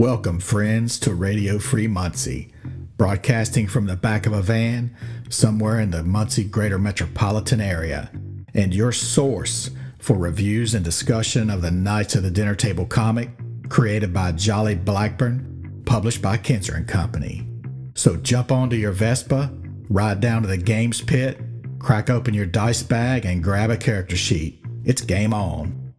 Welcome, 0.00 0.40
friends, 0.40 0.98
to 1.00 1.12
Radio 1.12 1.58
Free 1.58 1.86
Muncie, 1.86 2.54
broadcasting 2.96 3.66
from 3.66 3.84
the 3.84 3.96
back 3.96 4.24
of 4.24 4.32
a 4.32 4.40
van 4.40 4.96
somewhere 5.28 5.78
in 5.78 5.90
the 5.90 6.02
Muncie 6.02 6.44
greater 6.44 6.78
metropolitan 6.78 7.60
area, 7.60 8.10
and 8.54 8.74
your 8.74 8.92
source 8.92 9.68
for 9.98 10.16
reviews 10.16 10.72
and 10.72 10.82
discussion 10.82 11.50
of 11.50 11.60
the 11.60 11.70
Knights 11.70 12.14
of 12.14 12.22
the 12.22 12.30
Dinner 12.30 12.54
Table 12.54 12.86
comic 12.86 13.28
created 13.68 14.14
by 14.14 14.32
Jolly 14.32 14.74
Blackburn, 14.74 15.82
published 15.84 16.22
by 16.22 16.38
Kenzer 16.38 16.76
and 16.76 16.88
Company. 16.88 17.46
So 17.94 18.16
jump 18.16 18.50
onto 18.50 18.76
your 18.76 18.92
Vespa, 18.92 19.52
ride 19.90 20.20
down 20.20 20.40
to 20.40 20.48
the 20.48 20.56
games 20.56 21.02
pit, 21.02 21.38
crack 21.78 22.08
open 22.08 22.32
your 22.32 22.46
dice 22.46 22.82
bag, 22.82 23.26
and 23.26 23.44
grab 23.44 23.68
a 23.68 23.76
character 23.76 24.16
sheet. 24.16 24.64
It's 24.82 25.02
game 25.02 25.34
on. 25.34 25.89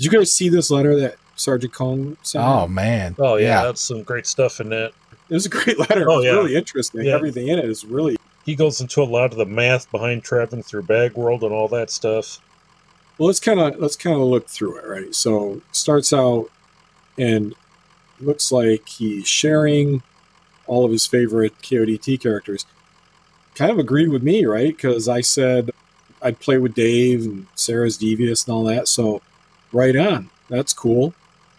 Did 0.00 0.10
you 0.10 0.18
guys 0.18 0.34
see 0.34 0.48
this 0.48 0.70
letter 0.70 0.98
that 0.98 1.16
Sergeant 1.36 1.74
Cohn 1.74 2.16
sent? 2.22 2.42
Oh 2.42 2.66
man. 2.66 3.14
Oh 3.18 3.36
yeah, 3.36 3.64
that's 3.64 3.82
some 3.82 4.02
great 4.02 4.26
stuff 4.26 4.58
in 4.58 4.70
that. 4.70 4.92
It 5.28 5.34
was 5.34 5.44
a 5.44 5.50
great 5.50 5.78
letter. 5.90 6.10
Oh, 6.10 6.18
It's 6.20 6.24
yeah. 6.24 6.30
really 6.32 6.56
interesting. 6.56 7.02
Yeah. 7.04 7.14
Everything 7.16 7.48
in 7.48 7.58
it 7.58 7.66
is 7.66 7.84
really 7.84 8.16
He 8.46 8.54
goes 8.54 8.80
into 8.80 9.02
a 9.02 9.04
lot 9.04 9.30
of 9.32 9.36
the 9.36 9.44
math 9.44 9.90
behind 9.90 10.24
traveling 10.24 10.62
through 10.62 10.84
Bag 10.84 11.12
World 11.18 11.44
and 11.44 11.52
all 11.52 11.68
that 11.68 11.90
stuff. 11.90 12.38
well. 13.18 13.26
Let's 13.26 13.40
kind 13.40 13.60
of 13.60 13.78
let's 13.78 13.96
kind 13.96 14.16
of 14.16 14.22
look 14.22 14.48
through 14.48 14.78
it, 14.78 14.86
right? 14.86 15.14
So 15.14 15.60
starts 15.70 16.14
out 16.14 16.46
and 17.18 17.54
looks 18.20 18.50
like 18.50 18.88
he's 18.88 19.28
sharing 19.28 20.02
all 20.66 20.86
of 20.86 20.92
his 20.92 21.06
favorite 21.06 21.58
KODT 21.60 22.18
characters. 22.22 22.64
Kind 23.54 23.70
of 23.70 23.78
agreed 23.78 24.08
with 24.08 24.22
me, 24.22 24.46
right? 24.46 24.74
Because 24.74 25.08
I 25.08 25.20
said 25.20 25.72
I'd 26.22 26.40
play 26.40 26.56
with 26.56 26.72
Dave 26.74 27.26
and 27.26 27.46
Sarah's 27.54 27.98
devious 27.98 28.46
and 28.46 28.54
all 28.54 28.64
that. 28.64 28.88
So 28.88 29.20
right 29.72 29.96
on. 29.96 30.30
That's 30.48 30.72
cool. 30.72 31.14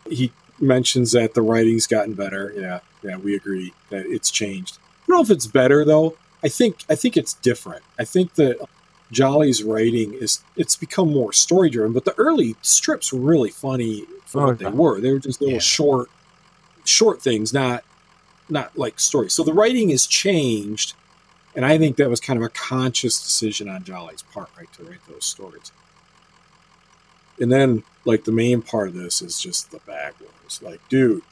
He 0.09 0.31
mentions 0.59 1.11
that 1.13 1.33
the 1.33 1.41
writing's 1.41 1.87
gotten 1.87 2.13
better. 2.13 2.53
Yeah, 2.55 2.79
yeah, 3.03 3.17
we 3.17 3.35
agree 3.35 3.73
that 3.89 4.05
it's 4.05 4.29
changed. 4.31 4.77
I 4.81 5.07
don't 5.07 5.17
know 5.17 5.21
if 5.23 5.29
it's 5.31 5.47
better 5.47 5.83
though. 5.85 6.15
I 6.43 6.49
think 6.49 6.83
I 6.89 6.95
think 6.95 7.17
it's 7.17 7.33
different. 7.35 7.83
I 7.99 8.03
think 8.05 8.35
that 8.35 8.57
Jolly's 9.11 9.63
writing 9.63 10.13
is 10.13 10.41
it's 10.55 10.75
become 10.75 11.11
more 11.11 11.33
story 11.33 11.69
driven, 11.69 11.93
but 11.93 12.05
the 12.05 12.15
early 12.17 12.55
strips 12.61 13.11
were 13.13 13.19
really 13.19 13.49
funny 13.49 14.05
for 14.25 14.41
Oh, 14.41 14.45
what 14.47 14.59
they 14.59 14.65
were. 14.69 14.99
They 15.01 15.11
were 15.11 15.19
just 15.19 15.41
little 15.41 15.55
Yeah. 15.55 15.59
short 15.59 16.09
short 16.83 17.21
things, 17.21 17.53
not 17.53 17.83
not 18.49 18.77
like 18.77 18.99
stories. 18.99 19.33
So 19.33 19.43
the 19.43 19.53
writing 19.53 19.89
has 19.89 20.05
changed, 20.05 20.93
and 21.55 21.63
I 21.65 21.77
think 21.77 21.95
that 21.97 22.09
was 22.09 22.19
kind 22.19 22.37
of 22.37 22.43
a 22.43 22.49
conscious 22.49 23.21
decision 23.21 23.69
on 23.69 23.83
Jolly's 23.83 24.23
part, 24.23 24.49
right, 24.57 24.71
to 24.73 24.83
write 24.83 24.99
those 25.07 25.23
stories. 25.25 25.71
And 27.41 27.51
then, 27.51 27.83
like 28.05 28.23
the 28.23 28.31
main 28.31 28.61
part 28.61 28.87
of 28.87 28.93
this 28.93 29.21
is 29.21 29.41
just 29.41 29.71
the 29.71 29.79
bag 29.79 30.13
wars. 30.21 30.61
Like, 30.61 30.87
dude, 30.89 31.23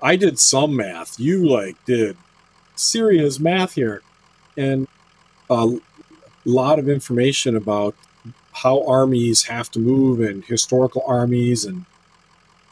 I 0.00 0.16
did 0.16 0.38
some 0.38 0.76
math. 0.76 1.18
You 1.18 1.46
like 1.48 1.84
did 1.84 2.16
serious 2.76 3.38
math 3.38 3.74
here, 3.74 4.02
and 4.56 4.88
a 5.50 5.78
lot 6.44 6.78
of 6.78 6.88
information 6.88 7.56
about 7.56 7.94
how 8.52 8.84
armies 8.86 9.44
have 9.44 9.70
to 9.72 9.78
move 9.78 10.20
and 10.20 10.44
historical 10.44 11.02
armies, 11.06 11.64
and 11.64 11.86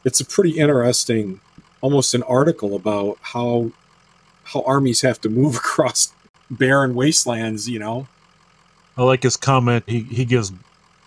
it's 0.04 0.20
a 0.20 0.24
pretty 0.24 0.58
interesting, 0.58 1.40
almost 1.80 2.14
an 2.14 2.22
article 2.24 2.76
about 2.76 3.18
how 3.20 3.72
how 4.44 4.62
armies 4.62 5.02
have 5.02 5.20
to 5.22 5.28
move 5.28 5.56
across 5.64 6.12
barren 6.50 6.94
wastelands. 6.94 7.68
You 7.68 7.80
know, 7.80 8.08
I 8.96 9.02
like 9.02 9.22
his 9.22 9.36
comment. 9.36 9.84
He 9.86 10.00
he 10.00 10.24
gives 10.24 10.52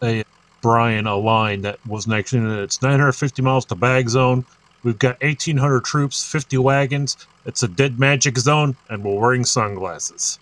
a 0.02 0.23
Brian 0.64 1.06
a 1.06 1.16
line 1.16 1.61
that 1.61 1.78
wasn't 1.86 2.16
actually 2.16 2.39
in 2.39 2.50
it. 2.50 2.64
It's 2.64 2.81
950 2.81 3.43
miles 3.43 3.65
to 3.65 3.76
Bag 3.76 4.10
Zone. 4.10 4.43
We've 4.83 4.98
got 4.98 5.21
1,800 5.21 5.83
troops, 5.86 6.26
50 6.30 6.58
wagons. 6.58 7.15
It's 7.45 7.61
a 7.61 7.67
dead 7.67 7.99
magic 7.99 8.38
zone, 8.39 8.76
and 8.89 9.04
we're 9.04 9.20
wearing 9.20 9.45
sunglasses. 9.45 10.39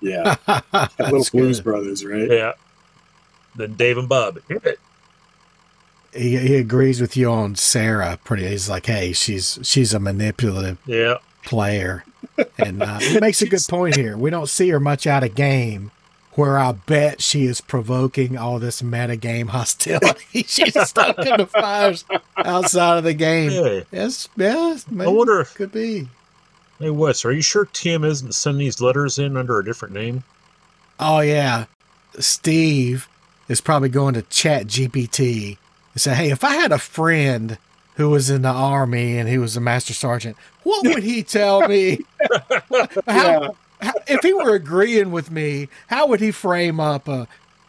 yeah, 0.00 0.34
That's 0.72 0.98
little 0.98 1.24
Blues 1.32 1.58
good. 1.60 1.64
Brothers, 1.64 2.04
right? 2.04 2.28
Yeah. 2.30 2.52
Then 3.54 3.74
Dave 3.74 3.98
and 3.98 4.08
Bob 4.08 4.38
hit 4.48 4.64
it. 4.66 4.80
He, 6.12 6.36
he 6.36 6.56
agrees 6.56 7.00
with 7.00 7.16
you 7.16 7.30
on 7.30 7.56
Sarah. 7.56 8.18
Pretty. 8.24 8.46
He's 8.46 8.68
like, 8.68 8.86
hey, 8.86 9.12
she's 9.12 9.58
she's 9.62 9.92
a 9.94 9.98
manipulative 10.00 10.78
Yeah. 10.86 11.16
player, 11.44 12.04
and 12.58 12.82
uh, 12.82 12.98
he 13.00 13.18
makes 13.20 13.42
a 13.42 13.46
good 13.48 13.60
point 13.68 13.96
here. 13.96 14.16
We 14.16 14.30
don't 14.30 14.48
see 14.48 14.68
her 14.70 14.80
much 14.80 15.06
out 15.06 15.24
of 15.24 15.34
game, 15.34 15.90
where 16.34 16.58
I 16.58 16.72
bet 16.72 17.22
she 17.22 17.44
is 17.44 17.60
provoking 17.60 18.36
all 18.36 18.58
this 18.58 18.82
metagame 18.82 19.48
hostility. 19.50 20.42
She's 20.42 20.78
stoking 20.88 21.36
the 21.36 21.46
fires 21.46 22.04
outside 22.36 22.98
of 22.98 23.04
the 23.04 23.14
game. 23.14 23.50
Hey, 23.50 23.84
Yes, 23.92 24.28
yes, 24.36 24.86
maybe, 24.90 25.08
I 25.08 25.12
wonder 25.12 25.40
if 25.40 25.54
could 25.54 25.72
be. 25.72 26.08
Hey 26.78 26.90
Wes, 26.90 27.24
are 27.24 27.32
you 27.32 27.42
sure 27.42 27.66
Tim 27.66 28.04
isn't 28.04 28.34
sending 28.34 28.58
these 28.58 28.80
letters 28.80 29.18
in 29.18 29.36
under 29.36 29.58
a 29.58 29.64
different 29.64 29.94
name? 29.94 30.24
Oh 30.98 31.20
yeah, 31.20 31.66
Steve 32.18 33.08
is 33.48 33.60
probably 33.60 33.88
going 33.88 34.14
to 34.14 34.22
Chat 34.22 34.66
GPT 34.66 35.56
and 35.92 36.00
say, 36.00 36.14
"Hey, 36.14 36.30
if 36.30 36.42
I 36.42 36.54
had 36.54 36.72
a 36.72 36.78
friend 36.78 37.58
who 37.96 38.10
was 38.10 38.28
in 38.28 38.42
the 38.42 38.48
army 38.48 39.18
and 39.18 39.28
he 39.28 39.38
was 39.38 39.56
a 39.56 39.60
master 39.60 39.94
sergeant, 39.94 40.36
what 40.64 40.84
would 40.84 41.04
he 41.04 41.22
tell 41.22 41.68
me? 41.68 42.00
how, 42.60 42.86
how, 43.06 43.56
if 44.06 44.22
he 44.22 44.32
were 44.32 44.54
agreeing 44.54 45.10
with 45.10 45.30
me, 45.30 45.68
how 45.88 46.06
would 46.08 46.20
he 46.20 46.30
frame 46.30 46.80
up 46.80 47.08
a 47.08 47.26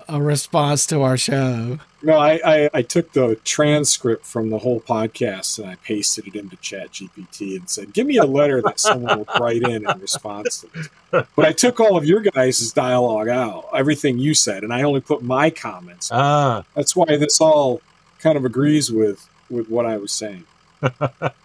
a 0.08 0.22
response 0.22 0.86
to 0.88 1.02
our 1.02 1.18
show?" 1.18 1.80
No, 2.04 2.18
I, 2.18 2.40
I, 2.46 2.70
I 2.72 2.82
took 2.84 3.14
the 3.14 3.36
transcript 3.44 4.28
from 4.28 4.52
the 4.52 4.60
whole 4.60 4.80
podcast 4.80 5.58
and 5.58 5.68
I 5.68 5.74
pasted 5.78 6.28
it 6.28 6.36
into 6.36 6.56
Chat 6.58 6.92
GPT 6.92 7.56
and 7.58 7.68
said, 7.68 7.94
give 7.94 8.06
me 8.06 8.18
a 8.18 8.26
letter 8.26 8.62
that 8.62 8.80
someone 8.80 9.18
would 9.18 9.40
write 9.40 9.64
in 9.64 9.90
in 9.90 10.00
response 10.00 10.62
to 10.62 10.68
this. 10.72 10.90
But 11.10 11.46
I 11.46 11.52
took 11.52 11.80
all 11.80 11.98
of 11.98 12.06
your 12.06 12.20
guys' 12.20 12.72
dialogue 12.72 13.28
out, 13.28 13.70
everything 13.74 14.20
you 14.20 14.36
said, 14.36 14.64
and 14.64 14.72
I 14.72 14.84
only 14.84 15.02
put 15.02 15.24
my 15.24 15.50
comments. 15.50 16.12
Ah, 16.14 16.64
That's 16.76 16.96
why 16.96 17.18
this 17.18 17.42
all 17.42 17.82
kind 18.20 18.38
of 18.38 18.46
agrees 18.46 18.92
with, 18.92 19.28
with 19.50 19.68
what 19.68 19.88
I 19.88 19.98
was 19.98 20.12
saying. 20.12 20.44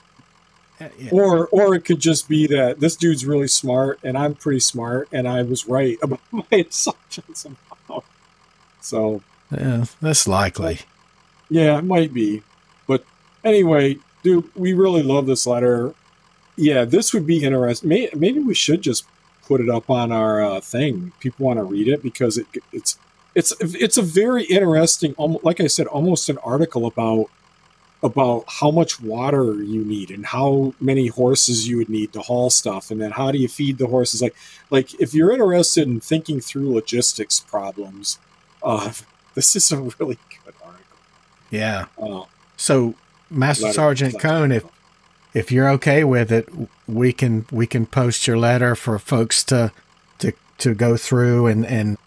Yeah. 0.81 1.11
Or 1.13 1.47
or 1.49 1.75
it 1.75 1.85
could 1.85 2.01
just 2.01 2.29
be 2.29 2.47
that 2.49 2.81
this 2.81 2.97
dude's 2.97 3.27
really 3.27 3.49
smart 3.49 3.99
and 4.03 4.17
I'm 4.17 4.35
pretty 4.35 4.61
smart 4.61 5.09
and 5.13 5.29
I 5.29 5.43
was 5.43 5.67
right 5.67 5.99
about 6.03 6.21
my 6.33 6.45
assumptions 6.53 7.39
somehow. 7.39 8.03
So 8.81 9.23
Yeah, 9.51 9.85
that's 10.01 10.27
likely. 10.27 10.81
Yeah, 11.49 11.79
it 11.79 11.85
might 11.85 12.15
be. 12.15 12.43
But 12.87 13.05
anyway, 13.45 13.99
dude, 14.23 14.51
we 14.55 14.73
really 14.73 15.03
love 15.03 15.27
this 15.27 15.47
letter. 15.47 15.95
Yeah, 16.57 16.85
this 16.85 17.13
would 17.13 17.27
be 17.27 17.43
interesting. 17.43 17.89
May, 17.89 18.09
maybe 18.15 18.39
we 18.41 18.55
should 18.55 18.83
just 18.83 19.05
put 19.45 19.61
it 19.61 19.69
up 19.69 19.91
on 19.91 20.13
our 20.13 20.43
uh, 20.43 20.61
thing. 20.61 21.13
People 21.21 21.47
want 21.47 21.59
to 21.59 21.65
read 21.65 21.89
it 21.89 22.03
because 22.03 22.39
it, 22.39 22.47
it's 22.73 22.99
it's 23.35 23.53
it's 23.61 23.97
a 23.97 24.03
very 24.03 24.45
interesting. 24.45 25.15
Like 25.19 25.61
I 25.61 25.67
said, 25.67 25.87
almost 25.87 26.29
an 26.29 26.39
article 26.39 26.87
about 26.87 27.31
about 28.03 28.45
how 28.49 28.71
much 28.71 29.01
water 29.01 29.63
you 29.63 29.85
need 29.85 30.11
and 30.11 30.25
how 30.27 30.73
many 30.81 31.09
horses 31.09 31.69
you 31.69 31.77
would 31.77 31.89
need 31.91 32.13
to 32.15 32.21
haul 32.21 32.49
stuff, 32.51 32.91
and 32.91 33.01
then 33.01 33.11
how 33.11 33.31
do 33.31 33.39
you 33.39 33.49
feed 33.49 33.79
the 33.79 33.87
horses? 33.89 34.23
Like 34.23 34.35
like 34.71 34.99
if 35.01 35.13
you're 35.15 35.33
interested 35.33 35.87
in 35.87 36.01
thinking 36.01 36.41
through 36.41 36.73
logistics 36.73 37.41
problems, 37.41 38.19
uh, 38.63 38.93
this 39.35 39.55
is 39.55 39.71
a 39.71 39.77
really 39.79 40.19
good 40.45 40.55
article. 40.65 40.97
Yeah. 41.51 41.87
Uh, 42.01 42.25
So, 42.57 42.95
Master 43.31 43.65
letter- 43.65 43.75
Sergeant 43.75 44.15
letter. 44.15 44.29
Cone, 44.29 44.53
if 44.53 44.65
if 45.35 45.53
you're 45.53 45.69
okay 45.71 46.03
with 46.03 46.33
it, 46.33 46.49
we 46.89 47.13
can 47.13 47.47
we 47.53 47.67
can 47.67 47.87
post 47.87 48.27
your 48.27 48.39
letter 48.39 48.75
for 48.75 48.99
folks 48.99 49.45
to 49.45 49.73
to 50.21 50.33
to 50.59 50.75
go 50.75 50.97
through 50.97 51.47
and 51.47 51.65
and 51.67 51.99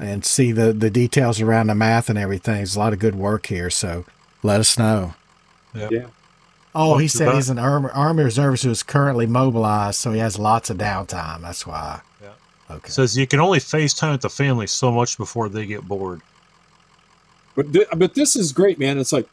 and 0.00 0.24
see 0.24 0.50
the 0.52 0.72
the 0.72 0.90
details 0.90 1.40
around 1.40 1.68
the 1.68 1.74
math 1.74 2.10
and 2.10 2.18
everything. 2.18 2.56
There's 2.56 2.76
a 2.76 2.78
lot 2.80 2.92
of 2.92 2.98
good 2.98 3.14
work 3.14 3.46
here, 3.46 3.70
so 3.70 4.04
let 4.42 4.60
us 4.60 4.76
know. 4.78 5.14
Yeah. 5.74 6.06
Oh, 6.74 6.98
he 6.98 7.08
Thank 7.08 7.10
said 7.10 7.26
Bob. 7.26 7.34
he's 7.36 7.48
an 7.50 7.58
army, 7.58 7.88
army 7.92 8.24
reservist 8.24 8.64
who 8.64 8.70
is 8.70 8.82
currently 8.82 9.26
mobilized, 9.26 9.96
so 9.98 10.12
he 10.12 10.18
has 10.18 10.38
lots 10.38 10.70
of 10.70 10.76
downtime. 10.76 11.40
That's 11.40 11.66
why. 11.66 12.00
Yeah. 12.22 12.28
Okay. 12.70 12.90
says 12.90 13.16
you 13.16 13.26
can 13.26 13.40
only 13.40 13.58
FaceTime 13.58 14.12
with 14.12 14.20
the 14.20 14.30
family 14.30 14.66
so 14.66 14.92
much 14.92 15.16
before 15.16 15.48
they 15.48 15.66
get 15.66 15.88
bored. 15.88 16.20
But 17.54 17.72
th- 17.72 17.88
but 17.96 18.14
this 18.14 18.36
is 18.36 18.52
great, 18.52 18.78
man. 18.78 18.98
It's 18.98 19.12
like 19.12 19.26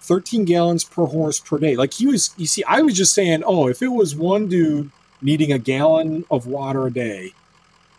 13 0.00 0.44
gallons 0.44 0.84
per 0.84 1.04
horse 1.06 1.40
per 1.40 1.58
day. 1.58 1.76
Like 1.76 1.94
he 1.94 2.06
was, 2.06 2.32
you 2.36 2.46
see, 2.46 2.64
I 2.64 2.80
was 2.82 2.94
just 2.96 3.12
saying, 3.12 3.42
oh, 3.44 3.68
if 3.68 3.82
it 3.82 3.88
was 3.88 4.14
one 4.14 4.48
dude 4.48 4.90
needing 5.20 5.52
a 5.52 5.58
gallon 5.58 6.24
of 6.30 6.46
water 6.46 6.86
a 6.86 6.92
day, 6.92 7.32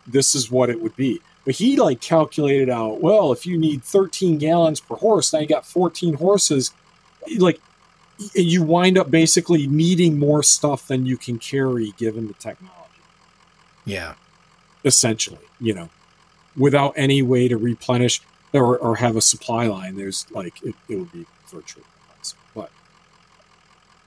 this 0.07 0.33
is 0.33 0.49
what 0.49 0.69
it 0.69 0.81
would 0.81 0.95
be. 0.95 1.21
But 1.45 1.55
he 1.55 1.75
like 1.77 2.01
calculated 2.01 2.69
out, 2.69 3.01
well, 3.01 3.31
if 3.31 3.45
you 3.45 3.57
need 3.57 3.83
13 3.83 4.37
gallons 4.37 4.79
per 4.79 4.95
horse, 4.95 5.31
now 5.33 5.39
you 5.39 5.47
got 5.47 5.65
14 5.65 6.15
horses, 6.15 6.71
like 7.37 7.59
y- 7.59 7.61
you 8.33 8.63
wind 8.63 8.97
up 8.97 9.11
basically 9.11 9.67
needing 9.67 10.17
more 10.17 10.43
stuff 10.43 10.87
than 10.87 11.05
you 11.05 11.17
can 11.17 11.37
carry 11.39 11.93
given 11.97 12.27
the 12.27 12.33
technology. 12.33 13.01
yeah. 13.85 14.13
essentially, 14.83 15.45
you 15.59 15.73
know, 15.73 15.89
without 16.55 16.93
any 16.95 17.21
way 17.21 17.47
to 17.47 17.57
replenish. 17.57 18.21
or, 18.53 18.77
or 18.77 18.95
have 18.95 19.15
a 19.15 19.21
supply 19.21 19.67
line. 19.67 19.95
There's 19.97 20.25
like 20.31 20.63
it, 20.63 20.73
it 20.87 20.95
would 20.95 21.11
be 21.11 21.25
virtually 21.47 21.85
impossible. 22.09 22.41
But 22.55 22.71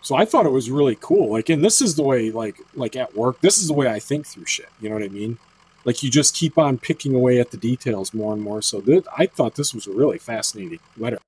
so 0.00 0.16
I 0.16 0.24
thought 0.24 0.46
it 0.46 0.50
was 0.52 0.70
really 0.70 0.96
cool. 1.00 1.30
Like, 1.30 1.50
and 1.50 1.62
this 1.62 1.82
is 1.82 1.94
the 1.94 2.02
way, 2.02 2.30
like, 2.30 2.56
like 2.74 2.96
at 2.96 3.14
work, 3.14 3.40
this 3.42 3.58
is 3.58 3.68
the 3.68 3.74
way 3.74 3.88
I 3.88 3.98
think 4.00 4.26
through 4.26 4.46
shit. 4.46 4.70
You 4.80 4.88
know 4.88 4.94
what 4.96 5.04
I 5.04 5.08
mean? 5.08 5.38
Like, 5.84 6.02
you 6.02 6.10
just 6.10 6.34
keep 6.34 6.58
on 6.58 6.78
picking 6.78 7.14
away 7.14 7.38
at 7.38 7.50
the 7.50 7.56
details 7.58 8.12
more 8.14 8.32
and 8.32 8.42
more. 8.42 8.62
So 8.62 8.80
th- 8.80 9.04
I 9.16 9.26
thought 9.26 9.54
this 9.56 9.74
was 9.74 9.86
a 9.86 9.92
really 9.92 10.18
fascinating 10.18 10.80
letter. 10.96 11.18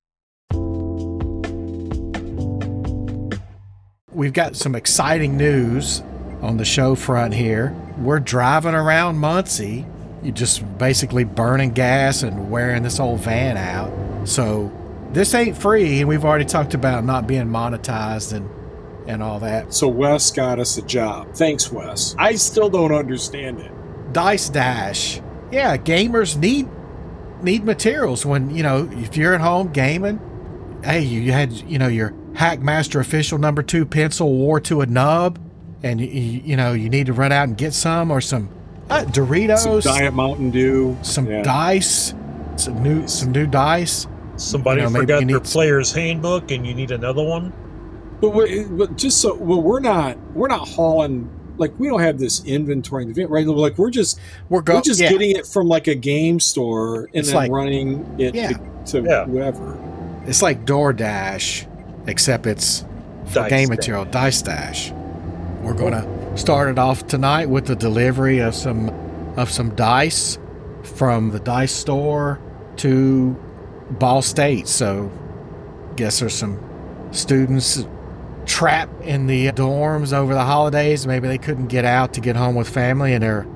We've 4.14 4.32
got 4.32 4.56
some 4.56 4.74
exciting 4.74 5.38
news 5.38 6.02
on 6.42 6.58
the 6.58 6.66
show 6.66 6.94
front 6.94 7.32
here. 7.32 7.74
We're 7.96 8.20
driving 8.20 8.74
around 8.74 9.16
Muncie. 9.16 9.86
You 10.22 10.32
just 10.32 10.78
basically 10.78 11.24
burning 11.24 11.70
gas 11.70 12.22
and 12.22 12.50
wearing 12.50 12.82
this 12.82 13.00
old 13.00 13.20
van 13.20 13.56
out. 13.56 14.28
So 14.28 14.70
this 15.12 15.34
ain't 15.34 15.56
free, 15.56 16.00
and 16.00 16.08
we've 16.08 16.24
already 16.24 16.44
talked 16.44 16.74
about 16.74 17.04
not 17.04 17.26
being 17.26 17.46
monetized 17.46 18.34
and 18.34 18.48
and 19.08 19.22
all 19.22 19.40
that. 19.40 19.72
So 19.72 19.88
Wes 19.88 20.30
got 20.30 20.60
us 20.60 20.76
a 20.76 20.82
job. 20.82 21.34
Thanks, 21.34 21.72
Wes. 21.72 22.14
I 22.18 22.34
still 22.34 22.68
don't 22.68 22.92
understand 22.92 23.60
it. 23.60 23.72
Dice 24.12 24.48
Dash. 24.48 25.20
Yeah, 25.50 25.76
gamers 25.76 26.36
need 26.36 26.68
need 27.42 27.64
materials 27.64 28.24
when, 28.24 28.54
you 28.54 28.62
know, 28.62 28.88
if 28.92 29.16
you're 29.16 29.34
at 29.34 29.40
home 29.40 29.72
gaming, 29.72 30.20
hey, 30.84 31.00
you 31.00 31.32
had, 31.32 31.52
you 31.52 31.78
know, 31.78 31.88
your 31.88 32.14
Hackmaster 32.34 33.00
official 33.00 33.38
number 33.38 33.62
2 33.62 33.84
pencil 33.86 34.32
wore 34.32 34.60
to 34.60 34.80
a 34.80 34.86
nub 34.86 35.38
and 35.82 36.00
you, 36.00 36.06
you 36.08 36.56
know, 36.56 36.72
you 36.72 36.88
need 36.88 37.06
to 37.06 37.12
run 37.12 37.32
out 37.32 37.48
and 37.48 37.56
get 37.56 37.74
some 37.74 38.10
or 38.10 38.20
some 38.20 38.48
uh, 38.90 39.04
Doritos, 39.04 39.82
Some 39.82 39.94
Diet 39.94 40.14
Mountain 40.14 40.50
Dew. 40.50 40.96
some 41.02 41.26
Yeah. 41.26 41.42
dice, 41.42 42.14
some 42.56 42.82
new 42.82 43.06
some 43.08 43.32
new 43.32 43.46
dice. 43.46 44.06
Somebody 44.36 44.80
You 44.82 44.88
know, 44.90 45.00
forgot 45.00 45.18
their 45.18 45.26
need 45.26 45.36
s- 45.42 45.52
player's 45.52 45.92
handbook, 45.92 46.50
and 46.50 46.66
you 46.66 46.74
need 46.74 46.90
another 46.90 47.22
one. 47.22 47.52
But, 48.20 48.30
we 48.30 48.64
but 48.64 48.96
just 48.96 49.20
so 49.20 49.34
well, 49.34 49.62
we're 49.62 49.80
not 49.80 50.16
we're 50.34 50.48
not 50.48 50.66
hauling 50.68 51.28
like 51.58 51.78
we 51.78 51.88
don't 51.88 52.00
have 52.00 52.18
this 52.18 52.44
inventory 52.44 53.04
in 53.04 53.12
the 53.12 53.24
right. 53.26 53.46
Like 53.46 53.78
we're 53.78 53.90
just 53.90 54.18
We're 54.48 54.62
go- 54.62 54.76
we're 54.76 54.82
just 54.82 55.00
yeah. 55.00 55.10
getting 55.10 55.36
it 55.36 55.46
from 55.46 55.68
like 55.68 55.86
a 55.86 55.94
game 55.94 56.38
store 56.40 57.04
and 57.06 57.10
It's 57.14 57.28
then 57.28 57.36
like- 57.36 57.50
running 57.50 58.14
it 58.18 58.34
Yeah. 58.34 58.48
to, 58.84 59.00
to 59.02 59.02
Yeah. 59.08 59.24
whoever. 59.26 59.76
It's 60.26 60.42
like 60.42 60.64
DoorDash, 60.66 61.66
except 62.06 62.46
it's 62.46 62.84
for 63.26 63.34
Dice 63.34 63.50
game 63.50 63.68
Dash. 63.68 63.76
material, 63.76 64.04
Dice 64.04 64.38
stash. 64.38 64.92
We're 65.62 65.74
gonna 65.74 66.36
start 66.36 66.70
it 66.70 66.78
off 66.78 67.06
tonight 67.06 67.48
with 67.48 67.66
the 67.66 67.76
delivery 67.76 68.38
of 68.38 68.54
some 68.54 68.88
of 69.36 69.50
some 69.50 69.74
dice 69.74 70.38
from 70.82 71.30
the 71.30 71.40
dice 71.40 71.72
store 71.72 72.40
to 72.76 73.36
Ball 73.90 74.22
State. 74.22 74.66
So, 74.68 75.10
guess 75.96 76.20
there's 76.20 76.34
some 76.34 76.58
students 77.12 77.86
trapped 78.44 79.02
in 79.02 79.26
the 79.26 79.48
dorms 79.52 80.12
over 80.12 80.34
the 80.34 80.44
holidays. 80.44 81.06
Maybe 81.06 81.28
they 81.28 81.38
couldn't 81.38 81.68
get 81.68 81.84
out 81.84 82.14
to 82.14 82.20
get 82.20 82.36
home 82.36 82.54
with 82.54 82.68
family, 82.68 83.14
and 83.14 83.22
they're 83.22 83.46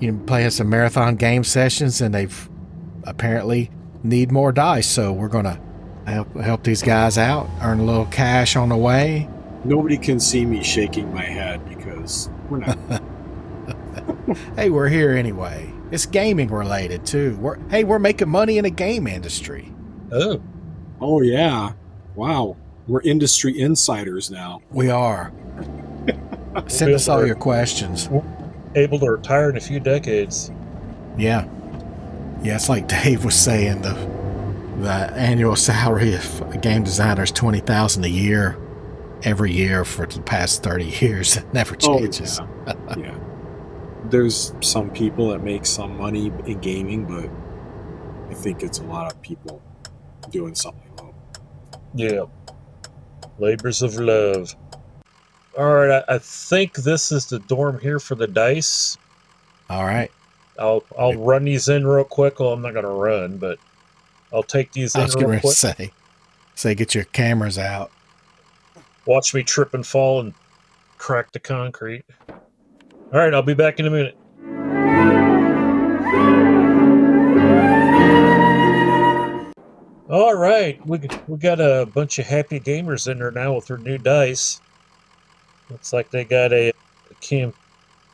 you 0.00 0.12
know 0.12 0.24
playing 0.26 0.50
some 0.50 0.70
marathon 0.70 1.16
game 1.16 1.44
sessions, 1.44 2.00
and 2.00 2.14
they've 2.14 2.48
apparently 3.04 3.70
need 4.02 4.32
more 4.32 4.52
dice. 4.52 4.88
So 4.88 5.12
we're 5.12 5.28
gonna 5.28 5.60
help 6.10 6.34
help 6.36 6.62
these 6.64 6.82
guys 6.82 7.18
out, 7.18 7.48
earn 7.62 7.80
a 7.80 7.84
little 7.84 8.06
cash 8.06 8.56
on 8.56 8.68
the 8.68 8.76
way. 8.76 9.28
Nobody 9.64 9.98
can 9.98 10.20
see 10.20 10.44
me 10.44 10.62
shaking 10.62 11.12
my 11.12 11.24
head 11.24 11.68
because 11.68 12.30
we're 12.48 12.58
not. 12.58 13.02
Hey, 14.56 14.70
we're 14.70 14.88
here 14.88 15.10
anyway. 15.10 15.72
It's 15.90 16.06
gaming 16.06 16.48
related 16.48 17.04
too. 17.04 17.36
We're 17.40 17.58
hey, 17.68 17.84
we're 17.84 17.98
making 17.98 18.28
money 18.28 18.58
in 18.58 18.64
the 18.64 18.70
game 18.70 19.06
industry. 19.06 19.72
Oh, 20.12 20.40
oh 21.00 21.20
yeah, 21.20 21.72
wow, 22.14 22.56
we're 22.86 23.02
industry 23.02 23.58
insiders 23.58 24.30
now. 24.30 24.62
We 24.70 24.90
are. 24.90 25.32
Send 26.68 26.92
us 26.92 27.08
all 27.08 27.26
your 27.26 27.36
questions. 27.36 28.08
able 28.74 28.98
to 29.00 29.10
retire 29.10 29.50
in 29.50 29.56
a 29.56 29.60
few 29.60 29.80
decades. 29.80 30.50
Yeah. 31.16 31.48
Yeah, 32.42 32.54
it's 32.54 32.68
like 32.68 32.88
Dave 32.88 33.24
was 33.24 33.34
saying 33.34 33.82
the 33.82 33.94
the 34.80 35.12
annual 35.14 35.56
salary 35.56 36.14
of 36.14 36.40
a 36.52 36.58
game 36.58 36.84
designer 36.84 37.22
is 37.22 37.30
twenty 37.30 37.60
thousand 37.60 38.04
a 38.04 38.08
year 38.08 38.58
every 39.22 39.52
year 39.52 39.84
for 39.84 40.06
the 40.06 40.20
past 40.22 40.62
thirty 40.62 40.86
years. 40.86 41.36
It 41.36 41.52
never 41.54 41.76
oh, 41.82 41.98
changes. 41.98 42.40
Oh, 42.40 42.48
yeah. 42.66 42.74
yeah. 42.98 43.18
There's 44.04 44.52
some 44.60 44.90
people 44.90 45.28
that 45.30 45.42
make 45.42 45.66
some 45.66 45.96
money 45.96 46.32
in 46.46 46.58
gaming, 46.60 47.04
but 47.04 47.30
I 48.30 48.34
think 48.34 48.62
it's 48.62 48.78
a 48.78 48.84
lot 48.84 49.12
of 49.12 49.20
people 49.22 49.62
doing 50.30 50.54
something 50.54 50.90
low. 50.96 51.14
Yeah. 51.94 52.24
Labors 53.38 53.82
of 53.82 53.96
love. 53.96 54.54
All 55.58 55.74
right, 55.74 56.04
I, 56.08 56.14
I 56.14 56.18
think 56.18 56.74
this 56.76 57.12
is 57.12 57.26
the 57.26 57.38
dorm 57.40 57.80
here 57.80 57.98
for 57.98 58.14
the 58.14 58.26
dice. 58.26 58.96
All 59.68 59.84
right. 59.84 60.10
I'll 60.58 60.84
I'll 60.98 61.14
run 61.14 61.44
these 61.44 61.68
in 61.68 61.86
real 61.86 62.04
quick. 62.04 62.38
Well, 62.38 62.52
I'm 62.52 62.62
not 62.62 62.74
gonna 62.74 62.88
run, 62.88 63.38
but 63.38 63.58
I'll 64.32 64.42
take 64.42 64.72
these 64.72 64.94
I 64.94 65.00
in 65.00 65.04
was 65.06 65.14
getting 65.14 65.28
real 65.30 65.38
to 65.38 65.46
quick. 65.46 65.56
say 65.56 65.92
say 66.54 66.74
get 66.74 66.94
your 66.94 67.04
cameras 67.04 67.58
out. 67.58 67.90
Watch 69.06 69.34
me 69.34 69.42
trip 69.42 69.74
and 69.74 69.86
fall 69.86 70.20
and 70.20 70.34
crack 70.98 71.32
the 71.32 71.40
concrete. 71.40 72.04
All 72.28 73.18
right, 73.18 73.32
I'll 73.34 73.42
be 73.42 73.54
back 73.54 73.80
in 73.80 73.86
a 73.86 73.90
minute. 73.90 74.16
All 80.08 80.34
right, 80.34 80.84
we 80.84 81.00
we 81.28 81.38
got 81.38 81.60
a 81.60 81.86
bunch 81.94 82.18
of 82.18 82.26
happy 82.26 82.58
gamers 82.58 83.08
in 83.10 83.20
there 83.20 83.30
now 83.30 83.54
with 83.54 83.66
their 83.68 83.78
new 83.78 83.96
dice. 83.96 84.60
Looks 85.70 85.92
like 85.92 86.10
they 86.10 86.24
got 86.24 86.52
a 86.52 86.72
cam- 87.20 87.54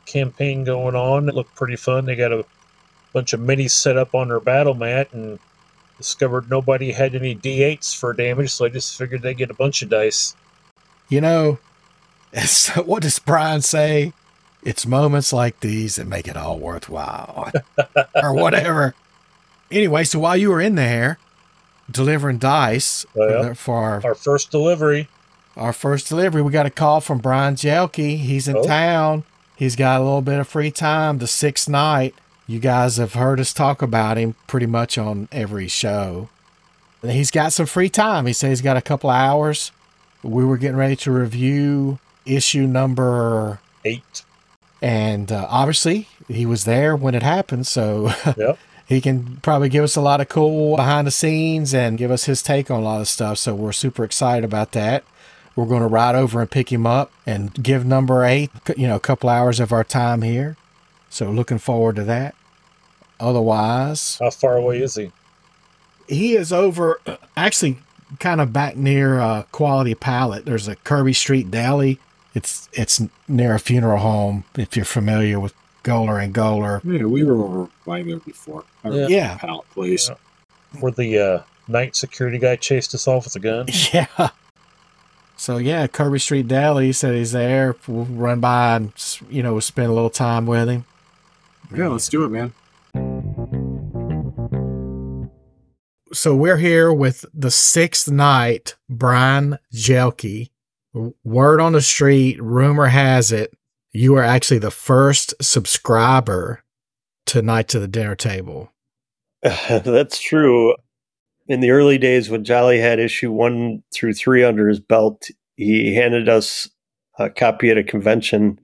campaign 0.05 0.63
going 0.63 0.95
on. 0.95 1.27
It 1.27 1.33
looked 1.33 1.55
pretty 1.55 1.75
fun. 1.75 2.05
They 2.05 2.15
got 2.15 2.31
a 2.31 2.45
bunch 3.13 3.33
of 3.33 3.39
minis 3.39 3.71
set 3.71 3.97
up 3.97 4.13
on 4.13 4.27
their 4.27 4.39
battle 4.39 4.75
mat 4.75 5.11
and 5.13 5.39
discovered 5.97 6.49
nobody 6.49 6.91
had 6.91 7.15
any 7.15 7.35
d8s 7.35 7.95
for 7.95 8.13
damage, 8.13 8.51
so 8.51 8.65
I 8.65 8.69
just 8.69 8.97
figured 8.97 9.21
they'd 9.21 9.37
get 9.37 9.49
a 9.51 9.55
bunch 9.55 9.81
of 9.81 9.89
dice. 9.89 10.35
You 11.09 11.21
know, 11.21 11.59
what 12.85 13.01
does 13.03 13.19
Brian 13.19 13.61
say? 13.61 14.13
It's 14.63 14.85
moments 14.85 15.31
like 15.31 15.59
these 15.61 15.95
that 15.95 16.07
make 16.07 16.27
it 16.27 16.35
all 16.35 16.59
worthwhile, 16.59 17.51
or 18.15 18.33
whatever. 18.33 18.95
Anyway, 19.71 20.03
so 20.03 20.19
while 20.19 20.35
you 20.37 20.49
were 20.49 20.61
in 20.61 20.75
there 20.75 21.19
delivering 21.89 22.37
dice 22.37 23.05
for 23.13 23.27
Well, 23.27 23.53
for 23.53 23.75
our, 23.77 24.01
Our 24.03 24.15
first 24.15 24.51
delivery. 24.51 25.07
our 25.55 25.71
first 25.73 26.09
delivery, 26.09 26.41
we 26.41 26.51
got 26.51 26.65
a 26.65 26.69
call 26.69 26.99
from 27.01 27.19
Brian 27.19 27.55
Jelke. 27.55 28.17
He's 28.17 28.47
in 28.47 28.57
Oh. 28.57 28.63
town. 28.63 29.23
He's 29.55 29.75
got 29.75 29.99
a 30.01 30.03
little 30.03 30.21
bit 30.21 30.39
of 30.39 30.47
free 30.47 30.69
time 30.71 31.17
the 31.19 31.27
sixth 31.27 31.67
knight. 31.69 32.13
You 32.47 32.59
guys 32.59 32.97
have 32.97 33.13
heard 33.13 33.39
us 33.39 33.53
talk 33.53 33.81
about 33.81 34.17
him 34.17 34.35
pretty 34.47 34.65
much 34.67 34.97
on 34.97 35.27
every 35.31 35.67
show. 35.67 36.29
And 37.01 37.11
He's 37.11 37.29
got 37.31 37.51
some 37.53 37.65
free 37.65 37.89
time. 37.89 38.25
He 38.25 38.33
says 38.33 38.49
he's 38.49 38.61
got 38.61 38.77
a 38.77 38.81
couple 38.81 39.09
hours. 39.09 39.71
We 40.23 40.45
were 40.45 40.57
getting 40.57 40.77
ready 40.77 40.95
to 40.97 41.11
review 41.11 41.99
issue 42.25 42.65
number 42.67 43.59
Eight. 43.85 44.23
and 44.81 45.31
uh, 45.31 45.47
obviously 45.49 46.07
he 46.27 46.45
was 46.45 46.65
there 46.65 46.93
when 46.93 47.15
it 47.15 47.23
happened 47.23 47.65
so 47.65 48.11
Yep. 48.37 48.57
he 48.85 48.99
can 48.99 49.37
probably 49.37 49.69
give 49.69 49.85
us 49.85 49.95
a 49.95 50.01
lot 50.01 50.19
of 50.19 50.27
cool 50.27 50.75
behind 50.75 51.07
the 51.07 51.11
scenes 51.11 51.73
and 51.73 51.97
give 51.97 52.11
us 52.11 52.25
his 52.25 52.41
take 52.41 52.69
on 52.69 52.81
a 52.81 52.83
lot 52.83 52.99
of 52.99 53.07
stuff 53.07 53.37
so 53.37 53.55
we're 53.55 53.71
super 53.71 54.03
excited 54.03 54.43
about 54.43 54.73
that 54.73 55.05
we're 55.55 55.67
going 55.67 55.81
to 55.81 55.87
ride 55.87 56.15
over 56.15 56.41
and 56.41 56.51
pick 56.51 56.69
him 56.69 56.85
up 56.85 57.13
and 57.25 57.53
give 57.63 57.85
number 57.85 58.25
eight 58.25 58.51
you 58.75 58.87
know 58.89 58.97
a 58.97 58.99
couple 58.99 59.29
hours 59.29 59.61
of 59.61 59.71
our 59.71 59.85
time 59.85 60.21
here 60.21 60.57
so 61.09 61.31
looking 61.31 61.59
forward 61.59 61.95
to 61.95 62.03
that 62.03 62.35
otherwise 63.19 64.17
How 64.21 64.29
far 64.29 64.57
away 64.57 64.81
is 64.81 64.95
he? 64.95 65.11
he 66.07 66.35
is 66.35 66.53
over 66.53 66.99
actually 67.35 67.77
kind 68.19 68.39
of 68.39 68.53
back 68.53 68.77
near 68.77 69.19
uh, 69.19 69.43
quality 69.51 69.93
palette 69.95 70.45
there's 70.45 70.67
a 70.67 70.75
kirby 70.77 71.13
street 71.13 71.51
deli 71.51 71.99
it's 72.33 72.69
it's 72.73 73.01
near 73.27 73.55
a 73.55 73.59
funeral 73.59 73.97
home 73.99 74.43
if 74.57 74.75
you're 74.75 74.85
familiar 74.85 75.39
with 75.39 75.53
goler 75.83 76.21
and 76.23 76.33
goler 76.33 76.81
Yeah, 76.83 77.05
we 77.05 77.23
were 77.23 77.35
over 77.43 77.69
by 77.85 78.03
there 78.03 78.17
before. 78.19 78.63
Yeah. 78.85 79.07
Yeah. 79.07 79.37
pallet 79.37 79.69
place. 79.71 80.09
Where 80.79 80.91
the 80.91 81.17
uh, 81.19 81.41
night 81.67 81.95
security 81.95 82.37
guy 82.39 82.55
chased 82.57 82.93
us 82.93 83.07
off 83.07 83.23
with 83.25 83.35
a 83.35 83.39
gun? 83.39 83.67
yeah 83.93 84.29
so 85.39 85.57
yeah 85.57 85.85
kirby 85.87 86.19
street 86.19 86.47
deli 86.47 86.87
he 86.87 86.91
said 86.93 87.13
he's 87.13 87.31
there 87.31 87.75
we'll 87.87 88.05
run 88.05 88.39
by 88.39 88.75
and 88.77 88.91
you 89.29 89.43
know 89.43 89.51
we'll 89.53 89.61
spend 89.61 89.87
a 89.89 89.93
little 89.93 90.09
time 90.09 90.45
with 90.47 90.67
him 90.67 90.83
Yeah, 91.75 91.87
let's 91.89 92.07
do 92.09 92.23
it, 92.23 92.29
man. 92.29 92.53
So 96.13 96.35
we're 96.35 96.57
here 96.57 96.91
with 96.93 97.25
the 97.33 97.51
sixth 97.51 98.09
knight, 98.09 98.75
Brian 98.89 99.57
Jelke. 99.73 100.49
Word 101.23 101.61
on 101.61 101.73
the 101.73 101.81
street, 101.81 102.41
rumor 102.41 102.87
has 102.87 103.31
it, 103.31 103.53
you 103.91 104.15
are 104.15 104.23
actually 104.23 104.59
the 104.59 104.71
first 104.71 105.33
subscriber 105.41 106.63
to 107.27 107.41
Night 107.41 107.67
to 107.69 107.79
the 107.79 107.87
Dinner 107.87 108.15
Table. 108.15 108.71
That's 109.41 110.19
true. 110.19 110.75
In 111.47 111.61
the 111.61 111.71
early 111.71 111.97
days 111.97 112.29
when 112.29 112.43
Jolly 112.43 112.79
had 112.79 112.99
issue 112.99 113.31
one 113.31 113.83
through 113.93 114.13
three 114.13 114.43
under 114.43 114.67
his 114.67 114.79
belt, 114.79 115.27
he 115.55 115.95
handed 115.95 116.29
us 116.29 116.69
a 117.17 117.29
copy 117.29 117.69
at 117.69 117.77
a 117.77 117.83
convention. 117.83 118.59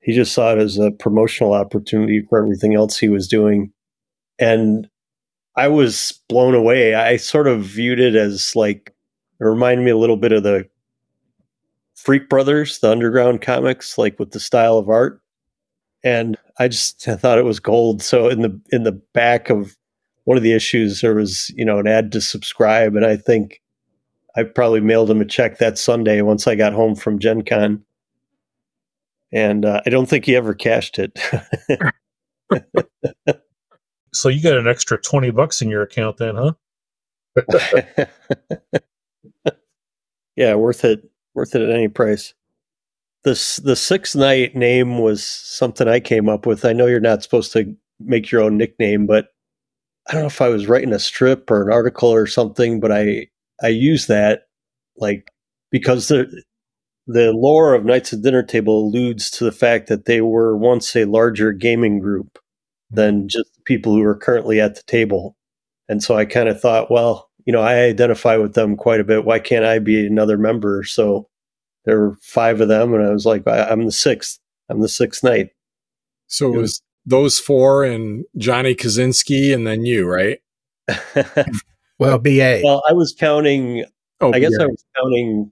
He 0.00 0.12
just 0.12 0.32
saw 0.32 0.52
it 0.52 0.58
as 0.58 0.78
a 0.78 0.90
promotional 0.90 1.52
opportunity 1.52 2.24
for 2.28 2.42
everything 2.42 2.74
else 2.74 2.98
he 2.98 3.08
was 3.08 3.28
doing. 3.28 3.72
And 4.38 4.88
I 5.56 5.68
was 5.68 6.20
blown 6.28 6.54
away. 6.54 6.94
I 6.94 7.16
sort 7.16 7.46
of 7.46 7.62
viewed 7.62 8.00
it 8.00 8.14
as 8.14 8.56
like, 8.56 8.94
it 9.40 9.44
reminded 9.44 9.84
me 9.84 9.90
a 9.90 9.96
little 9.96 10.16
bit 10.16 10.32
of 10.32 10.42
the 10.42 10.68
Freak 11.94 12.28
Brothers, 12.28 12.78
the 12.78 12.90
underground 12.90 13.42
comics, 13.42 13.98
like 13.98 14.18
with 14.18 14.32
the 14.32 14.40
style 14.40 14.78
of 14.78 14.88
art. 14.88 15.20
And 16.02 16.36
I 16.58 16.68
just 16.68 17.06
I 17.06 17.16
thought 17.16 17.38
it 17.38 17.44
was 17.44 17.60
gold. 17.60 18.02
So 18.02 18.28
in 18.28 18.42
the 18.42 18.60
in 18.70 18.84
the 18.84 18.92
back 18.92 19.50
of 19.50 19.76
one 20.24 20.36
of 20.36 20.42
the 20.42 20.52
issues, 20.52 21.00
there 21.00 21.14
was 21.14 21.50
you 21.50 21.64
know 21.64 21.78
an 21.78 21.86
ad 21.86 22.12
to 22.12 22.20
subscribe, 22.20 22.96
and 22.96 23.04
I 23.06 23.16
think 23.16 23.60
I 24.36 24.44
probably 24.44 24.80
mailed 24.80 25.10
him 25.10 25.20
a 25.20 25.24
check 25.24 25.58
that 25.58 25.78
Sunday 25.78 26.22
once 26.22 26.46
I 26.46 26.54
got 26.54 26.72
home 26.72 26.94
from 26.96 27.18
Gen 27.18 27.42
Con. 27.42 27.84
And 29.32 29.64
uh, 29.64 29.80
I 29.86 29.90
don't 29.90 30.06
think 30.08 30.26
he 30.26 30.36
ever 30.36 30.54
cashed 30.54 30.98
it. 30.98 31.18
So 34.12 34.28
you 34.28 34.42
got 34.42 34.58
an 34.58 34.68
extra 34.68 35.00
20 35.00 35.30
bucks 35.30 35.62
in 35.62 35.70
your 35.70 35.82
account 35.82 36.18
then, 36.18 36.36
huh? 36.36 36.52
yeah, 40.36 40.54
worth 40.54 40.84
it. 40.84 41.08
Worth 41.34 41.54
it 41.54 41.62
at 41.62 41.70
any 41.70 41.88
price. 41.88 42.34
The 43.24 43.60
the 43.64 43.76
sixth 43.76 44.16
knight 44.16 44.54
name 44.54 44.98
was 44.98 45.24
something 45.24 45.88
I 45.88 46.00
came 46.00 46.28
up 46.28 46.44
with. 46.44 46.64
I 46.64 46.72
know 46.72 46.86
you're 46.86 47.00
not 47.00 47.22
supposed 47.22 47.52
to 47.52 47.74
make 48.00 48.30
your 48.30 48.42
own 48.42 48.58
nickname, 48.58 49.06
but 49.06 49.28
I 50.08 50.12
don't 50.12 50.22
know 50.22 50.26
if 50.26 50.42
I 50.42 50.48
was 50.48 50.66
writing 50.66 50.92
a 50.92 50.98
strip 50.98 51.50
or 51.50 51.62
an 51.62 51.72
article 51.72 52.10
or 52.10 52.26
something, 52.26 52.80
but 52.80 52.92
I 52.92 53.28
I 53.62 53.68
use 53.68 54.08
that 54.08 54.42
like 54.96 55.30
because 55.70 56.08
the 56.08 56.42
the 57.06 57.32
lore 57.32 57.74
of 57.74 57.84
Knights 57.84 58.12
of 58.12 58.22
Dinner 58.22 58.42
Table 58.42 58.86
alludes 58.86 59.30
to 59.32 59.44
the 59.44 59.52
fact 59.52 59.88
that 59.88 60.04
they 60.04 60.20
were 60.20 60.56
once 60.56 60.94
a 60.96 61.04
larger 61.04 61.52
gaming 61.52 61.98
group 61.98 62.38
than 62.90 63.20
mm-hmm. 63.20 63.28
just 63.28 63.51
people 63.64 63.94
who 63.94 64.02
are 64.02 64.14
currently 64.14 64.60
at 64.60 64.74
the 64.74 64.82
table. 64.84 65.36
And 65.88 66.02
so 66.02 66.16
I 66.16 66.24
kind 66.24 66.48
of 66.48 66.60
thought, 66.60 66.90
well, 66.90 67.30
you 67.44 67.52
know, 67.52 67.60
I 67.60 67.80
identify 67.80 68.36
with 68.36 68.54
them 68.54 68.76
quite 68.76 69.00
a 69.00 69.04
bit. 69.04 69.24
Why 69.24 69.38
can't 69.38 69.64
I 69.64 69.78
be 69.78 70.06
another 70.06 70.38
member? 70.38 70.84
So 70.84 71.28
there 71.84 71.98
were 71.98 72.16
five 72.22 72.60
of 72.60 72.68
them, 72.68 72.94
and 72.94 73.04
I 73.04 73.10
was 73.10 73.26
like, 73.26 73.46
I'm 73.46 73.84
the 73.84 73.92
sixth. 73.92 74.38
I'm 74.68 74.80
the 74.80 74.88
sixth 74.88 75.24
knight. 75.24 75.50
So 76.28 76.54
it 76.54 76.56
was 76.56 76.82
those 77.04 77.38
four 77.38 77.84
and 77.84 78.24
Johnny 78.36 78.74
Kaczynski 78.74 79.52
and 79.52 79.66
then 79.66 79.84
you, 79.84 80.08
right? 80.08 80.40
well, 81.98 82.18
BA. 82.18 82.62
Well, 82.64 82.82
I 82.88 82.92
was 82.92 83.12
counting. 83.12 83.84
Oh, 84.20 84.32
I 84.32 84.38
guess 84.38 84.56
I 84.58 84.66
was 84.66 84.84
counting. 84.96 85.50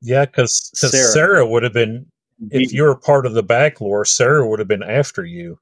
Yeah, 0.00 0.26
because 0.26 0.70
Sarah. 0.74 1.04
Sarah 1.04 1.46
would 1.46 1.62
have 1.62 1.72
been, 1.72 2.06
if 2.50 2.72
you 2.72 2.82
were 2.82 2.96
part 2.96 3.24
of 3.24 3.34
the 3.34 3.42
back 3.42 3.80
lore, 3.80 4.04
Sarah 4.04 4.46
would 4.46 4.58
have 4.58 4.68
been 4.68 4.82
after 4.82 5.24
you. 5.24 5.58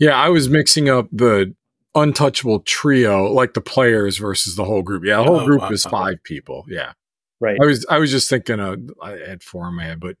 Yeah, 0.00 0.16
I 0.16 0.30
was 0.30 0.48
mixing 0.48 0.88
up 0.88 1.08
the 1.12 1.54
untouchable 1.94 2.60
trio, 2.60 3.30
like 3.30 3.52
the 3.52 3.60
players 3.60 4.16
versus 4.16 4.56
the 4.56 4.64
whole 4.64 4.82
group. 4.82 5.04
Yeah, 5.04 5.18
the 5.18 5.24
whole 5.24 5.40
oh, 5.40 5.46
group 5.46 5.70
is 5.70 5.84
five 5.84 6.16
people. 6.24 6.64
Yeah, 6.68 6.92
right. 7.38 7.58
I 7.62 7.66
was 7.66 7.86
I 7.88 7.98
was 7.98 8.10
just 8.10 8.28
thinking 8.30 8.58
of 8.58 8.80
I 9.02 9.10
had 9.10 9.42
four 9.42 9.68
in 9.68 9.76
my 9.76 9.84
head, 9.84 10.00
but 10.00 10.16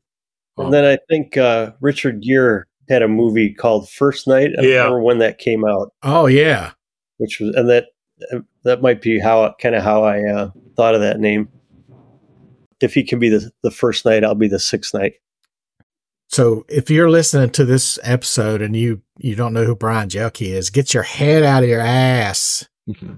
um, 0.58 0.66
and 0.66 0.74
then 0.74 0.84
I 0.84 0.98
think 1.08 1.38
uh, 1.38 1.72
Richard 1.80 2.20
Gere 2.20 2.64
had 2.90 3.02
a 3.02 3.08
movie 3.08 3.54
called 3.54 3.88
First 3.88 4.28
Knight. 4.28 4.50
I 4.58 4.62
yeah. 4.62 4.76
remember 4.84 5.02
when 5.02 5.18
that 5.18 5.38
came 5.38 5.64
out. 5.64 5.92
Oh 6.02 6.26
yeah, 6.26 6.72
which 7.16 7.40
was 7.40 7.54
and 7.54 7.68
that 7.70 7.86
that 8.64 8.82
might 8.82 9.00
be 9.00 9.18
how 9.18 9.54
kind 9.60 9.74
of 9.74 9.82
how 9.82 10.04
I 10.04 10.22
uh, 10.24 10.50
thought 10.76 10.94
of 10.94 11.00
that 11.00 11.20
name. 11.20 11.48
If 12.82 12.92
he 12.92 13.02
can 13.02 13.18
be 13.18 13.30
the 13.30 13.50
the 13.62 13.70
first 13.70 14.04
knight, 14.04 14.24
I'll 14.24 14.34
be 14.34 14.48
the 14.48 14.58
sixth 14.58 14.92
knight. 14.92 15.14
So 16.30 16.64
if 16.68 16.90
you're 16.90 17.10
listening 17.10 17.50
to 17.50 17.64
this 17.64 17.98
episode 18.02 18.62
and 18.62 18.76
you 18.76 19.02
you 19.18 19.34
don't 19.34 19.52
know 19.52 19.64
who 19.64 19.74
Brian 19.74 20.08
Jelke 20.08 20.46
is, 20.46 20.70
get 20.70 20.94
your 20.94 21.02
head 21.02 21.42
out 21.42 21.62
of 21.62 21.68
your 21.68 21.80
ass. 21.80 22.66
Mm-hmm. 22.88 23.16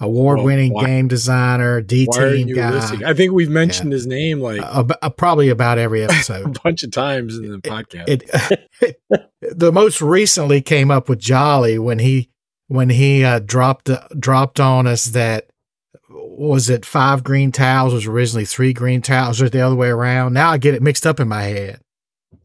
Award 0.00 0.42
winning 0.42 0.72
well, 0.72 0.86
game 0.86 1.08
designer, 1.08 1.80
D 1.80 2.06
team 2.12 2.54
guy. 2.54 2.70
Listening? 2.70 3.04
I 3.04 3.14
think 3.14 3.32
we've 3.32 3.48
mentioned 3.48 3.90
yeah. 3.90 3.96
his 3.96 4.06
name 4.06 4.38
like 4.38 4.60
uh, 4.60 4.84
uh, 5.02 5.10
probably 5.10 5.48
about 5.48 5.78
every 5.78 6.04
episode, 6.04 6.56
a 6.56 6.60
bunch 6.60 6.84
of 6.84 6.92
times 6.92 7.36
in 7.36 7.50
the 7.50 7.58
podcast. 7.58 8.04
It, 8.06 8.60
it, 8.80 9.02
the 9.40 9.72
most 9.72 10.00
recently 10.00 10.60
came 10.60 10.92
up 10.92 11.08
with 11.08 11.18
Jolly 11.18 11.80
when 11.80 11.98
he 11.98 12.30
when 12.68 12.90
he 12.90 13.24
uh, 13.24 13.40
dropped 13.40 13.90
uh, 13.90 14.06
dropped 14.16 14.60
on 14.60 14.86
us 14.86 15.06
that 15.06 15.50
was 16.08 16.70
it 16.70 16.86
five 16.86 17.24
green 17.24 17.50
towels 17.50 17.92
was 17.92 18.06
originally 18.06 18.44
three 18.44 18.72
green 18.72 19.02
towels 19.02 19.42
or 19.42 19.48
the 19.48 19.62
other 19.62 19.74
way 19.74 19.88
around. 19.88 20.32
Now 20.32 20.52
I 20.52 20.58
get 20.58 20.74
it 20.74 20.82
mixed 20.82 21.08
up 21.08 21.18
in 21.18 21.26
my 21.26 21.42
head. 21.42 21.80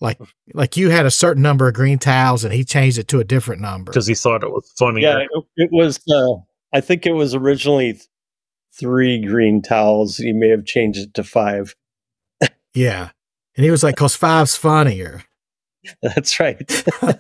Like 0.04 0.20
like 0.54 0.76
you 0.76 0.90
had 0.90 1.06
a 1.06 1.12
certain 1.12 1.42
number 1.42 1.66
of 1.66 1.74
green 1.74 1.98
towels 1.98 2.44
and 2.44 2.54
he 2.54 2.66
changed 2.66 2.98
it 2.98 3.08
to 3.08 3.22
a 3.22 3.24
different 3.24 3.62
number 3.62 3.90
because 3.90 4.06
he 4.06 4.14
thought 4.14 4.44
it 4.44 4.50
was 4.50 4.70
funny. 4.78 5.02
Yeah, 5.02 5.20
it, 5.20 5.30
it 5.56 5.70
was. 5.72 5.98
Uh, 6.14 6.42
I 6.74 6.82
think 6.82 7.06
it 7.06 7.14
was 7.14 7.34
originally 7.34 7.98
three 8.78 9.26
green 9.26 9.62
towels. 9.62 10.18
He 10.18 10.34
may 10.34 10.50
have 10.50 10.66
changed 10.66 11.00
it 11.00 11.14
to 11.14 11.24
five. 11.24 11.74
yeah, 12.74 13.12
and 13.56 13.64
he 13.64 13.72
was 13.72 13.82
like, 13.82 13.96
"Cause 13.96 14.14
five's 14.14 14.58
funnier." 14.58 15.24
That's 16.02 16.38
right. 16.38 16.62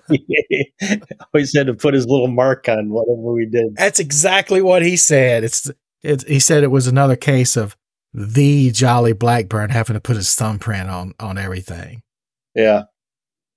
he 0.09 0.73
always 1.33 1.55
had 1.55 1.67
to 1.67 1.73
put 1.73 1.93
his 1.93 2.05
little 2.05 2.27
mark 2.27 2.67
on 2.67 2.89
whatever 2.89 3.33
we 3.33 3.45
did. 3.45 3.77
That's 3.77 3.99
exactly 3.99 4.61
what 4.61 4.81
he 4.81 4.97
said. 4.97 5.45
It's 5.45 5.71
it, 6.03 6.27
he 6.27 6.39
said 6.39 6.63
it 6.63 6.71
was 6.71 6.87
another 6.87 7.15
case 7.15 7.55
of 7.55 7.77
the 8.13 8.71
Jolly 8.71 9.13
Blackburn 9.13 9.69
having 9.69 9.93
to 9.93 10.01
put 10.01 10.17
his 10.17 10.35
thumbprint 10.35 10.89
on 10.89 11.13
on 11.17 11.37
everything. 11.37 12.02
Yeah. 12.55 12.83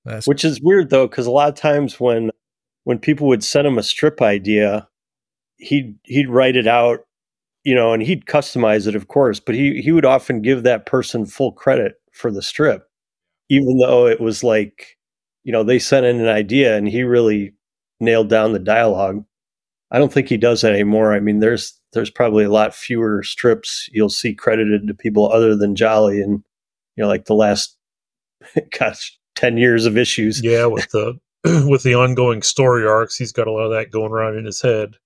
That's 0.05 0.27
Which 0.27 0.45
is 0.45 0.61
weird 0.63 0.91
though, 0.91 1.09
because 1.09 1.27
a 1.27 1.31
lot 1.33 1.49
of 1.49 1.57
times 1.57 2.01
when 2.01 2.31
when 2.85 2.99
people 2.99 3.29
would 3.29 3.45
send 3.45 3.67
him 3.67 3.79
a 3.79 3.83
strip 3.85 4.23
idea, 4.23 4.89
he'd 5.59 5.97
he'd 6.05 6.31
write 6.31 6.57
it 6.57 6.67
out, 6.69 7.01
you 7.65 7.75
know, 7.75 7.93
and 7.95 8.03
he'd 8.03 8.27
customize 8.27 8.87
it, 8.89 8.97
of 8.97 9.09
course, 9.09 9.41
but 9.41 9.55
he 9.57 9.83
he 9.83 9.93
would 9.93 10.07
often 10.07 10.43
give 10.43 10.65
that 10.65 10.87
person 10.87 11.27
full 11.27 11.53
credit 11.53 11.97
for 12.13 12.31
the 12.33 12.43
strip, 12.43 12.89
even 13.51 13.79
though 13.79 14.07
it 14.09 14.21
was 14.21 14.45
like, 14.45 14.99
you 15.45 15.53
know, 15.53 15.65
they 15.65 15.79
sent 15.81 16.07
in 16.07 16.21
an 16.21 16.29
idea 16.29 16.77
and 16.77 16.89
he 16.89 17.03
really 17.05 17.55
nailed 18.01 18.31
down 18.31 18.53
the 18.53 18.59
dialogue. 18.61 19.25
I 19.93 19.99
don't 19.99 20.13
think 20.13 20.29
he 20.29 20.37
does 20.39 20.63
that 20.63 20.73
anymore. 20.73 21.15
I 21.15 21.21
mean, 21.21 21.41
there's 21.41 21.81
there's 21.93 22.11
probably 22.11 22.45
a 22.45 22.51
lot 22.51 22.75
fewer 22.75 23.23
strips 23.23 23.89
you'll 23.93 24.11
see 24.11 24.35
credited 24.35 24.87
to 24.89 24.95
people 24.95 25.31
other 25.33 25.57
than 25.57 25.77
Jolly, 25.77 26.21
and 26.23 26.43
you 26.97 27.03
know, 27.05 27.09
like 27.09 27.27
the 27.27 27.35
last 27.35 27.76
gosh, 28.79 29.19
10 29.37 29.57
years 29.57 29.87
of 29.87 29.97
issues. 29.97 30.43
Yeah, 30.43 30.67
with 30.67 30.91
the 30.91 31.19
with 31.69 31.83
the 31.83 31.95
ongoing 31.95 32.43
story 32.43 32.87
arcs, 32.87 33.17
he's 33.17 33.33
got 33.33 33.47
a 33.47 33.53
lot 33.53 33.65
of 33.65 33.73
that 33.73 33.91
going 33.91 34.13
around 34.13 34.37
in 34.37 34.45
his 34.45 34.61
head. 34.61 34.97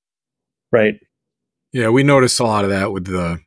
Right. 0.72 1.00
Yeah, 1.72 1.88
we 1.88 2.02
noticed 2.02 2.40
a 2.40 2.44
lot 2.44 2.64
of 2.64 2.70
that 2.70 2.92
with 2.92 3.06
the 3.06 3.40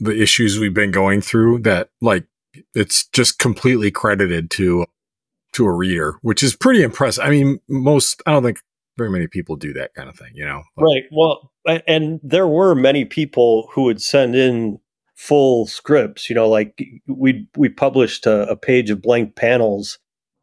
the 0.00 0.20
issues 0.20 0.58
we've 0.58 0.74
been 0.74 0.90
going 0.90 1.20
through 1.20 1.60
that 1.60 1.88
like 2.00 2.26
it's 2.74 3.06
just 3.08 3.38
completely 3.38 3.90
credited 3.90 4.50
to 4.50 4.86
to 5.54 5.66
a 5.66 5.72
reader, 5.72 6.18
which 6.22 6.42
is 6.42 6.56
pretty 6.56 6.82
impressive. 6.82 7.24
I 7.24 7.30
mean, 7.30 7.60
most 7.68 8.22
I 8.26 8.32
don't 8.32 8.42
think 8.42 8.58
very 8.96 9.10
many 9.10 9.26
people 9.26 9.56
do 9.56 9.72
that 9.72 9.94
kind 9.94 10.08
of 10.08 10.16
thing, 10.16 10.32
you 10.34 10.44
know. 10.44 10.62
Right. 10.76 11.04
Well, 11.10 11.52
and 11.86 12.20
there 12.22 12.46
were 12.46 12.74
many 12.74 13.04
people 13.04 13.68
who 13.72 13.82
would 13.84 14.00
send 14.00 14.36
in 14.36 14.78
full 15.14 15.66
scripts. 15.66 16.28
You 16.28 16.34
know, 16.34 16.48
like 16.48 16.82
we 17.06 17.46
we 17.56 17.68
published 17.68 18.26
a, 18.26 18.48
a 18.48 18.56
page 18.56 18.90
of 18.90 19.02
blank 19.02 19.36
panels 19.36 19.98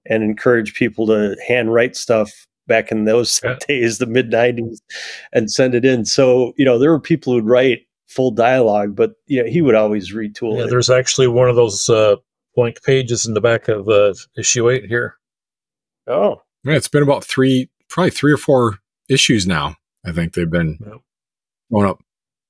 and 0.05 0.23
encouraged 0.23 0.75
people 0.75 1.05
to 1.07 1.35
handwrite 1.47 1.95
stuff 1.95 2.31
back 2.67 2.91
in 2.91 3.05
those 3.05 3.39
yeah. 3.43 3.57
days, 3.67 3.97
the 3.97 4.05
mid 4.05 4.31
'90s, 4.31 4.79
and 5.33 5.51
send 5.51 5.75
it 5.75 5.85
in. 5.85 6.05
So 6.05 6.53
you 6.57 6.65
know, 6.65 6.79
there 6.79 6.91
were 6.91 6.99
people 6.99 7.33
who'd 7.33 7.45
write 7.45 7.81
full 8.07 8.31
dialogue, 8.31 8.95
but 8.95 9.13
you 9.27 9.41
know, 9.41 9.49
he 9.49 9.61
would 9.61 9.75
always 9.75 10.13
retool 10.13 10.57
yeah, 10.57 10.65
it. 10.65 10.69
There's 10.69 10.89
actually 10.89 11.27
one 11.27 11.49
of 11.49 11.55
those 11.55 11.89
uh, 11.89 12.15
blank 12.55 12.83
pages 12.83 13.25
in 13.25 13.33
the 13.33 13.41
back 13.41 13.67
of 13.67 13.87
uh, 13.87 14.13
issue 14.37 14.69
eight 14.69 14.85
here. 14.85 15.17
Oh, 16.07 16.41
yeah, 16.63 16.73
it's 16.73 16.87
been 16.87 17.03
about 17.03 17.23
three, 17.23 17.69
probably 17.87 18.11
three 18.11 18.33
or 18.33 18.37
four 18.37 18.79
issues 19.09 19.47
now. 19.47 19.75
I 20.05 20.11
think 20.11 20.33
they've 20.33 20.49
been 20.49 20.77
yep. 20.81 20.97
going 21.71 21.87
up. 21.87 22.03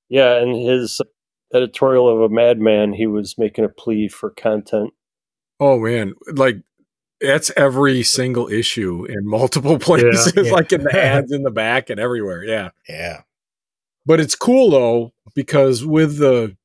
Yeah, 0.08 0.36
and 0.36 0.54
his 0.54 1.00
editorial 1.54 2.08
of 2.08 2.20
a 2.20 2.34
madman, 2.34 2.92
he 2.92 3.06
was 3.06 3.36
making 3.38 3.64
a 3.64 3.68
plea 3.68 4.08
for 4.08 4.30
content. 4.30 4.92
Oh 5.60 5.78
man, 5.78 6.14
like 6.32 6.56
that's 7.20 7.50
every 7.56 8.02
single 8.02 8.48
issue 8.48 9.04
in 9.04 9.26
multiple 9.26 9.78
places, 9.78 10.32
yeah, 10.36 10.42
yeah. 10.42 10.52
like 10.52 10.72
in 10.72 10.82
the 10.82 10.96
ads 10.96 11.32
in 11.32 11.42
the 11.42 11.50
back 11.50 11.88
and 11.88 12.00
everywhere. 12.00 12.44
Yeah. 12.44 12.70
Yeah. 12.88 13.22
But 14.04 14.20
it's 14.20 14.34
cool 14.34 14.70
though, 14.70 15.12
because 15.34 15.84
with 15.86 16.18
the 16.18 16.56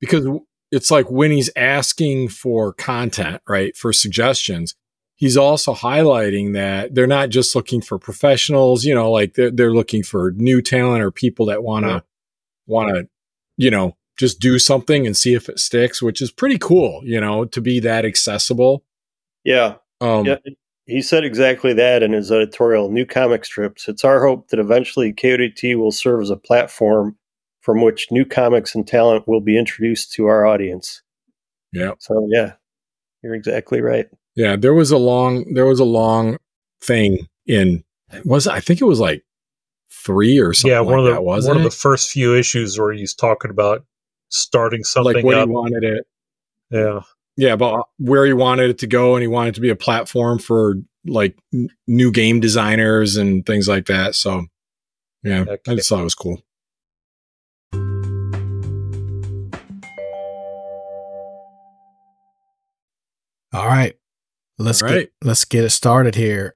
because 0.00 0.26
it's 0.70 0.90
like 0.90 1.10
when 1.10 1.30
he's 1.30 1.50
asking 1.56 2.28
for 2.28 2.72
content, 2.72 3.42
right? 3.48 3.76
For 3.76 3.92
suggestions, 3.92 4.74
he's 5.16 5.36
also 5.36 5.74
highlighting 5.74 6.54
that 6.54 6.94
they're 6.94 7.06
not 7.06 7.30
just 7.30 7.54
looking 7.54 7.80
for 7.80 7.98
professionals, 7.98 8.84
you 8.84 8.94
know, 8.94 9.10
like 9.10 9.34
they're, 9.34 9.50
they're 9.50 9.74
looking 9.74 10.02
for 10.02 10.32
new 10.32 10.62
talent 10.62 11.02
or 11.02 11.10
people 11.10 11.46
that 11.46 11.62
want 11.62 11.86
to, 11.86 12.02
want 12.66 12.94
to, 12.94 13.08
you 13.56 13.70
know, 13.70 13.96
just 14.20 14.38
do 14.38 14.58
something 14.58 15.06
and 15.06 15.16
see 15.16 15.32
if 15.32 15.48
it 15.48 15.58
sticks, 15.58 16.02
which 16.02 16.20
is 16.20 16.30
pretty 16.30 16.58
cool, 16.58 17.00
you 17.04 17.18
know, 17.18 17.46
to 17.46 17.60
be 17.60 17.80
that 17.80 18.04
accessible. 18.04 18.84
Yeah. 19.44 19.76
Um, 20.02 20.26
yeah. 20.26 20.36
He 20.84 21.00
said 21.00 21.24
exactly 21.24 21.72
that 21.72 22.02
in 22.02 22.12
his 22.12 22.30
editorial, 22.30 22.90
New 22.90 23.06
Comic 23.06 23.46
Strips. 23.46 23.88
It's 23.88 24.04
our 24.04 24.24
hope 24.24 24.48
that 24.48 24.60
eventually 24.60 25.12
KODT 25.12 25.76
will 25.78 25.90
serve 25.90 26.20
as 26.20 26.28
a 26.28 26.36
platform 26.36 27.16
from 27.62 27.80
which 27.80 28.10
new 28.10 28.26
comics 28.26 28.74
and 28.74 28.86
talent 28.86 29.26
will 29.26 29.40
be 29.40 29.58
introduced 29.58 30.12
to 30.12 30.26
our 30.26 30.44
audience. 30.44 31.02
Yeah. 31.72 31.92
So, 31.98 32.28
yeah, 32.30 32.54
you're 33.22 33.34
exactly 33.34 33.80
right. 33.80 34.06
Yeah, 34.36 34.56
there 34.56 34.74
was 34.74 34.90
a 34.90 34.98
long 34.98 35.54
there 35.54 35.66
was 35.66 35.80
a 35.80 35.84
long 35.84 36.36
thing 36.82 37.26
in 37.46 37.84
was 38.24 38.46
I 38.46 38.60
think 38.60 38.80
it 38.80 38.86
was 38.86 39.00
like 39.00 39.24
three 39.90 40.38
or 40.38 40.52
something. 40.52 40.72
yeah, 40.72 40.80
one 40.80 40.94
like 40.94 40.98
of 40.98 41.04
the 41.04 41.12
that, 41.12 41.24
wasn't 41.24 41.56
one 41.56 41.64
of 41.64 41.70
the 41.70 41.76
first 41.76 42.10
few 42.10 42.36
issues 42.36 42.78
where 42.78 42.92
he's 42.92 43.14
talking 43.14 43.50
about 43.50 43.84
starting 44.30 44.82
something 44.84 45.14
like 45.16 45.24
when 45.24 45.38
up. 45.38 45.48
he 45.48 45.52
wanted 45.54 45.84
it. 45.84 46.06
yeah, 46.70 47.00
Yeah, 47.36 47.56
but 47.56 47.74
uh, 47.74 47.82
where 47.98 48.24
he 48.26 48.32
wanted 48.32 48.70
it 48.70 48.78
to 48.78 48.86
go, 48.86 49.14
and 49.16 49.22
he 49.22 49.28
wanted 49.28 49.50
it 49.50 49.54
to 49.56 49.60
be 49.60 49.68
a 49.70 49.76
platform 49.76 50.38
for 50.38 50.74
like 51.06 51.36
n- 51.52 51.68
new 51.86 52.10
game 52.12 52.40
designers 52.40 53.16
and 53.16 53.44
things 53.46 53.68
like 53.68 53.86
that. 53.86 54.14
So, 54.14 54.46
yeah, 55.22 55.44
I 55.68 55.74
just 55.74 55.88
thought 55.88 56.00
it 56.00 56.04
was 56.04 56.14
cool. 56.14 56.42
All 63.52 63.66
right. 63.66 63.96
Let's 64.58 64.82
All 64.82 64.88
right. 64.88 65.00
get 65.00 65.12
let's 65.22 65.44
get 65.44 65.64
it 65.64 65.70
started 65.70 66.14
here. 66.14 66.54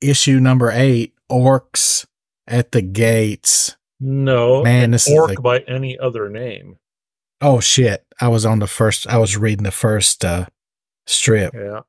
Issue 0.00 0.40
number 0.40 0.70
eight, 0.72 1.14
Orcs 1.30 2.06
at 2.48 2.72
the 2.72 2.82
Gates. 2.82 3.76
no, 4.00 4.62
Man, 4.64 4.84
an 4.84 4.90
this 4.92 5.06
is 5.06 5.14
orc 5.16 5.28
like- 5.28 5.42
by 5.42 5.58
any 5.60 5.98
other 5.98 6.28
name. 6.28 6.76
Oh 7.42 7.60
shit. 7.60 8.06
I 8.20 8.28
was 8.28 8.46
on 8.46 8.60
the 8.60 8.66
first 8.66 9.06
I 9.08 9.18
was 9.18 9.36
reading 9.36 9.64
the 9.64 9.70
first 9.70 10.24
uh 10.24 10.46
strip. 11.06 11.52
Yeah, 11.54 11.80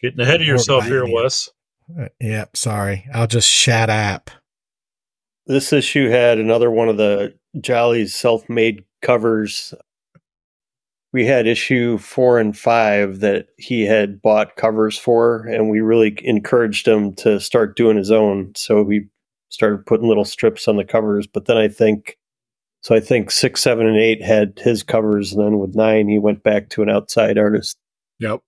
getting 0.00 0.20
ahead 0.20 0.40
of 0.42 0.46
yourself 0.46 0.84
here, 0.84 1.04
any- 1.04 1.14
Wes. 1.14 1.48
Uh, 1.98 2.08
yep, 2.20 2.56
sorry. 2.56 3.06
I'll 3.12 3.26
just 3.26 3.48
shut 3.48 3.90
up. 3.90 4.30
This 5.46 5.72
issue 5.72 6.08
had 6.10 6.38
another 6.38 6.70
one 6.70 6.88
of 6.88 6.98
the 6.98 7.34
Jolly's 7.60 8.14
self 8.14 8.48
made 8.48 8.84
covers. 9.02 9.74
We 11.12 11.26
had 11.26 11.48
issue 11.48 11.98
four 11.98 12.38
and 12.38 12.56
five 12.56 13.18
that 13.20 13.48
he 13.58 13.82
had 13.82 14.22
bought 14.22 14.54
covers 14.54 14.96
for, 14.96 15.44
and 15.46 15.68
we 15.68 15.80
really 15.80 16.16
encouraged 16.22 16.86
him 16.86 17.14
to 17.14 17.40
start 17.40 17.74
doing 17.76 17.96
his 17.96 18.12
own. 18.12 18.52
So 18.54 18.82
we 18.82 19.08
started 19.48 19.84
putting 19.86 20.06
little 20.06 20.24
strips 20.24 20.68
on 20.68 20.76
the 20.76 20.84
covers. 20.84 21.26
But 21.26 21.46
then 21.46 21.56
I 21.56 21.66
think, 21.66 22.16
so 22.82 22.94
I 22.94 23.00
think 23.00 23.30
six, 23.30 23.60
seven, 23.62 23.86
and 23.86 23.96
eight 23.98 24.22
had 24.22 24.58
his 24.58 24.82
covers, 24.82 25.32
and 25.32 25.44
then 25.44 25.58
with 25.58 25.74
nine, 25.74 26.08
he 26.08 26.18
went 26.18 26.42
back 26.42 26.68
to 26.70 26.82
an 26.82 26.88
outside 26.90 27.36
artist. 27.38 27.76
Yep. 28.20 28.40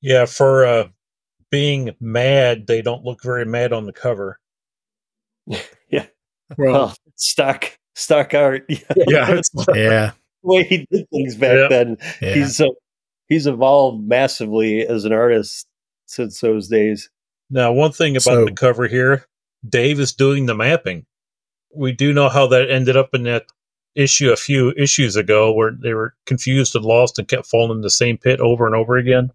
Yeah, 0.00 0.26
for 0.26 0.64
uh, 0.64 0.88
being 1.50 1.94
mad, 2.00 2.66
they 2.66 2.82
don't 2.82 3.04
look 3.04 3.22
very 3.22 3.44
mad 3.44 3.72
on 3.72 3.86
the 3.86 3.92
cover. 3.92 4.38
Yeah. 5.90 6.06
Well, 6.58 6.76
Oh, 6.90 6.94
stock, 7.16 7.78
stock 7.94 8.34
art. 8.34 8.64
Yeah, 8.68 8.78
yeah, 9.08 9.30
it's, 9.32 9.50
Yeah. 9.74 10.10
the 10.42 10.48
way 10.48 10.62
he 10.64 10.86
did 10.90 11.08
things 11.10 11.34
back 11.36 11.56
Yep. 11.56 11.70
then. 11.70 11.96
Yeah. 12.20 12.34
he's 12.34 12.60
uh, 12.60 12.66
he's 13.28 13.46
evolved 13.46 14.06
massively 14.06 14.86
as 14.86 15.04
an 15.06 15.12
artist 15.12 15.66
since 16.06 16.40
those 16.40 16.68
days. 16.68 17.10
Now, 17.50 17.72
one 17.72 17.92
thing 17.92 18.12
about 18.16 18.22
So- 18.22 18.44
the 18.44 18.52
cover 18.52 18.86
here, 18.86 19.24
Dave 19.68 19.98
is 20.00 20.12
doing 20.12 20.46
the 20.46 20.54
mapping. 20.54 21.06
We 21.74 21.92
do 21.92 22.12
know 22.12 22.28
how 22.28 22.46
that 22.48 22.70
ended 22.70 22.96
up 22.96 23.14
in 23.14 23.22
that 23.24 23.46
issue 23.98 24.30
a 24.30 24.36
few 24.36 24.72
issues 24.76 25.16
ago 25.16 25.52
where 25.52 25.72
they 25.72 25.92
were 25.92 26.14
confused 26.26 26.74
and 26.76 26.84
lost 26.84 27.18
and 27.18 27.26
kept 27.28 27.46
falling 27.46 27.72
in 27.76 27.80
the 27.82 27.90
same 27.90 28.16
pit 28.16 28.40
over 28.40 28.66
and 28.66 28.74
over 28.74 28.96
again. 28.96 29.30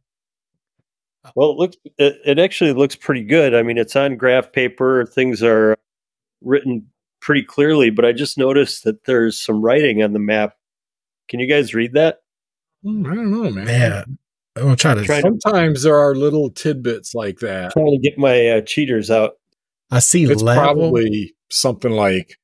Well, 1.36 1.52
it 1.52 1.58
looks 1.58 1.78
it, 1.98 2.18
it 2.26 2.40
actually 2.40 2.74
looks 2.74 2.96
pretty 2.96 3.24
good. 3.24 3.56
I 3.56 3.64
mean, 3.64 3.78
it's 3.78 3.96
on 3.96 4.18
graph 4.18 4.52
paper. 4.52 5.06
Things 5.06 5.42
are 5.44 5.78
written 6.42 6.88
pretty 7.22 7.44
clearly, 7.44 7.90
but 7.90 8.04
I 8.06 8.12
just 8.12 8.38
noticed 8.38 8.84
that 8.84 9.06
there's 9.06 9.40
some 9.40 9.62
writing 9.62 10.04
on 10.04 10.14
the 10.14 10.20
map. 10.20 10.56
Can 11.30 11.40
you 11.40 11.48
guys 11.48 11.74
read 11.74 11.94
that? 11.94 12.20
Hmm, 12.84 13.06
I 13.06 13.16
don't 13.16 13.32
know, 13.32 13.50
man. 13.50 13.68
Yeah. 13.68 14.04
I'm 14.56 14.64
gonna 14.64 14.76
try 14.76 14.94
to 14.94 15.04
Try- 15.04 15.22
Sometimes 15.22 15.82
there 15.84 15.98
are 15.98 16.14
little 16.14 16.50
tidbits 16.50 17.16
like 17.16 17.40
that. 17.40 17.72
trying 17.72 17.92
to 17.92 17.98
get 17.98 18.18
my 18.20 18.48
uh, 18.50 18.62
cheaters 18.62 19.10
out. 19.10 19.34
I 19.90 20.00
see 20.00 20.26
It's 20.26 20.42
level. 20.44 20.62
probably 20.62 21.34
something 21.50 21.92
like 21.92 22.32
a 22.32 22.43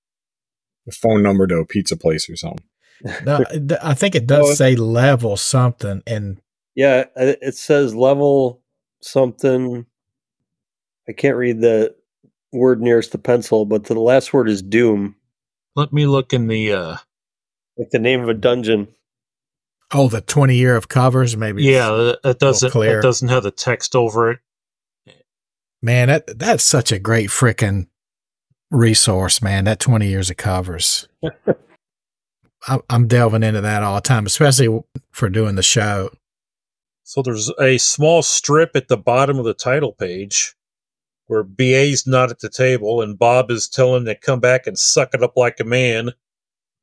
phone 0.91 1.21
number 1.23 1.47
to 1.47 1.55
a 1.57 1.65
pizza 1.65 1.95
place 1.97 2.29
or 2.29 2.35
something. 2.35 2.63
No, 3.25 3.43
I 3.83 3.93
think 3.93 4.15
it 4.15 4.27
does 4.27 4.47
No. 4.49 4.53
say 4.55 4.75
level 4.75 5.37
something 5.37 6.03
and 6.07 6.39
Yeah, 6.75 7.05
uh, 7.15 7.33
it 7.41 7.55
says 7.55 7.95
level 7.95 8.61
something. 9.01 9.85
I 11.07 11.13
can't 11.13 11.37
read 11.37 11.61
the 11.61 11.95
word 12.51 12.81
nearest 12.81 13.11
the 13.11 13.17
pencil, 13.17 13.65
but 13.65 13.85
the 13.85 13.99
last 13.99 14.33
word 14.33 14.49
is 14.49 14.61
doom, 14.61 15.15
Let 15.75 15.93
me 15.93 16.05
look 16.05 16.33
in 16.33 16.47
the 16.47 16.73
uh 16.73 16.97
like 17.77 17.89
the 17.91 17.99
name 17.99 18.21
of 18.21 18.27
a 18.29 18.33
dungeon. 18.33 18.89
oh 19.93 20.07
the 20.09 20.21
twenty 20.21 20.55
year 20.57 20.75
of 20.75 20.87
covers, 20.89 21.37
maybe 21.37 21.63
yeah, 21.63 21.89
that- 21.89 22.19
that 22.23 22.39
doesn't 22.39 22.75
It 22.75 23.01
doesn't 23.01 23.29
have 23.29 23.43
the 23.43 23.51
text 23.51 23.95
over 23.95 24.31
it. 24.31 24.39
Man, 25.81 26.09
that 26.09 26.37
that's 26.37 26.63
such 26.65 26.91
a 26.91 26.99
great 26.99 27.29
freaking 27.29 27.87
resource, 28.71 29.41
man. 29.41 29.65
That 29.65 29.79
twenty 29.79 30.07
years 30.07 30.29
of 30.29 30.37
covers. 30.37 31.07
I'm, 32.67 32.81
I'm 32.89 33.07
delving 33.07 33.43
into 33.43 33.61
that 33.61 33.83
all 33.83 33.95
the 33.95 34.01
time, 34.01 34.25
especially 34.25 34.81
for 35.11 35.29
doing 35.29 35.55
the 35.55 35.63
show. 35.63 36.09
So 37.03 37.21
there's 37.21 37.51
a 37.59 37.77
small 37.77 38.21
strip 38.21 38.75
at 38.75 38.87
the 38.87 38.97
bottom 38.97 39.39
of 39.39 39.45
the 39.45 39.53
title 39.53 39.93
page 39.93 40.55
where 41.27 41.43
BA's 41.43 42.05
not 42.05 42.31
at 42.31 42.39
the 42.39 42.49
table 42.49 43.01
and 43.01 43.17
Bob 43.17 43.49
is 43.51 43.67
telling 43.67 44.01
him 44.01 44.05
to 44.05 44.15
come 44.15 44.39
back 44.39 44.67
and 44.67 44.77
suck 44.77 45.13
it 45.13 45.23
up 45.23 45.37
like 45.37 45.59
a 45.59 45.63
man. 45.63 46.11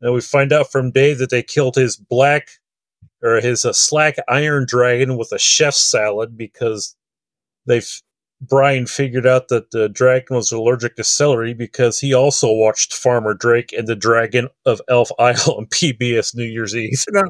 And 0.01 0.15
we 0.15 0.21
find 0.21 0.53
out 0.53 0.71
from 0.71 0.91
Dave 0.91 1.19
that 1.19 1.31
they 1.31 1.43
killed 1.43 1.77
his 1.77 1.97
black 1.97 2.49
or 3.23 3.41
his 3.41 3.65
uh, 3.65 3.73
slack 3.73 4.17
iron 4.29 4.65
dragon 4.67 5.17
with 5.17 5.33
a 5.33 5.39
chef's 5.39 5.79
salad 5.79 6.37
because 6.37 6.97
they've 7.67 8.03
Brian 8.41 8.87
figured 8.87 9.27
out 9.27 9.49
that 9.49 9.71
the 9.71 9.89
dragon 9.89 10.37
was 10.37 10.53
allergic 10.53 10.97
to 10.97 11.05
celery 11.05 11.55
because 11.55 11.99
he 11.99 12.13
also 12.13 12.53
watched 12.53 12.93
Farmer 12.95 13.33
Drake 13.35 13.73
and 13.73 13.87
the 13.87 13.97
Dragon 13.97 14.49
of 14.67 14.81
Elf 14.89 15.11
Isle 15.19 15.55
on 15.57 15.67
PBS 15.67 16.35
New 16.35 16.45
Year's 16.45 16.77
Eve. 16.77 17.03
Now, 17.11 17.25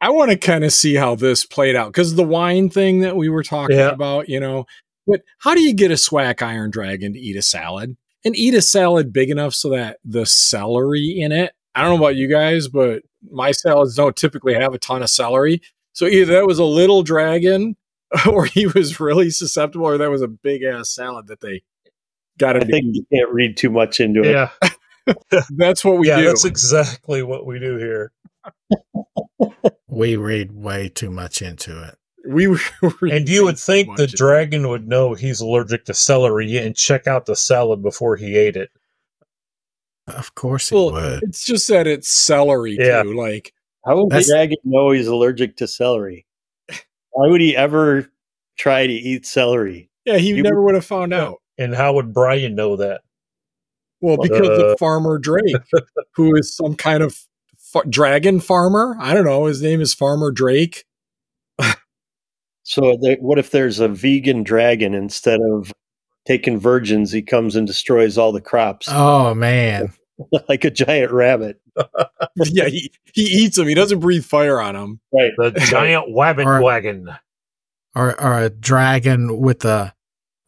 I 0.00 0.10
want 0.10 0.30
to 0.30 0.36
kind 0.38 0.64
of 0.64 0.72
see 0.72 0.94
how 0.94 1.14
this 1.14 1.44
played 1.44 1.76
out 1.76 1.88
because 1.88 2.14
the 2.14 2.22
wine 2.22 2.70
thing 2.70 3.00
that 3.00 3.16
we 3.16 3.28
were 3.28 3.42
talking 3.42 3.76
Yeah. 3.76 3.90
about, 3.90 4.28
you 4.28 4.40
know, 4.40 4.66
but 5.06 5.22
how 5.38 5.54
do 5.54 5.60
you 5.60 5.74
get 5.74 5.90
a 5.90 5.96
swack 5.96 6.42
iron 6.42 6.70
dragon 6.70 7.12
to 7.12 7.18
eat 7.18 7.36
a 7.36 7.42
salad 7.42 7.96
and 8.24 8.36
eat 8.36 8.54
a 8.54 8.62
salad 8.62 9.12
big 9.12 9.30
enough 9.30 9.54
so 9.54 9.70
that 9.70 9.98
the 10.04 10.24
celery 10.26 11.20
in 11.20 11.32
it? 11.32 11.52
I 11.74 11.82
don't 11.82 11.90
know 11.98 12.04
about 12.04 12.16
you 12.16 12.28
guys, 12.28 12.68
but 12.68 13.02
my 13.30 13.50
salads 13.52 13.94
don't 13.96 14.16
typically 14.16 14.54
have 14.54 14.74
a 14.74 14.78
ton 14.78 15.02
of 15.02 15.10
celery. 15.10 15.60
So 15.92 16.06
either 16.06 16.32
that 16.34 16.46
was 16.46 16.58
a 16.58 16.64
little 16.64 17.02
dragon 17.02 17.76
or 18.30 18.44
he 18.44 18.66
was 18.66 18.98
really 19.00 19.30
susceptible 19.30 19.86
or 19.86 19.98
that 19.98 20.10
was 20.10 20.22
a 20.22 20.28
big 20.28 20.62
ass 20.62 20.90
salad 20.94 21.26
that 21.28 21.40
they 21.40 21.62
got 22.38 22.56
I 22.56 22.60
think 22.60 22.84
you 22.94 23.04
can't 23.12 23.30
read 23.32 23.56
too 23.56 23.70
much 23.70 24.00
into 24.00 24.22
it. 24.22 24.32
Yeah, 24.32 24.50
That's 25.56 25.84
what 25.84 25.98
we 25.98 26.08
yeah, 26.08 26.20
do. 26.20 26.26
that's 26.26 26.44
exactly 26.44 27.22
what 27.22 27.46
we 27.46 27.58
do 27.58 27.76
here. 27.76 28.12
We 29.88 30.16
read 30.16 30.52
way 30.52 30.88
too 30.88 31.10
much 31.10 31.42
into 31.42 31.82
it. 31.82 31.96
we 32.28 32.46
And 33.10 33.28
you 33.28 33.44
would 33.44 33.58
think 33.58 33.88
the 33.96 34.04
Watch 34.04 34.14
it. 34.14 34.16
dragon 34.16 34.68
would 34.68 34.86
know 34.86 35.14
he's 35.14 35.40
allergic 35.40 35.84
to 35.86 35.94
celery 35.94 36.56
and 36.56 36.76
check 36.76 37.06
out 37.06 37.26
the 37.26 37.34
salad 37.36 37.82
before 37.82 38.16
he 38.16 38.36
ate 38.36 38.56
it. 38.56 38.70
Of 40.06 40.34
course 40.34 40.68
he 40.68 40.74
Well, 40.76 40.92
would. 40.92 41.22
it's 41.24 41.44
just 41.44 41.66
that 41.68 41.86
it's 41.86 42.08
celery 42.08 42.76
Yeah. 42.78 43.02
too. 43.02 43.14
Like 43.14 43.52
How 43.84 43.96
would 44.02 44.10
the 44.12 44.22
dragon 44.22 44.58
know 44.64 44.90
he's 44.92 45.06
allergic 45.08 45.56
to 45.56 45.66
celery? 45.66 46.26
Why 47.12 47.28
would 47.28 47.40
he 47.40 47.56
ever 47.56 48.10
try 48.58 48.86
to 48.86 48.92
eat 48.92 49.26
celery? 49.26 49.90
Yeah, 50.04 50.16
he 50.18 50.28
You 50.28 50.42
never 50.42 50.62
would 50.62 50.74
have 50.74 50.84
found 50.86 51.12
out. 51.12 51.38
And 51.58 51.74
how 51.74 51.92
would 51.94 52.14
Brian 52.14 52.54
know 52.54 52.76
that? 52.76 53.02
Well, 54.00 54.16
because 54.16 54.48
Uh. 54.48 54.66
of 54.72 54.78
Farmer 54.78 55.18
Drake, 55.18 55.56
who 56.14 56.34
is 56.36 56.56
some 56.56 56.74
kind 56.74 57.02
of 57.02 57.16
fa- 57.58 57.82
dragon 57.88 58.40
farmer. 58.40 58.96
I 58.98 59.12
don't 59.14 59.24
know. 59.26 59.44
His 59.44 59.60
name 59.60 59.80
is 59.80 59.92
Farmer 59.94 60.30
Drake. 60.30 60.84
So, 62.62 62.96
there, 63.00 63.16
what 63.16 63.38
if 63.38 63.50
there's 63.50 63.80
a 63.80 63.88
vegan 63.88 64.42
dragon 64.44 64.94
instead 64.94 65.40
of 65.40 65.72
taking 66.26 66.58
virgins? 66.60 67.10
He 67.10 67.20
comes 67.22 67.56
and 67.56 67.66
destroys 67.66 68.16
all 68.16 68.30
the 68.32 68.40
crops 68.40 68.86
Oh 68.90 69.34
man. 69.34 69.92
like 70.48 70.64
a 70.64 70.70
giant 70.70 71.12
rabbit. 71.12 71.60
yeah, 72.36 72.66
he, 72.66 72.92
he 73.14 73.22
eats 73.22 73.56
them. 73.56 73.68
He 73.68 73.74
doesn't 73.74 74.00
breathe 74.00 74.24
fire 74.24 74.60
on 74.60 74.74
them. 74.74 75.00
Right. 75.12 75.32
The 75.36 75.50
giant 75.68 76.08
wabbit 76.14 76.46
Or- 76.46 76.62
wagon. 76.62 77.08
or 77.94 78.20
or 78.20 78.38
a 78.40 78.50
dragon 78.50 79.38
with 79.38 79.64
a 79.64 79.94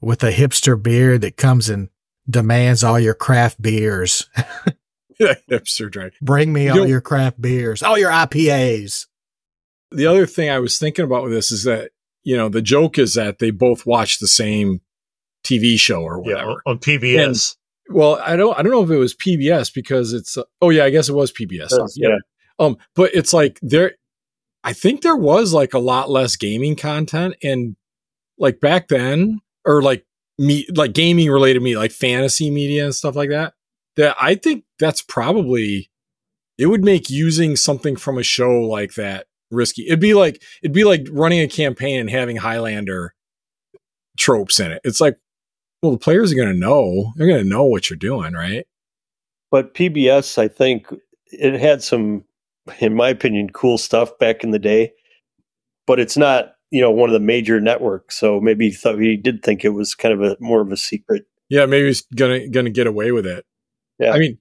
with 0.01 0.23
a 0.25 0.31
hipster 0.33 0.81
beard 0.81 1.21
that 1.23 1.37
comes 1.37 1.69
and 1.69 1.89
demands 2.29 2.83
all 2.85 2.99
your 3.01 3.15
craft 3.15 3.61
beers. 3.63 4.29
hipster 5.21 5.91
dragon. 5.91 6.13
Bring 6.21 6.53
me 6.53 6.65
You 6.65 6.71
all 6.71 6.77
know- 6.79 6.85
your 6.85 7.01
craft 7.01 7.41
beers, 7.41 7.83
all 7.83 7.99
your 7.99 8.11
IPAs. 8.11 9.07
The 9.91 10.07
other 10.07 10.27
thing 10.27 10.49
I 10.51 10.59
was 10.59 10.79
thinking 10.79 11.05
about 11.05 11.23
with 11.25 11.33
this 11.33 11.53
is 11.53 11.65
that 11.65 11.91
you 12.25 12.37
know 12.37 12.49
the 12.49 12.63
joke 12.63 12.99
is 12.99 13.15
that 13.15 13.39
they 13.39 13.51
both 13.51 13.85
watch 13.87 14.19
the 14.19 14.29
same 14.29 14.81
TV 15.45 15.79
show 15.79 16.03
or 16.03 16.23
Yeah, 16.25 16.33
whatever. 16.35 16.51
on, 16.51 16.61
on 16.67 16.79
PBS. 16.79 17.57
Well, 17.93 18.21
I 18.25 18.37
don't 18.37 18.59
I 18.59 18.63
don't 18.63 18.73
know 18.73 18.83
if 18.83 18.91
it 18.91 18.97
was 18.97 19.15
PBS 19.15 19.73
because 19.73 20.13
it's 20.13 20.37
uh, 20.37 20.45
oh 20.61 20.71
yeah, 20.71 20.85
I 20.85 20.91
guess 20.91 21.09
it 21.09 21.15
was 21.15 21.33
PBS. 21.33 21.71
That's- 21.71 21.95
yeah. 21.97 22.17
Um 22.59 22.77
but 22.95 23.15
it's 23.15 23.33
like 23.33 23.59
there 23.63 23.93
I 24.65 24.73
think 24.73 25.03
there 25.03 25.17
was 25.17 25.53
like 25.53 25.75
a 25.75 25.79
lot 25.79 26.11
less 26.11 26.37
gaming 26.37 26.77
content 26.77 27.35
and 27.43 27.77
like 28.39 28.61
back 28.61 28.89
then 28.89 29.41
or 29.65 29.83
like 29.83 30.05
me 30.39 30.67
like 30.75 30.93
gaming 30.93 31.31
related 31.31 31.63
me 31.63 31.77
like 31.77 31.93
fantasy 31.93 32.51
media 32.51 32.85
and 32.85 32.95
stuff 32.95 33.17
like 33.17 33.31
that. 33.31 33.55
That 33.97 34.17
I 34.21 34.35
think 34.35 34.65
that's 34.79 35.03
probably 35.03 35.91
it 36.59 36.67
would 36.67 36.85
make 36.85 37.11
using 37.11 37.57
something 37.57 37.97
from 37.97 38.19
a 38.19 38.23
show 38.23 38.61
like 38.63 38.95
that 38.95 39.27
risky. 39.51 39.87
It'd 39.87 40.01
be 40.01 40.15
like 40.15 40.43
it'd 40.63 40.75
be 40.75 40.85
like 40.85 41.07
running 41.11 41.41
a 41.41 41.49
campaign 41.49 42.01
and 42.01 42.11
having 42.11 42.37
Highlander 42.37 43.15
tropes 44.17 44.61
in 44.61 44.73
it. 44.73 44.81
It's 44.85 45.01
like 45.01 45.17
well, 45.83 45.93
the 45.93 45.99
players 45.99 46.33
are 46.33 46.37
going 46.37 46.53
to 46.53 46.59
know. 46.59 47.13
They're 47.17 47.27
going 47.27 47.43
to 47.43 47.49
know 47.49 47.65
what 47.65 47.91
you're 47.91 47.97
doing, 47.97 48.35
right? 48.35 48.67
But 49.51 49.75
PBS, 49.75 50.39
I 50.39 50.49
think 50.49 50.87
it 51.27 51.61
had 51.61 51.83
some, 51.83 52.25
in 52.81 52.95
my 52.95 53.09
opinion, 53.09 53.51
cool 53.51 53.79
stuff 53.79 54.17
back 54.19 54.45
in 54.45 54.53
the 54.53 54.59
day. 54.59 54.93
But 55.87 55.99
it's 55.99 56.17
not, 56.17 56.55
you 56.71 56.81
know, 56.81 56.91
one 56.91 57.09
of 57.09 57.13
the 57.13 57.21
major 57.21 57.61
networks. 57.61 58.17
So 58.17 58.41
maybe 58.41 58.69
he 58.69 58.75
thought 58.75 58.99
he 58.99 59.17
did 59.17 59.43
think 59.43 59.65
it 59.65 59.71
was 59.71 59.95
kind 59.95 60.15
of 60.15 60.23
a 60.23 60.37
more 60.41 60.61
of 60.61 60.71
a 60.71 60.77
secret. 60.77 61.25
Yeah, 61.49 61.67
maybe 61.67 61.89
he's 61.89 62.03
gonna 62.15 62.49
gonna 62.49 62.71
get 62.71 62.87
away 62.87 63.11
with 63.11 63.27
it. 63.27 63.45
Yeah. 63.99 64.13
I 64.13 64.19
mean, 64.19 64.39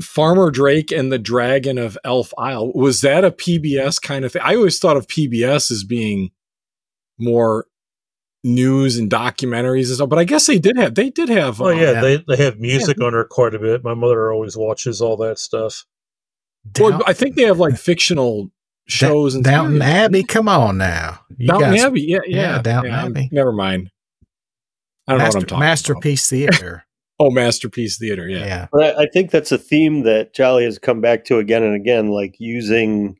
Farmer 0.00 0.50
Drake 0.50 0.92
and 0.92 1.12
the 1.12 1.18
Dragon 1.18 1.78
of 1.78 1.98
Elf 2.04 2.32
Isle 2.38 2.72
was 2.72 3.00
that 3.02 3.24
a 3.24 3.30
PBS 3.30 4.00
kind 4.00 4.24
of 4.24 4.32
thing? 4.32 4.42
I 4.44 4.54
always 4.54 4.78
thought 4.78 4.96
of 4.96 5.08
PBS 5.08 5.70
as 5.70 5.84
being 5.84 6.30
more 7.18 7.66
news 8.48 8.96
and 8.96 9.10
documentaries 9.10 9.86
and 9.86 9.96
stuff, 9.96 10.08
but 10.08 10.18
I 10.18 10.24
guess 10.24 10.46
they 10.46 10.58
did 10.58 10.76
have 10.76 10.94
they 10.94 11.10
did 11.10 11.28
have. 11.28 11.60
Oh 11.60 11.70
um, 11.70 11.78
yeah, 11.78 11.92
yeah. 11.92 12.00
they 12.00 12.24
they 12.28 12.36
have 12.36 12.58
music 12.58 13.00
on 13.00 13.12
there 13.12 13.24
quite 13.24 13.54
a 13.54 13.58
bit. 13.58 13.84
My 13.84 13.94
mother 13.94 14.32
always 14.32 14.56
watches 14.56 15.00
all 15.00 15.16
that 15.18 15.38
stuff. 15.38 15.84
well, 16.78 17.02
I 17.06 17.12
think 17.12 17.36
they 17.36 17.42
have 17.42 17.58
like 17.58 17.76
fictional 17.76 18.50
shows 18.88 19.34
and 19.34 19.44
Downton 19.44 19.80
series. 19.80 19.94
Abbey. 19.94 20.22
Come 20.24 20.48
on 20.48 20.78
now, 20.78 21.20
You 21.36 21.48
Downton 21.48 21.70
guys- 21.72 21.84
Abbey, 21.84 22.02
yeah, 22.02 22.18
yeah, 22.26 22.36
Yeah, 22.56 22.62
Downton 22.62 22.92
I'm- 22.92 23.06
Abbey. 23.16 23.28
Never 23.32 23.52
mind. 23.52 23.90
I 25.06 25.12
don't 25.12 25.18
know 25.20 25.24
what 25.26 25.36
I'm 25.36 25.42
talking 25.42 25.60
masterpiece 25.60 26.28
theater. 26.28 26.84
Oh, 27.20 27.32
masterpiece 27.32 27.98
theater, 27.98 28.28
yeah. 28.28 28.46
yeah. 28.46 28.66
But 28.70 28.96
I, 28.96 29.02
I 29.02 29.06
think 29.12 29.32
that's 29.32 29.50
a 29.50 29.58
theme 29.58 30.04
that 30.04 30.34
Jolly 30.34 30.62
has 30.62 30.78
come 30.78 31.00
back 31.00 31.24
to 31.24 31.38
again 31.38 31.64
and 31.64 31.74
again, 31.74 32.10
like 32.12 32.36
using 32.38 33.16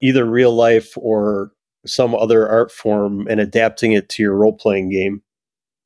either 0.00 0.24
real 0.24 0.52
life 0.52 0.94
or 0.96 1.52
some 1.86 2.14
other 2.14 2.48
art 2.48 2.70
form 2.70 3.26
and 3.28 3.40
adapting 3.40 3.92
it 3.92 4.08
to 4.10 4.22
your 4.22 4.34
role 4.34 4.52
playing 4.52 4.90
game. 4.90 5.22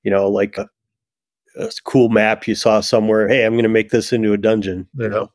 You 0.02 0.10
know, 0.10 0.28
like 0.28 0.56
a, 0.58 0.68
a 1.58 1.70
cool 1.84 2.08
map 2.08 2.46
you 2.46 2.54
saw 2.54 2.80
somewhere. 2.80 3.28
Hey, 3.28 3.44
I'm 3.44 3.54
going 3.54 3.64
to 3.64 3.68
make 3.68 3.90
this 3.90 4.12
into 4.12 4.32
a 4.32 4.38
dungeon. 4.38 4.88
You 4.94 5.08
know, 5.08 5.32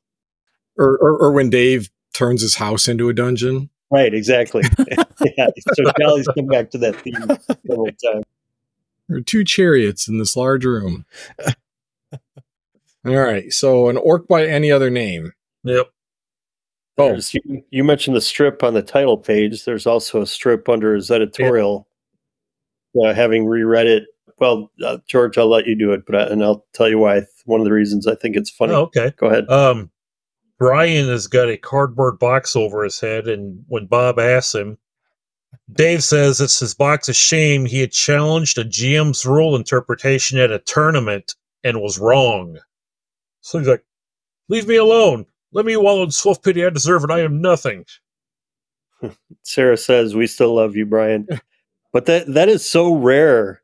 Or, 0.78 0.97
or 0.97 1.17
or 1.17 1.32
when 1.32 1.50
Dave 1.50 1.89
turns 2.13 2.41
his 2.41 2.56
house 2.56 2.88
into 2.88 3.10
a 3.10 3.13
dungeon. 3.13 3.69
Right, 3.91 4.13
exactly. 4.13 4.63
yeah, 5.38 5.47
so 5.74 5.84
Jolly's 6.00 6.28
come 6.30 6.45
back 6.47 6.69
to 6.71 6.78
that 6.78 6.95
theme 7.02 7.15
several 7.65 7.86
times. 8.06 8.26
There 9.10 9.17
are 9.17 9.21
two 9.21 9.43
chariots 9.43 10.08
in 10.08 10.17
this 10.19 10.38
large 10.38 10.63
room. 10.63 11.06
All 13.06 13.15
right. 13.15 13.52
So 13.52 13.89
an 13.89 13.97
orc 13.97 14.28
by 14.28 14.45
any 14.45 14.71
other 14.71 14.89
name. 14.89 15.34
yep. 15.63 15.88
Oh, 16.97 17.17
you, 17.32 17.63
you 17.71 17.84
mentioned 17.84 18.15
the 18.15 18.21
strip 18.21 18.63
on 18.63 18.73
the 18.73 18.82
title 18.82 19.17
page. 19.17 19.65
There's 19.65 19.88
also 19.88 20.21
a 20.21 20.27
strip 20.27 20.69
under 20.69 20.93
his 20.93 21.10
editorial. 21.10 21.88
Uh, 23.01 23.13
having 23.13 23.45
reread 23.45 23.88
it, 23.88 24.04
well, 24.38 24.71
uh, 24.84 24.97
George, 25.08 25.38
I'll 25.38 25.49
let 25.49 25.67
you 25.67 25.75
do 25.75 25.93
it, 25.93 26.06
but 26.06 26.15
I, 26.15 26.23
and 26.23 26.43
I'll 26.43 26.65
tell 26.73 26.89
you 26.89 26.99
why. 26.99 27.21
One 27.45 27.62
of 27.62 27.65
the 27.65 27.71
reasons 27.71 28.08
I 28.08 28.15
think 28.15 28.36
it's 28.36 28.49
funny. 28.49 28.73
Oh, 28.73 28.82
okay. 28.82 29.13
Go 29.17 29.27
ahead. 29.27 29.49
Um, 29.49 29.89
Brian 30.60 31.08
has 31.08 31.27
got 31.27 31.49
a 31.49 31.58
cardboard 31.58 32.19
box 32.19 32.56
over 32.56 32.84
his 32.84 32.99
head, 32.99 33.27
and 33.27 33.63
when 33.67 33.86
Bob 33.86 34.19
asks 34.19 34.54
him, 34.54 34.77
Dave 35.71 36.04
says 36.04 36.41
it's 36.41 36.60
his 36.60 36.73
box 36.73 37.08
of 37.08 37.15
shame. 37.15 37.65
He 37.65 37.80
had 37.80 37.91
challenged 37.91 38.58
a 38.58 38.65
GM's 38.65 39.25
rule 39.25 39.56
interpretation 39.56 40.38
at 40.38 40.51
a 40.51 40.60
tournament 40.60 41.36
and 41.63 41.82
was 41.82 41.99
wrong. 41.99 42.58
So 43.41 43.58
he's 43.58 43.67
like, 43.67 43.84
"Leave 44.49 44.67
me 44.67 44.75
alone. 44.75 45.25
Let 45.54 45.66
me 45.66 45.76
wallow 45.78 46.04
in 46.04 46.12
swift 46.12 46.44
pity. 46.44 46.66
I 46.66 46.70
deserve 46.70 47.04
it. 47.04 47.12
I 47.12 47.20
am 47.22 47.42
nothing." 47.42 47.86
Sarah 49.44 49.78
says 49.78 50.16
we 50.16 50.28
still 50.28 50.56
love 50.56 50.76
you, 50.76 50.86
Brian. 50.86 51.28
but 51.94 52.06
that 52.06 52.32
that 52.34 52.50
is 52.50 52.64
so 52.68 52.94
rare 52.96 53.62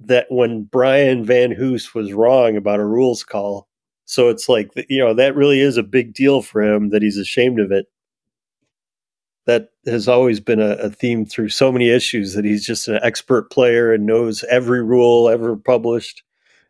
that 0.00 0.26
when 0.30 0.64
Brian 0.64 1.24
Van 1.24 1.50
Hoose 1.50 1.94
was 1.94 2.12
wrong 2.12 2.56
about 2.56 2.80
a 2.80 2.84
rules 2.84 3.24
call, 3.24 3.68
so 4.04 4.28
it's 4.28 4.48
like 4.48 4.70
you 4.88 4.98
know 4.98 5.14
that 5.14 5.34
really 5.34 5.60
is 5.60 5.76
a 5.76 5.82
big 5.82 6.14
deal 6.14 6.42
for 6.42 6.62
him 6.62 6.90
that 6.90 7.02
he's 7.02 7.18
ashamed 7.18 7.60
of 7.60 7.72
it. 7.72 7.86
That 9.46 9.70
has 9.86 10.08
always 10.08 10.40
been 10.40 10.60
a, 10.60 10.70
a 10.72 10.90
theme 10.90 11.24
through 11.24 11.50
so 11.50 11.70
many 11.70 11.88
issues 11.88 12.34
that 12.34 12.44
he's 12.44 12.66
just 12.66 12.88
an 12.88 12.98
expert 13.02 13.50
player 13.50 13.92
and 13.94 14.04
knows 14.04 14.44
every 14.50 14.82
rule 14.82 15.28
ever 15.28 15.56
published. 15.56 16.24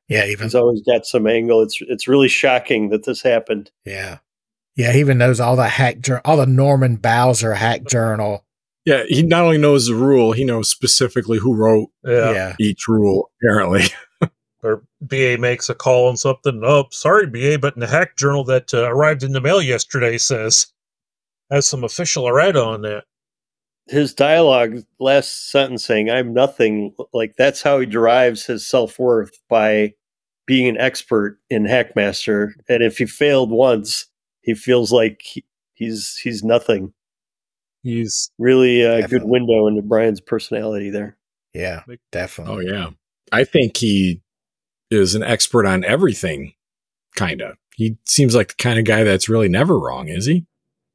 Yeah, 0.09 0.27
even 0.27 0.45
He's 0.45 0.55
always 0.55 0.83
got 0.83 1.07
some 1.07 1.27
angle. 1.27 1.63
It's 1.63 1.79
it's 1.83 2.07
really 2.07 2.29
shocking 2.29 2.91
that 2.91 3.05
this 3.05 3.23
happened. 3.23 3.71
yeah, 3.85 4.19
yeah. 4.77 4.93
He 4.93 5.01
even 5.01 5.19
knows 5.19 5.41
all 5.41 5.57
the 5.57 5.69
hack, 5.69 6.01
jour- 6.01 6.21
all 6.25 6.37
the 6.37 6.47
Norman 6.47 6.97
Bowser 6.97 7.55
hack 7.55 7.85
journal. 7.85 8.45
yeah. 8.85 9.05
He 9.09 9.23
not 9.23 9.45
only 9.45 9.59
knows 9.59 9.87
the 9.87 9.95
rule, 9.95 10.33
he 10.33 10.45
knows 10.45 10.69
specifically 10.71 11.39
who 11.39 11.55
wrote 11.55 11.89
Yeah. 12.05 12.33
Yeah, 12.33 12.55
each 12.61 12.87
rule. 12.89 13.31
Apparently, 13.43 13.85
Or 14.63 14.83
BA 15.01 15.37
makes 15.39 15.69
a 15.69 15.75
call 15.75 16.09
on 16.09 16.17
something. 16.17 16.61
Oh, 16.65 16.87
sorry, 16.91 17.27
BA, 17.27 17.59
but 17.61 17.75
in 17.75 17.81
the 17.81 17.87
hack 17.87 18.17
journal 18.17 18.43
that 18.45 18.73
uh, 18.75 18.91
arrived 18.91 19.23
in 19.23 19.33
the 19.33 19.41
mail 19.41 19.63
yesterday 19.63 20.19
says 20.19 20.67
has 21.51 21.69
some 21.69 21.85
official 21.85 22.27
errata 22.27 22.61
on 22.65 22.83
that. 22.83 23.05
his 23.87 24.13
dialogue 24.13 24.79
last 24.99 25.53
sentence 25.53 25.85
saying 25.85 26.11
i'm 26.11 26.35
nothing 26.35 26.93
like 27.13 27.37
that's 27.39 27.63
how 27.63 27.79
he 27.79 27.87
derives 27.87 28.45
his 28.45 28.67
self-worth 28.67 29.31
by 29.49 29.95
being 30.45 30.67
an 30.67 30.77
expert 30.79 31.39
in 31.51 31.63
hackmaster 31.65 32.51
and 32.69 32.83
if 32.83 32.99
he 32.99 33.07
failed 33.07 33.53
once 33.53 34.07
he 34.47 34.55
feels 34.55 34.91
like 34.91 35.21
he, 35.23 35.45
he's 35.75 36.17
he's 36.23 36.43
nothing 36.43 36.95
He's 37.83 38.31
really 38.39 38.81
a 38.83 39.07
good 39.07 39.23
window 39.25 39.67
into 39.69 39.83
brian's 39.83 40.21
personality 40.21 40.89
there 40.91 41.17
yeah, 41.55 41.83
definitely. 42.13 42.69
oh 42.69 42.73
yeah. 42.75 42.91
I 43.33 43.45
think 43.45 43.77
he 43.79 44.21
is 44.91 45.15
an 45.15 45.23
expert 45.23 45.65
on 45.67 45.85
everything. 45.85 46.53
Kind 47.15 47.41
of. 47.41 47.57
He 47.75 47.97
seems 48.05 48.35
like 48.35 48.49
the 48.49 48.55
kind 48.63 48.79
of 48.79 48.85
guy 48.85 49.05
that's 49.05 49.27
really 49.29 49.49
never 49.49 49.79
wrong, 49.79 50.09
is 50.09 50.27
he? 50.27 50.45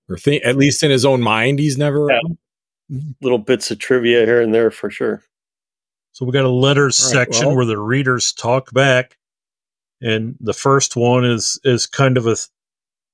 Or 0.08 0.18
think 0.18 0.46
at 0.46 0.56
least 0.58 0.84
in 0.84 0.92
his 0.92 1.04
own 1.04 1.20
mind, 1.22 1.58
he's 1.58 1.80
never 1.80 2.08
Yeah. 2.12 2.20
wrong. 2.24 2.38
little 3.24 3.40
bits 3.40 3.72
of 3.72 3.80
trivia 3.80 4.24
here 4.26 4.40
and 4.40 4.54
there 4.54 4.70
for 4.70 4.92
sure 4.92 5.24
So 6.12 6.26
we 6.26 6.32
got 6.32 6.46
a 6.46 6.50
letters 6.50 7.02
All 7.02 7.08
right, 7.08 7.26
section 7.26 7.48
well- 7.48 7.56
where 7.56 7.66
the 7.66 7.80
readers 7.80 8.32
talk 8.32 8.72
back, 8.72 9.18
and 10.00 10.36
the 10.40 10.54
first 10.54 10.96
one 10.96 11.26
is 11.26 11.60
is 11.64 11.88
kind 11.88 12.18
of 12.18 12.28
a 12.28 12.36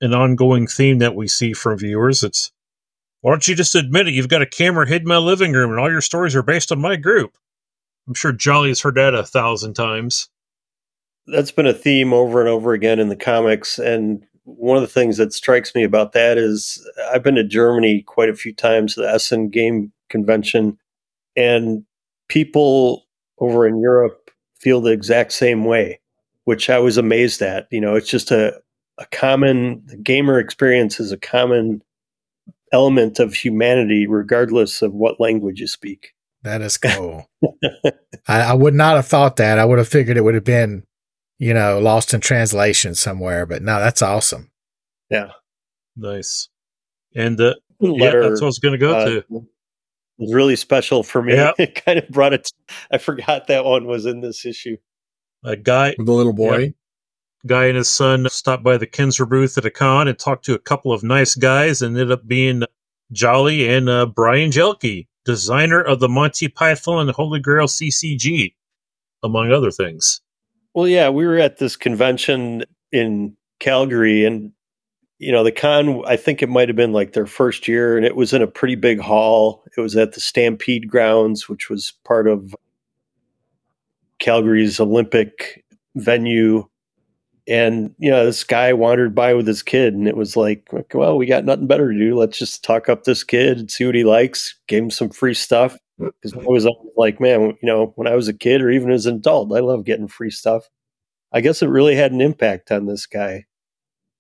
an 0.01 0.13
ongoing 0.13 0.67
theme 0.67 0.99
that 0.99 1.15
we 1.15 1.27
see 1.27 1.53
from 1.53 1.77
viewers. 1.79 2.23
It's 2.23 2.51
why 3.21 3.31
don't 3.31 3.47
you 3.47 3.55
just 3.55 3.75
admit 3.75 4.07
it? 4.07 4.13
You've 4.13 4.29
got 4.29 4.41
a 4.41 4.45
camera 4.45 4.87
hidden 4.87 5.05
in 5.05 5.09
my 5.09 5.17
living 5.17 5.53
room, 5.53 5.71
and 5.71 5.79
all 5.79 5.91
your 5.91 6.01
stories 6.01 6.35
are 6.35 6.43
based 6.43 6.71
on 6.71 6.79
my 6.79 6.95
group. 6.95 7.37
I'm 8.07 8.13
sure 8.13 8.31
Jolly's 8.31 8.81
heard 8.81 8.95
that 8.95 9.13
a 9.15 9.23
thousand 9.23 9.73
times. 9.73 10.29
that's 11.27 11.51
been 11.51 11.65
a 11.67 11.73
theme 11.73 12.13
over 12.13 12.39
and 12.39 12.49
over 12.49 12.73
again 12.73 12.99
in 12.99 13.09
the 13.09 13.15
comics 13.15 13.79
and 13.79 14.23
one 14.45 14.77
of 14.77 14.81
the 14.81 14.87
things 14.87 15.17
that 15.17 15.33
strikes 15.33 15.75
me 15.75 15.83
about 15.83 16.13
that 16.13 16.37
is 16.37 16.81
I've 17.11 17.21
been 17.21 17.35
to 17.35 17.43
Germany 17.43 18.01
quite 18.03 18.29
a 18.29 18.33
few 18.33 18.53
times, 18.53 18.95
the 18.95 19.03
Essen 19.03 19.49
Game 19.49 19.91
Convention, 20.09 20.77
and 21.35 21.83
people 22.29 23.05
over 23.39 23.67
in 23.67 23.81
Europe 23.81 24.31
feel 24.57 24.79
the 24.79 24.93
exact 24.93 25.33
same 25.33 25.65
way, 25.65 25.99
which 26.45 26.69
I 26.69 26.79
was 26.79 26.95
amazed 26.95 27.41
at. 27.41 27.67
You 27.71 27.81
know, 27.81 27.95
it's 27.95 28.09
just 28.09 28.31
a, 28.31 28.61
a 28.97 29.05
common 29.07 29.83
the 29.85 29.97
gamer 29.97 30.39
experience 30.39 30.99
is 30.99 31.11
a 31.11 31.17
common 31.17 31.81
element 32.71 33.19
of 33.19 33.33
humanity, 33.33 34.07
regardless 34.07 34.81
of 34.81 34.93
what 34.93 35.19
language 35.19 35.59
you 35.59 35.67
speak. 35.67 36.13
That 36.43 36.61
is 36.61 36.77
cool. 36.77 37.29
I, 38.27 38.41
I 38.41 38.53
would 38.53 38.73
not 38.73 38.95
have 38.95 39.07
thought 39.07 39.37
that. 39.37 39.59
I 39.59 39.65
would 39.65 39.79
have 39.79 39.87
figured 39.87 40.17
it 40.17 40.23
would 40.23 40.35
have 40.35 40.43
been, 40.43 40.83
you 41.39 41.53
know, 41.53 41.79
lost 41.79 42.13
in 42.13 42.21
translation 42.21 42.95
somewhere. 42.95 43.45
But 43.45 43.61
no, 43.61 43.79
that's 43.79 44.01
awesome. 44.01 44.51
Yeah. 45.09 45.31
Nice. 45.95 46.49
And 47.15 47.39
uh, 47.41 47.55
yeah, 47.79 48.11
that's 48.11 48.41
what 48.41 48.43
I 48.43 48.45
was 48.45 48.59
going 48.59 48.73
to 48.73 48.77
go 48.77 48.95
uh, 48.95 49.05
to. 49.05 49.23
was 50.17 50.33
really 50.33 50.55
special 50.55 51.03
for 51.03 51.21
me. 51.21 51.33
Yeah. 51.33 51.53
It 51.57 51.75
kind 51.85 51.99
of 51.99 52.07
brought 52.09 52.33
it. 52.33 52.49
I 52.91 52.97
forgot 52.97 53.47
that 53.47 53.65
one 53.65 53.85
was 53.85 54.05
in 54.05 54.21
this 54.21 54.45
issue. 54.45 54.77
A 55.43 55.55
guy, 55.55 55.95
the 55.97 56.11
little 56.11 56.33
boy. 56.33 56.57
Yep. 56.57 56.73
Guy 57.45 57.65
and 57.65 57.77
his 57.77 57.89
son 57.89 58.27
stopped 58.29 58.63
by 58.63 58.77
the 58.77 58.87
Kenzer 58.87 59.29
booth 59.29 59.57
at 59.57 59.65
a 59.65 59.71
con 59.71 60.07
and 60.07 60.17
talked 60.17 60.45
to 60.45 60.53
a 60.53 60.59
couple 60.59 60.91
of 60.91 61.03
nice 61.03 61.35
guys 61.35 61.81
and 61.81 61.95
ended 61.95 62.11
up 62.11 62.27
being 62.27 62.63
Jolly 63.11 63.69
and 63.69 63.87
uh, 63.89 64.05
Brian 64.05 64.51
Jelke, 64.51 65.07
designer 65.23 65.81
of 65.81 65.99
the 65.99 66.09
Monty 66.09 66.47
Python 66.47 67.07
and 67.07 67.11
Holy 67.11 67.39
Grail 67.39 67.67
CCG, 67.67 68.53
among 69.23 69.51
other 69.51 69.71
things. 69.71 70.21
Well, 70.73 70.87
yeah, 70.87 71.09
we 71.09 71.25
were 71.25 71.37
at 71.37 71.57
this 71.57 71.75
convention 71.75 72.63
in 72.91 73.35
Calgary, 73.59 74.25
and 74.25 74.51
you 75.19 75.31
know, 75.31 75.43
the 75.43 75.51
con. 75.51 76.03
I 76.05 76.15
think 76.15 76.41
it 76.41 76.49
might 76.49 76.69
have 76.69 76.75
been 76.75 76.93
like 76.93 77.13
their 77.13 77.25
first 77.25 77.67
year, 77.67 77.97
and 77.97 78.05
it 78.05 78.15
was 78.15 78.33
in 78.33 78.41
a 78.41 78.47
pretty 78.47 78.75
big 78.75 78.99
hall. 78.99 79.63
It 79.75 79.81
was 79.81 79.95
at 79.95 80.13
the 80.13 80.19
Stampede 80.19 80.87
grounds, 80.87 81.49
which 81.49 81.69
was 81.69 81.93
part 82.05 82.27
of 82.27 82.55
Calgary's 84.19 84.79
Olympic 84.79 85.63
venue. 85.95 86.67
And 87.47 87.95
you 87.97 88.11
know, 88.11 88.25
this 88.25 88.43
guy 88.43 88.73
wandered 88.73 89.15
by 89.15 89.33
with 89.33 89.47
his 89.47 89.63
kid, 89.63 89.93
and 89.93 90.07
it 90.07 90.17
was 90.17 90.35
like, 90.35 90.67
well, 90.93 91.17
we 91.17 91.25
got 91.25 91.45
nothing 91.45 91.67
better 91.67 91.91
to 91.91 91.97
do. 91.97 92.17
Let's 92.17 92.37
just 92.37 92.63
talk 92.63 92.89
up 92.89 93.03
this 93.03 93.23
kid 93.23 93.57
and 93.59 93.71
see 93.71 93.85
what 93.85 93.95
he 93.95 94.03
likes. 94.03 94.55
Gave 94.67 94.83
him 94.83 94.91
some 94.91 95.09
free 95.09 95.33
stuff 95.33 95.77
because 95.97 96.33
I 96.33 96.43
was 96.45 96.67
like, 96.95 97.19
man, 97.19 97.57
you 97.61 97.67
know, 97.67 97.93
when 97.95 98.07
I 98.07 98.15
was 98.15 98.27
a 98.27 98.33
kid 98.33 98.61
or 98.61 98.69
even 98.69 98.91
as 98.91 99.05
an 99.05 99.15
adult, 99.15 99.55
I 99.55 99.61
love 99.61 99.85
getting 99.85 100.07
free 100.07 100.29
stuff. 100.29 100.69
I 101.31 101.41
guess 101.41 101.61
it 101.61 101.67
really 101.67 101.95
had 101.95 102.11
an 102.11 102.21
impact 102.21 102.71
on 102.71 102.85
this 102.85 103.05
guy. 103.05 103.45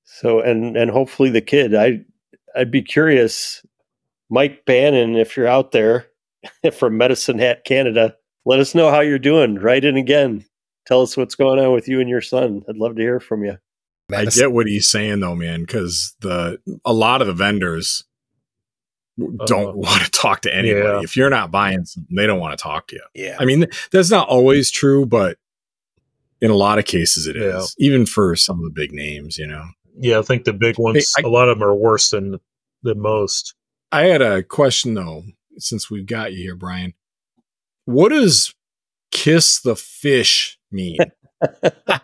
So, 0.03 0.39
and 0.39 0.77
and 0.77 0.89
hopefully 0.89 1.29
the 1.29 1.41
kid. 1.41 1.75
I 1.75 2.05
I'd 2.55 2.71
be 2.71 2.81
curious, 2.81 3.65
Mike 4.29 4.65
Bannon, 4.65 5.15
if 5.15 5.35
you're 5.35 5.47
out 5.47 5.71
there 5.71 6.07
from 6.73 6.97
Medicine 6.97 7.39
Hat 7.39 7.65
Canada, 7.65 8.15
let 8.45 8.59
us 8.59 8.73
know 8.73 8.89
how 8.89 9.01
you're 9.01 9.19
doing. 9.19 9.55
Write 9.55 9.85
in 9.85 9.97
again. 9.97 10.45
Tell 10.87 11.01
us 11.01 11.15
what's 11.17 11.35
going 11.35 11.59
on 11.59 11.73
with 11.73 11.87
you 11.87 11.99
and 11.99 12.09
your 12.09 12.21
son. 12.21 12.63
I'd 12.67 12.77
love 12.77 12.95
to 12.95 13.01
hear 13.01 13.19
from 13.19 13.43
you. 13.43 13.57
I 14.13 14.23
get 14.25 14.53
what 14.53 14.67
he's 14.67 14.87
saying 14.87 15.19
though, 15.19 15.35
man, 15.35 15.61
because 15.61 16.15
the 16.21 16.59
a 16.85 16.93
lot 16.93 17.21
of 17.21 17.27
the 17.27 17.33
vendors 17.33 18.03
don't 19.45 19.69
Uh, 19.69 19.73
want 19.73 20.03
to 20.03 20.11
talk 20.11 20.41
to 20.41 20.55
anybody. 20.55 20.79
yeah. 20.85 21.01
If 21.01 21.17
you're 21.17 21.29
not 21.29 21.51
buying 21.51 21.83
something, 21.85 22.15
they 22.15 22.25
don't 22.27 22.39
want 22.39 22.57
to 22.57 22.61
talk 22.63 22.87
to 22.87 22.95
you. 22.95 23.01
Yeah. 23.13 23.35
I 23.39 23.45
mean, 23.45 23.65
that's 23.91 24.09
not 24.11 24.29
always 24.29 24.71
true, 24.71 25.05
but 25.05 25.37
in 26.39 26.51
a 26.51 26.55
lot 26.55 26.79
of 26.79 26.85
cases 26.85 27.27
it 27.27 27.35
is. 27.35 27.75
Yeah. 27.77 27.85
Even 27.87 28.05
for 28.05 28.35
some 28.37 28.59
of 28.59 28.63
the 28.63 28.69
big 28.71 28.93
names, 28.93 29.37
you 29.37 29.47
know. 29.47 29.65
Yeah, 29.99 30.19
I 30.19 30.21
think 30.21 30.45
the 30.45 30.53
big 30.53 30.77
ones, 30.77 31.13
I- 31.17 31.23
a 31.25 31.27
lot 31.29 31.49
of 31.49 31.59
them 31.59 31.67
are 31.67 31.75
worse 31.75 32.11
than 32.11 32.39
than 32.83 33.01
most. 33.01 33.55
I 33.91 34.03
had 34.03 34.21
a 34.21 34.41
question 34.43 34.93
though, 34.93 35.23
since 35.57 35.89
we've 35.89 36.05
got 36.05 36.31
you 36.31 36.43
here, 36.43 36.55
Brian. 36.55 36.93
What 37.85 38.09
does 38.09 38.53
kiss 39.11 39.59
the 39.59 39.75
fish 39.75 40.56
mean? 40.71 40.97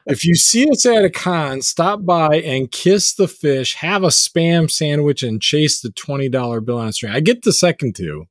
if 0.05 0.23
you 0.23 0.35
see 0.35 0.69
us 0.69 0.85
at 0.85 1.03
a 1.05 1.09
con, 1.09 1.61
stop 1.61 2.05
by 2.05 2.35
and 2.37 2.71
kiss 2.71 3.13
the 3.15 3.27
fish, 3.27 3.75
have 3.75 4.03
a 4.03 4.07
spam 4.07 4.69
sandwich, 4.69 5.23
and 5.23 5.41
chase 5.41 5.81
the 5.81 5.89
twenty 5.91 6.29
dollar 6.29 6.61
bill 6.61 6.77
on 6.77 6.87
a 6.89 6.93
string. 6.93 7.13
I 7.13 7.19
get 7.19 7.41
the 7.43 7.53
second 7.53 7.95
two. 7.95 8.25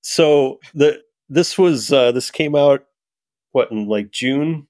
So 0.00 0.58
the 0.74 1.00
this 1.28 1.56
was 1.58 1.92
uh 1.92 2.12
this 2.12 2.30
came 2.30 2.54
out 2.56 2.84
what 3.52 3.70
in 3.70 3.86
like 3.86 4.10
June? 4.10 4.66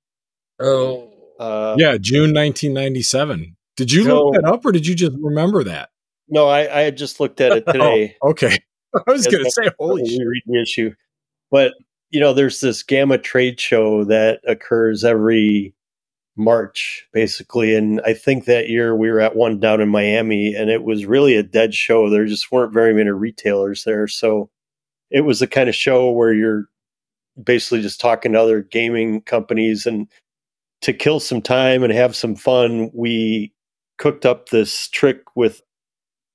Oh, 0.61 1.11
Uh 1.39 1.77
yeah, 1.79 1.97
June 1.99 2.33
nineteen 2.33 2.75
ninety 2.75 3.03
seven. 3.03 3.57
Did 3.77 3.93
you 3.93 4.05
So- 4.05 4.27
look 4.27 4.35
that 4.35 4.45
up 4.45 4.65
or 4.67 4.73
did 4.73 4.87
you 4.87 4.95
just 4.95 5.17
remember 5.21 5.65
that? 5.65 5.91
no, 6.31 6.47
I, 6.47 6.81
I 6.81 6.81
had 6.83 6.97
just 6.99 7.21
looked 7.21 7.41
at 7.41 7.53
it 7.53 7.65
today. 7.73 8.15
Oh, 8.23 8.31
okay. 8.31 8.59
I 8.95 9.11
was 9.11 9.27
gonna 9.27 9.51
say, 9.51 9.71
holy 9.79 10.07
shit. 10.07 10.21
read 10.21 10.43
the 10.47 10.61
issue. 10.61 10.91
But 11.51 11.73
you 12.11 12.21
know, 12.21 12.33
there's 12.33 12.61
this 12.61 12.83
GAMA 12.83 13.19
trade 13.19 13.61
show 13.61 14.05
that 14.05 14.41
occurs 14.47 15.05
every 15.05 15.75
March, 16.37 17.07
basically, 17.13 17.75
and 17.75 18.01
I 18.07 18.15
think 18.15 18.45
that 18.45 18.69
year 18.69 18.95
we 18.95 19.11
were 19.11 19.21
at 19.21 19.37
one 19.37 19.59
down 19.59 19.81
in 19.81 19.89
Miami, 19.89 20.55
and 20.55 20.71
it 20.71 20.85
was 20.85 21.05
really 21.05 21.37
a 21.37 21.43
dead 21.43 21.75
show. 21.75 22.09
There 22.09 22.27
just 22.27 22.53
weren't 22.53 22.73
very 22.73 22.95
many 22.95 23.11
retailers 23.11 23.85
there, 23.85 24.07
so 24.07 24.49
it 25.11 25.23
was 25.23 25.41
the 25.41 25.47
kind 25.47 25.69
of 25.69 25.75
show 25.75 26.11
where 26.11 26.33
you're 26.33 26.69
basically 27.43 27.83
just 27.83 28.01
talking 28.01 28.33
to 28.33 28.41
other 28.41 28.63
gaming 28.63 29.21
companies 29.23 29.87
and 29.87 30.09
to 30.83 30.93
kill 30.93 31.21
some 31.21 31.43
time 31.43 31.83
and 31.83 31.93
have 31.93 32.15
some 32.15 32.37
fun 32.37 32.91
we 32.95 33.53
cooked 33.99 34.25
up 34.25 34.49
this 34.49 34.89
trick 34.89 35.23
with 35.35 35.63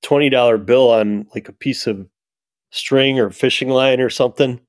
$20 0.04 0.66
bill 0.66 0.92
on 0.92 1.26
like 1.34 1.48
a 1.48 1.54
piece 1.54 1.88
of 1.88 2.08
string 2.72 3.20
or 3.20 3.30
fishing 3.30 3.70
line 3.70 4.02
or 4.02 4.10
something. 4.10 4.60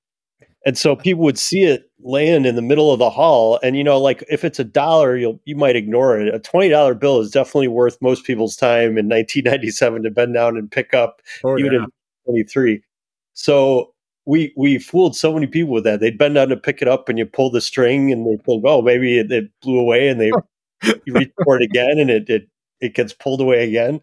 And 0.67 0.79
so 0.79 0.97
people 0.97 1.23
would 1.25 1.39
see 1.39 1.65
it 1.65 1.91
laying 2.03 2.45
in 2.47 2.55
the 2.57 2.63
middle 2.63 2.93
of 2.93 2.99
the 2.99 3.11
hall. 3.11 3.59
And 3.63 3.77
you 3.77 3.85
know, 3.85 4.01
like 4.01 4.25
if 4.31 4.45
it's 4.45 4.59
a 4.59 4.65
dollar, 4.65 5.17
you'll 5.17 5.41
you 5.45 5.57
might 5.57 5.77
ignore 5.77 6.19
it. 6.19 6.35
A 6.35 6.39
twenty 6.39 6.69
dollar 6.71 6.95
bill 6.95 7.21
is 7.21 7.31
definitely 7.31 7.69
worth 7.69 7.99
most 8.01 8.25
people's 8.25 8.57
time 8.57 8.97
in 8.99 9.09
1997 9.09 10.03
to 10.05 10.11
bend 10.11 10.35
down 10.35 10.57
and 10.57 10.71
pick 10.71 10.95
up, 10.95 11.21
Oh, 11.45 11.59
even 11.59 11.73
yeah. 11.73 11.85
in 11.85 12.35
23. 12.45 12.83
So 13.35 13.93
we 14.27 14.53
we 14.57 14.79
fooled 14.79 15.15
so 15.17 15.35
many 15.35 15.47
people 15.47 15.73
with 15.75 15.85
that. 15.85 16.01
They'd 16.01 16.17
bend 16.19 16.35
down 16.37 16.49
to 16.49 16.57
pick 16.57 16.81
it 16.81 16.89
up, 16.89 17.09
and 17.09 17.19
you 17.19 17.27
pull 17.27 17.51
the 17.51 17.61
string, 17.61 18.11
and 18.11 18.27
they 18.27 18.43
think, 18.43 18.65
oh, 18.67 18.81
maybe 18.83 19.19
it, 19.19 19.31
it 19.31 19.51
blew 19.63 19.79
away, 19.79 20.09
and 20.09 20.21
they 20.21 20.33
you 21.05 21.13
reach 21.15 21.33
for 21.45 21.57
it 21.61 21.63
again, 21.63 21.99
and 21.99 22.11
it 22.11 22.29
it 22.31 22.49
it 22.81 22.95
gets 22.95 23.13
pulled 23.13 23.41
away 23.41 23.69
again. 23.69 24.01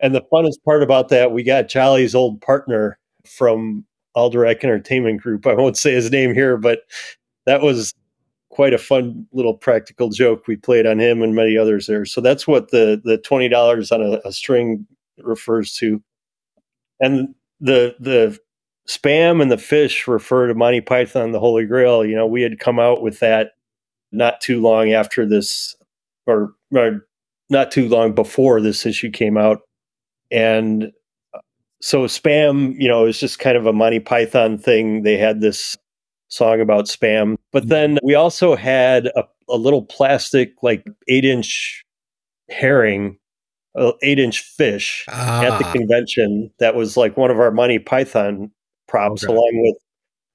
And 0.00 0.14
the 0.14 0.22
funnest 0.32 0.62
part 0.64 0.82
about 0.84 1.08
that, 1.08 1.32
we 1.32 1.42
got 1.42 1.68
Jolly's 1.68 2.14
old 2.14 2.40
partner 2.40 2.98
from 3.26 3.84
Alderac 4.18 4.64
Entertainment 4.64 5.22
Group. 5.22 5.46
I 5.46 5.54
won't 5.54 5.76
say 5.76 5.94
his 5.94 6.10
name 6.10 6.34
here, 6.34 6.56
but 6.56 6.80
that 7.46 7.62
was 7.62 7.94
quite 8.50 8.74
a 8.74 8.78
fun 8.78 9.26
little 9.32 9.54
practical 9.54 10.08
joke 10.10 10.46
we 10.46 10.56
played 10.56 10.86
on 10.86 10.98
him 10.98 11.22
and 11.22 11.34
many 11.34 11.56
others 11.56 11.86
there. 11.86 12.04
So 12.04 12.20
that's 12.20 12.46
what 12.46 12.70
the 12.70 13.00
the 13.04 13.18
twenty 13.18 13.48
dollars 13.48 13.92
on 13.92 14.02
a, 14.02 14.20
a 14.24 14.32
string 14.32 14.86
refers 15.22 15.72
to, 15.74 16.02
and 17.00 17.34
the 17.60 17.94
the 18.00 18.38
spam 18.88 19.40
and 19.40 19.50
the 19.50 19.58
fish 19.58 20.08
refer 20.08 20.48
to 20.48 20.54
Monty 20.54 20.80
Python 20.80 21.32
the 21.32 21.40
Holy 21.40 21.66
Grail. 21.66 22.04
You 22.04 22.16
know, 22.16 22.26
we 22.26 22.42
had 22.42 22.58
come 22.58 22.78
out 22.80 23.02
with 23.02 23.20
that 23.20 23.52
not 24.10 24.40
too 24.40 24.60
long 24.60 24.92
after 24.92 25.26
this, 25.26 25.76
or, 26.26 26.54
or 26.74 27.06
not 27.50 27.70
too 27.70 27.88
long 27.88 28.14
before 28.14 28.60
this 28.60 28.86
issue 28.86 29.10
came 29.10 29.36
out, 29.36 29.60
and 30.30 30.92
so 31.80 32.04
spam, 32.04 32.74
you 32.78 32.88
know, 32.88 33.06
is 33.06 33.20
just 33.20 33.38
kind 33.38 33.56
of 33.56 33.66
a 33.66 33.72
Monty 33.72 34.00
Python 34.00 34.58
thing. 34.58 35.02
They 35.02 35.16
had 35.16 35.40
this 35.40 35.76
song 36.28 36.60
about 36.60 36.86
spam, 36.86 37.36
but 37.52 37.68
then 37.68 37.98
we 38.02 38.14
also 38.14 38.54
had 38.56 39.06
a, 39.08 39.24
a 39.48 39.56
little 39.56 39.82
plastic, 39.84 40.54
like 40.62 40.84
eight 41.08 41.24
inch 41.24 41.84
herring, 42.50 43.18
uh, 43.76 43.92
eight 44.02 44.18
inch 44.18 44.40
fish 44.40 45.04
at 45.08 45.58
the 45.58 45.64
Ah, 45.66 45.72
convention. 45.72 46.50
That 46.58 46.74
was 46.74 46.96
like 46.96 47.16
one 47.16 47.30
of 47.30 47.38
our 47.38 47.50
Monty 47.50 47.78
Python 47.78 48.50
props, 48.88 49.24
Okay. 49.24 49.32
along 49.32 49.50
with 49.62 49.76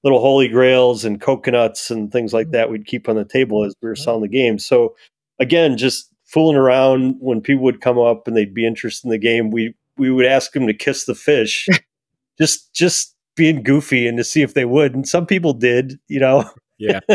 little 0.02 0.20
holy 0.20 0.48
grails 0.48 1.04
and 1.04 1.20
coconuts 1.20 1.90
and 1.90 2.12
things 2.12 2.32
like 2.32 2.50
that. 2.50 2.70
We'd 2.70 2.86
keep 2.86 3.08
on 3.08 3.16
the 3.16 3.24
table 3.24 3.64
as 3.64 3.74
we 3.82 3.88
were 3.88 3.96
selling 3.96 4.22
the 4.22 4.28
game. 4.28 4.58
So 4.58 4.94
again, 5.38 5.76
just 5.76 6.10
fooling 6.26 6.56
around 6.56 7.16
when 7.20 7.40
people 7.40 7.64
would 7.64 7.80
come 7.80 7.98
up 7.98 8.26
and 8.28 8.36
they'd 8.36 8.52
be 8.54 8.66
interested 8.66 9.06
in 9.06 9.10
the 9.10 9.18
game. 9.18 9.50
We 9.50 9.74
we 9.96 10.10
would 10.10 10.26
ask 10.26 10.52
them 10.52 10.66
to 10.66 10.74
kiss 10.74 11.04
the 11.04 11.14
fish, 11.14 11.68
just 12.38 12.74
just 12.74 13.14
being 13.36 13.62
goofy 13.62 14.06
and 14.06 14.16
to 14.18 14.24
see 14.24 14.42
if 14.42 14.54
they 14.54 14.64
would. 14.64 14.94
And 14.94 15.06
some 15.08 15.26
people 15.26 15.52
did, 15.52 15.98
you 16.08 16.20
know. 16.20 16.48
Yeah. 16.78 17.00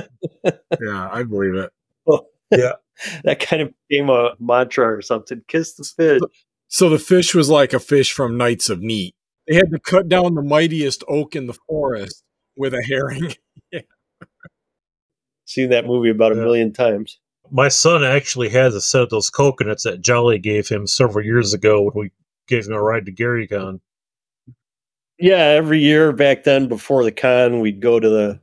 yeah, 0.43 1.09
I 1.11 1.23
believe 1.23 1.55
it. 1.55 1.71
Oh, 2.09 2.25
yeah. 2.51 2.73
That 3.23 3.39
kind 3.39 3.61
of 3.61 3.73
became 3.87 4.09
a 4.09 4.31
mantra 4.41 4.85
or 4.97 5.01
something. 5.01 5.41
Kiss 5.47 5.75
the 5.75 5.85
fish. 5.85 6.19
So 6.67 6.89
the 6.89 6.99
fish 6.99 7.33
was 7.33 7.49
like 7.49 7.71
a 7.71 7.79
fish 7.79 8.11
from 8.11 8.35
Knights 8.37 8.69
of 8.69 8.81
Ni. 8.81 9.15
They 9.47 9.55
had 9.55 9.71
to 9.71 9.79
cut 9.79 10.09
down 10.09 10.35
the 10.35 10.41
mightiest 10.41 11.05
oak 11.07 11.33
in 11.33 11.47
the 11.47 11.57
forest 11.69 12.21
with 12.57 12.73
a 12.73 12.83
herring. 12.83 13.33
Seen 15.45 15.69
that 15.69 15.85
movie 15.85 16.09
about 16.09 16.33
a 16.33 16.35
Yeah. 16.35 16.41
million 16.41 16.73
times. 16.73 17.19
My 17.49 17.69
son 17.69 18.03
actually 18.03 18.49
has 18.49 18.75
a 18.75 18.81
set 18.81 19.01
of 19.03 19.09
those 19.09 19.29
coconuts 19.29 19.83
that 19.83 20.01
Jolly 20.01 20.37
gave 20.37 20.67
him 20.67 20.85
several 20.85 21.25
years 21.25 21.53
ago 21.53 21.81
when 21.81 21.93
we 21.95 22.11
him 22.51 22.73
a 22.73 22.81
ride 22.81 23.05
to 23.05 23.11
GaryCon. 23.11 23.79
Yeah, 25.17 25.37
every 25.37 25.79
year 25.79 26.13
back 26.13 26.43
then 26.43 26.67
before 26.67 27.03
the 27.03 27.11
con, 27.11 27.59
we'd 27.59 27.81
go 27.81 27.99
to 27.99 28.09
the 28.09 28.39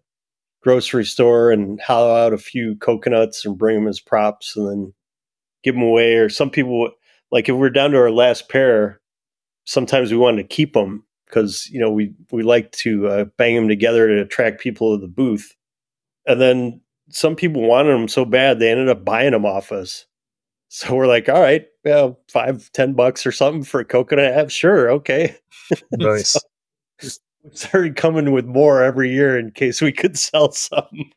grocery 0.62 1.04
store 1.04 1.50
and 1.50 1.80
hollow 1.80 2.14
out 2.14 2.32
a 2.32 2.38
few 2.38 2.76
coconuts 2.76 3.44
and 3.46 3.56
bring 3.56 3.76
them 3.76 3.88
as 3.88 4.00
props 4.00 4.56
and 4.56 4.68
then 4.68 4.94
give 5.62 5.74
them 5.74 5.84
away. 5.84 6.14
Or 6.14 6.28
some 6.28 6.50
people, 6.50 6.90
like 7.30 7.48
if 7.48 7.56
we're 7.56 7.70
down 7.70 7.92
to 7.92 7.98
our 7.98 8.10
last 8.10 8.48
pair, 8.48 9.00
sometimes 9.64 10.10
we 10.10 10.18
wanted 10.18 10.42
to 10.42 10.54
keep 10.54 10.74
them 10.74 11.04
because, 11.26 11.68
you 11.70 11.80
know, 11.80 11.90
we, 11.90 12.14
we 12.30 12.42
like 12.42 12.72
to 12.72 13.08
uh, 13.08 13.24
bang 13.38 13.54
them 13.54 13.68
together 13.68 14.08
to 14.08 14.20
attract 14.20 14.60
people 14.60 14.94
to 14.94 15.00
the 15.00 15.08
booth. 15.08 15.54
And 16.26 16.40
then 16.40 16.80
some 17.10 17.36
people 17.36 17.62
wanted 17.62 17.92
them 17.92 18.08
so 18.08 18.24
bad, 18.24 18.58
they 18.58 18.70
ended 18.70 18.88
up 18.88 19.04
buying 19.04 19.32
them 19.32 19.46
off 19.46 19.72
us. 19.72 20.06
So 20.68 20.94
we're 20.94 21.07
like, 21.07 21.29
all 21.29 21.40
right, 21.40 21.66
yeah, 21.85 22.11
five, 22.29 22.70
ten 22.72 22.94
bucks 22.94 23.26
or 23.26 23.33
something 23.33 23.62
for 23.62 23.81
a 23.81 23.85
coconut. 23.85 24.35
Yeah, 24.35 24.48
sure, 24.48 24.90
okay. 24.92 25.37
Nice. 25.92 26.37
started 27.52 27.96
coming 27.96 28.33
with 28.33 28.46
more 28.46 28.83
every 28.83 29.12
year 29.12 29.38
in 29.38 29.50
case 29.50 29.81
we 29.81 29.92
could 29.92 30.18
sell 30.18 30.52
some. 30.52 31.11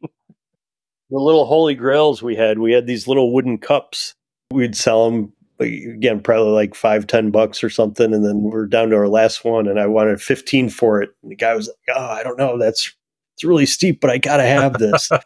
the 1.09 1.19
little 1.19 1.45
holy 1.45 1.75
grails 1.75 2.21
we 2.21 2.35
had, 2.35 2.59
we 2.59 2.71
had 2.71 2.87
these 2.87 3.07
little 3.07 3.33
wooden 3.33 3.57
cups. 3.57 4.13
We'd 4.51 4.75
sell 4.75 5.09
them 5.09 5.33
again, 5.59 6.21
probably 6.21 6.51
like 6.51 6.73
five, 6.73 7.07
ten 7.07 7.31
bucks 7.31 7.63
or 7.63 7.69
something. 7.69 8.13
And 8.13 8.25
then 8.25 8.41
we're 8.41 8.65
down 8.65 8.89
to 8.89 8.95
our 8.95 9.07
last 9.07 9.43
one 9.43 9.67
and 9.67 9.79
I 9.79 9.87
wanted 9.87 10.21
15 10.21 10.69
for 10.69 11.01
it. 11.01 11.09
And 11.21 11.31
the 11.31 11.35
guy 11.35 11.55
was 11.55 11.67
like, 11.67 11.97
Oh, 11.97 12.05
I 12.05 12.23
don't 12.23 12.37
know. 12.37 12.57
That's, 12.57 12.93
it's 13.35 13.43
really 13.43 13.65
steep, 13.65 14.01
but 14.01 14.09
I 14.09 14.17
got 14.17 14.37
to 14.37 14.43
have 14.43 14.73
this. 14.73 15.09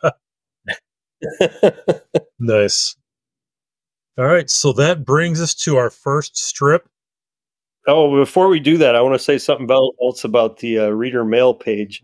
nice. 2.40 2.96
All 4.18 4.26
right. 4.26 4.50
So 4.50 4.74
that 4.74 5.06
brings 5.06 5.42
us 5.42 5.56
to 5.56 5.78
our 5.78 5.90
first 5.90 6.38
strip. 6.38 6.88
Oh, 7.88 8.16
before 8.18 8.48
we 8.48 8.60
do 8.60 8.78
that, 8.78 8.96
I 8.96 9.02
want 9.02 9.16
to 9.16 9.20
say 9.20 9.38
something 9.38 9.70
else 9.70 10.24
about 10.24 10.60
the 10.60 10.80
uh, 10.80 10.88
reader 10.90 11.26
mail 11.26 11.54
page. 11.54 12.04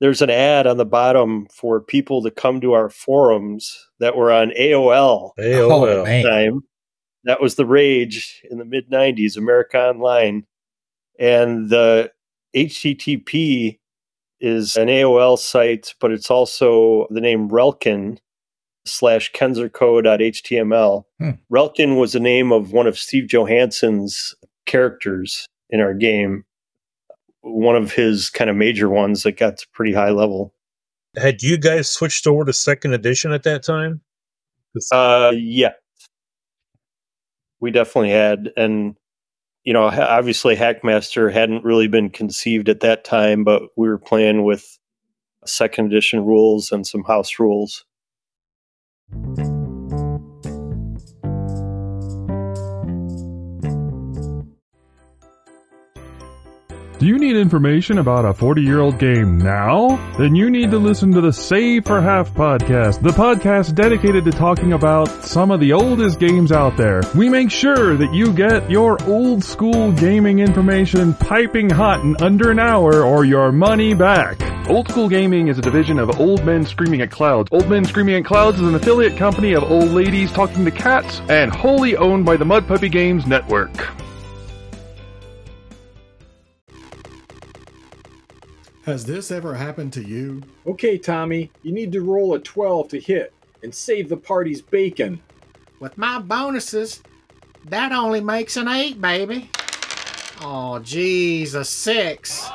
There's 0.00 0.22
an 0.22 0.30
ad 0.30 0.66
on 0.68 0.76
the 0.76 0.84
bottom 0.84 1.48
for 1.50 1.80
people 1.80 2.22
to 2.22 2.30
come 2.30 2.60
to 2.60 2.72
our 2.72 2.88
forums 2.88 3.88
that 3.98 4.16
were 4.16 4.30
on 4.30 4.50
AOL, 4.50 5.32
AOL. 5.38 5.70
Oh, 5.70 6.04
time. 6.22 6.60
That 7.24 7.40
was 7.40 7.56
the 7.56 7.66
rage 7.66 8.42
in 8.48 8.58
the 8.58 8.64
mid 8.64 8.90
90s, 8.90 9.36
America 9.36 9.78
Online. 9.78 10.46
And 11.18 11.68
the 11.68 12.12
HTTP 12.54 13.80
is 14.40 14.76
an 14.76 14.86
AOL 14.86 15.36
site, 15.36 15.94
but 16.00 16.12
it's 16.12 16.30
also 16.30 17.08
the 17.10 17.20
name 17.20 17.48
Relkin 17.48 18.20
slash 18.90 19.32
kenzerco.html. 19.32 21.04
Hmm. 21.18 21.30
Relkin 21.48 21.96
was 21.96 22.12
the 22.12 22.20
name 22.20 22.52
of 22.52 22.72
one 22.72 22.86
of 22.86 22.98
Steve 22.98 23.28
Johansson's 23.28 24.34
characters 24.66 25.48
in 25.70 25.80
our 25.80 25.94
game. 25.94 26.44
One 27.42 27.76
of 27.76 27.92
his 27.92 28.30
kind 28.30 28.50
of 28.50 28.56
major 28.56 28.88
ones 28.88 29.22
that 29.22 29.36
got 29.36 29.58
to 29.58 29.66
pretty 29.72 29.92
high 29.92 30.10
level. 30.10 30.54
Had 31.16 31.42
you 31.42 31.56
guys 31.56 31.90
switched 31.90 32.26
over 32.26 32.44
to 32.44 32.52
second 32.52 32.94
edition 32.94 33.32
at 33.32 33.42
that 33.44 33.62
time? 33.62 34.00
Uh, 34.92 35.32
yeah, 35.34 35.72
we 37.60 37.70
definitely 37.70 38.10
had, 38.10 38.52
and 38.56 38.94
you 39.64 39.72
know, 39.72 39.84
obviously 39.84 40.56
Hackmaster 40.56 41.32
hadn't 41.32 41.64
really 41.64 41.88
been 41.88 42.10
conceived 42.10 42.68
at 42.68 42.80
that 42.80 43.04
time, 43.04 43.44
but 43.44 43.62
we 43.76 43.88
were 43.88 43.98
playing 43.98 44.44
with 44.44 44.78
second 45.44 45.86
edition 45.86 46.24
rules 46.24 46.70
and 46.72 46.86
some 46.86 47.04
house 47.04 47.38
rules. 47.38 47.84
Thank 49.10 49.38
you. 49.38 49.57
Do 56.98 57.06
you 57.06 57.16
need 57.16 57.36
information 57.36 57.98
about 57.98 58.24
a 58.24 58.34
40 58.34 58.60
year 58.62 58.80
old 58.80 58.98
game 58.98 59.38
now? 59.38 59.86
Then 60.18 60.34
you 60.34 60.50
need 60.50 60.72
to 60.72 60.78
listen 60.78 61.12
to 61.12 61.20
the 61.20 61.32
Save 61.32 61.84
for 61.86 62.00
Half 62.00 62.34
podcast, 62.34 63.02
the 63.02 63.10
podcast 63.10 63.76
dedicated 63.76 64.24
to 64.24 64.32
talking 64.32 64.72
about 64.72 65.06
some 65.24 65.52
of 65.52 65.60
the 65.60 65.74
oldest 65.74 66.18
games 66.18 66.50
out 66.50 66.76
there. 66.76 67.02
We 67.14 67.28
make 67.28 67.52
sure 67.52 67.96
that 67.96 68.12
you 68.12 68.32
get 68.32 68.68
your 68.68 69.00
old 69.04 69.44
school 69.44 69.92
gaming 69.92 70.40
information 70.40 71.14
piping 71.14 71.70
hot 71.70 72.00
in 72.00 72.16
under 72.20 72.50
an 72.50 72.58
hour 72.58 73.04
or 73.04 73.24
your 73.24 73.52
money 73.52 73.94
back. 73.94 74.36
Old 74.68 74.88
School 74.88 75.08
Gaming 75.08 75.46
is 75.48 75.56
a 75.56 75.62
division 75.62 76.00
of 76.00 76.20
Old 76.20 76.44
Men 76.44 76.66
Screaming 76.66 77.00
at 77.00 77.12
Clouds. 77.12 77.48
Old 77.52 77.70
Men 77.70 77.84
Screaming 77.84 78.16
at 78.16 78.24
Clouds 78.24 78.60
is 78.60 78.66
an 78.68 78.74
affiliate 78.74 79.16
company 79.16 79.54
of 79.54 79.62
Old 79.62 79.92
Ladies 79.92 80.32
Talking 80.32 80.64
to 80.64 80.70
Cats 80.72 81.22
and 81.28 81.54
wholly 81.54 81.96
owned 81.96 82.26
by 82.26 82.36
the 82.36 82.44
Mud 82.44 82.66
Puppy 82.66 82.88
Games 82.88 83.24
Network. 83.24 83.88
Has 88.88 89.04
this 89.04 89.30
ever 89.30 89.54
happened 89.54 89.92
to 89.92 90.02
you? 90.02 90.42
Okay, 90.66 90.96
Tommy, 90.96 91.50
you 91.62 91.72
need 91.72 91.92
to 91.92 92.00
roll 92.00 92.32
a 92.32 92.38
12 92.38 92.88
to 92.88 92.98
hit 92.98 93.34
and 93.62 93.74
save 93.74 94.08
the 94.08 94.16
party's 94.16 94.62
bacon. 94.62 95.20
With 95.78 95.98
my 95.98 96.18
bonuses, 96.20 97.02
that 97.66 97.92
only 97.92 98.22
makes 98.22 98.56
an 98.56 98.66
8, 98.66 98.98
baby. 98.98 99.50
Oh, 100.40 100.78
geez, 100.78 101.54
a 101.54 101.66
6. 101.66 102.48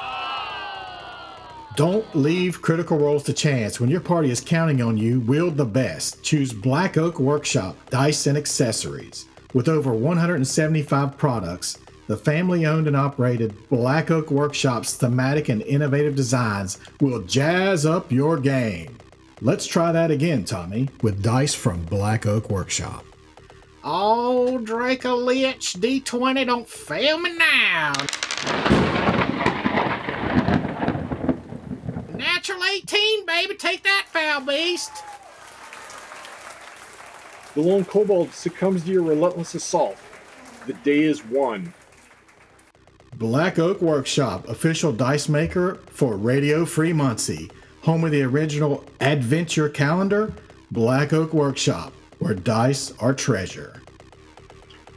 Don't 1.75 2.15
leave 2.15 2.63
critical 2.63 2.97
rolls 2.97 3.21
to 3.25 3.33
chance. 3.33 3.79
When 3.79 3.91
your 3.91 4.01
party 4.01 4.31
is 4.31 4.41
counting 4.41 4.81
on 4.81 4.97
you, 4.97 5.19
wield 5.19 5.55
the 5.55 5.65
best. 5.65 6.23
Choose 6.23 6.51
Black 6.51 6.97
Oak 6.97 7.19
Workshop 7.19 7.77
Dice 7.91 8.25
and 8.25 8.39
Accessories. 8.39 9.27
With 9.53 9.69
over 9.69 9.93
175 9.93 11.15
products, 11.15 11.77
the 12.07 12.17
family 12.17 12.65
owned 12.65 12.87
and 12.87 12.95
operated 12.95 13.55
Black 13.69 14.11
Oak 14.11 14.29
Workshop's 14.29 14.93
thematic 14.95 15.49
and 15.49 15.61
innovative 15.61 16.15
designs 16.15 16.77
will 16.99 17.21
jazz 17.21 17.85
up 17.85 18.11
your 18.11 18.37
game. 18.37 18.97
Let's 19.41 19.65
try 19.65 19.91
that 19.91 20.11
again, 20.11 20.45
Tommy, 20.45 20.89
with 21.01 21.21
dice 21.21 21.53
from 21.53 21.83
Black 21.85 22.25
Oak 22.25 22.49
Workshop. 22.49 23.05
Oh, 23.83 24.59
Draco 24.59 25.15
Lich 25.15 25.73
D20, 25.73 26.45
don't 26.45 26.67
fail 26.67 27.19
me 27.19 27.37
now. 27.37 27.93
Natural 32.13 32.63
18, 32.63 33.25
baby, 33.25 33.55
take 33.55 33.83
that, 33.83 34.07
foul 34.07 34.41
beast. 34.41 34.91
The 37.55 37.61
lone 37.61 37.85
kobold 37.85 38.31
succumbs 38.31 38.83
to 38.83 38.91
your 38.91 39.03
relentless 39.03 39.53
assault. 39.55 39.97
The 40.65 40.73
day 40.73 41.01
is 41.01 41.23
won. 41.25 41.73
Black 43.15 43.59
Oak 43.59 43.81
Workshop, 43.81 44.47
official 44.49 44.91
dice 44.91 45.29
maker 45.29 45.75
for 45.91 46.17
Radio 46.17 46.65
Free 46.65 46.93
Muncie, 46.93 47.51
home 47.81 48.03
of 48.03 48.11
the 48.11 48.23
original 48.23 48.83
Adventure 49.01 49.69
Calendar. 49.69 50.33
Black 50.71 51.13
Oak 51.13 51.33
Workshop, 51.33 51.93
where 52.17 52.33
dice 52.33 52.91
are 52.99 53.13
treasure. 53.13 53.79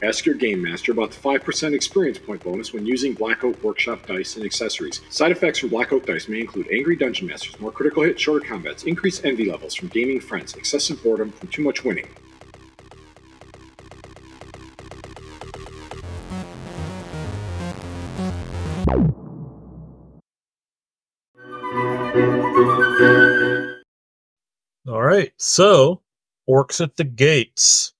Ask 0.01 0.25
your 0.25 0.33
game 0.33 0.63
master 0.63 0.91
about 0.91 1.11
the 1.11 1.19
5% 1.19 1.73
experience 1.73 2.17
point 2.17 2.43
bonus 2.43 2.73
when 2.73 2.87
using 2.87 3.13
Black 3.13 3.43
Oak 3.43 3.63
Workshop 3.63 4.07
dice 4.07 4.35
and 4.35 4.43
accessories. 4.43 5.01
Side 5.09 5.31
effects 5.31 5.59
from 5.59 5.69
Black 5.69 5.91
Oak 5.91 6.07
dice 6.07 6.27
may 6.27 6.39
include 6.39 6.67
angry 6.71 6.95
dungeon 6.95 7.27
masters, 7.27 7.59
more 7.59 7.71
critical 7.71 8.03
hits, 8.03 8.19
shorter 8.19 8.45
combats, 8.45 8.83
increased 8.83 9.25
envy 9.25 9.49
levels 9.51 9.75
from 9.75 9.89
gaming 9.89 10.19
friends, 10.19 10.55
excessive 10.55 11.01
boredom 11.03 11.31
from 11.31 11.49
too 11.49 11.63
much 11.63 11.83
winning. 11.83 12.07
All 24.87 25.01
right, 25.01 25.33
so 25.37 26.01
Orcs 26.49 26.79
at 26.81 26.95
the 26.95 27.03
Gates. 27.03 27.93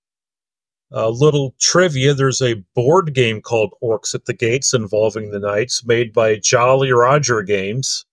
A 0.90 1.10
little 1.10 1.54
trivia 1.60 2.14
there's 2.14 2.40
a 2.40 2.64
board 2.74 3.12
game 3.12 3.42
called 3.42 3.74
Orcs 3.82 4.14
at 4.14 4.24
the 4.24 4.32
Gates 4.32 4.72
involving 4.72 5.30
the 5.30 5.38
Knights 5.38 5.84
made 5.84 6.14
by 6.14 6.36
Jolly 6.36 6.90
Roger 6.90 7.42
Games. 7.42 8.06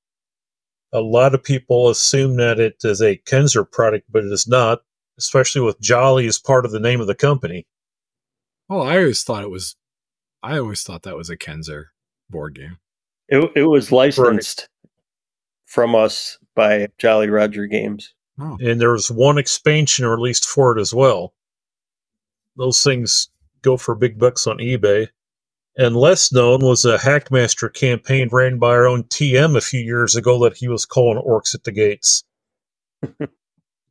A 0.91 0.99
lot 0.99 1.33
of 1.33 1.43
people 1.43 1.89
assume 1.89 2.35
that 2.35 2.59
it 2.59 2.75
is 2.83 3.01
a 3.01 3.17
Kenzer 3.25 3.69
product, 3.69 4.11
but 4.11 4.25
it 4.25 4.31
is 4.31 4.47
not, 4.47 4.81
especially 5.17 5.61
with 5.61 5.79
Jolly 5.79 6.27
as 6.27 6.38
part 6.38 6.65
of 6.65 6.71
the 6.71 6.79
name 6.81 6.99
of 6.99 7.07
the 7.07 7.15
company. 7.15 7.65
Oh, 8.69 8.81
I 8.81 8.97
always 8.97 9.23
thought 9.23 9.43
it 9.43 9.49
was. 9.49 9.77
I 10.43 10.57
always 10.57 10.83
thought 10.83 11.03
that 11.03 11.15
was 11.15 11.29
a 11.29 11.38
Kenzer 11.38 11.85
board 12.29 12.55
game. 12.55 12.77
It, 13.27 13.51
it 13.55 13.63
was 13.63 13.91
licensed 13.91 14.67
right. 14.83 14.91
from 15.65 15.95
us 15.95 16.38
by 16.55 16.88
Jolly 16.97 17.29
Roger 17.29 17.65
Games. 17.65 18.13
Oh. 18.39 18.57
And 18.61 18.79
there 18.79 18.91
was 18.91 19.09
one 19.09 19.38
expansion 19.38 20.05
released 20.05 20.45
for 20.45 20.77
it 20.77 20.81
as 20.81 20.93
well. 20.93 21.33
Those 22.57 22.83
things 22.83 23.29
go 23.61 23.77
for 23.77 23.95
big 23.95 24.19
bucks 24.19 24.47
on 24.47 24.57
eBay. 24.57 25.07
And 25.77 25.95
less 25.95 26.31
known 26.31 26.61
was 26.61 26.85
a 26.85 26.97
Hackmaster 26.97 27.73
campaign 27.73 28.29
ran 28.31 28.59
by 28.59 28.69
our 28.69 28.88
own 28.88 29.03
TM 29.03 29.57
a 29.57 29.61
few 29.61 29.82
years 29.82 30.15
ago 30.15 30.41
that 30.43 30.55
he 30.55 30.69
was 30.69 30.86
calling 30.86 31.21
Orcs 31.21 31.53
at 31.53 31.65
the 31.65 31.71
Gates. 31.73 32.23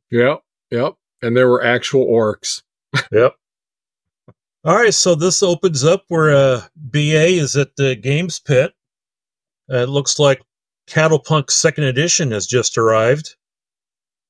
yep, 0.09 0.41
yep. 0.71 0.93
And 1.21 1.37
there 1.37 1.47
were 1.47 1.63
actual 1.63 2.07
orcs. 2.07 2.63
yep. 3.11 3.35
All 4.65 4.75
right, 4.75 4.93
so 4.93 5.13
this 5.15 5.43
opens 5.43 5.83
up 5.83 6.05
where 6.07 6.35
uh, 6.35 6.61
BA 6.75 7.37
is 7.37 7.55
at 7.55 7.75
the 7.75 7.95
Games 7.95 8.39
Pit. 8.39 8.73
Uh, 9.71 9.77
it 9.77 9.89
looks 9.89 10.17
like 10.17 10.41
Cattle 10.87 11.19
Punk 11.19 11.51
Second 11.51 11.83
Edition 11.85 12.31
has 12.31 12.47
just 12.47 12.77
arrived 12.77 13.35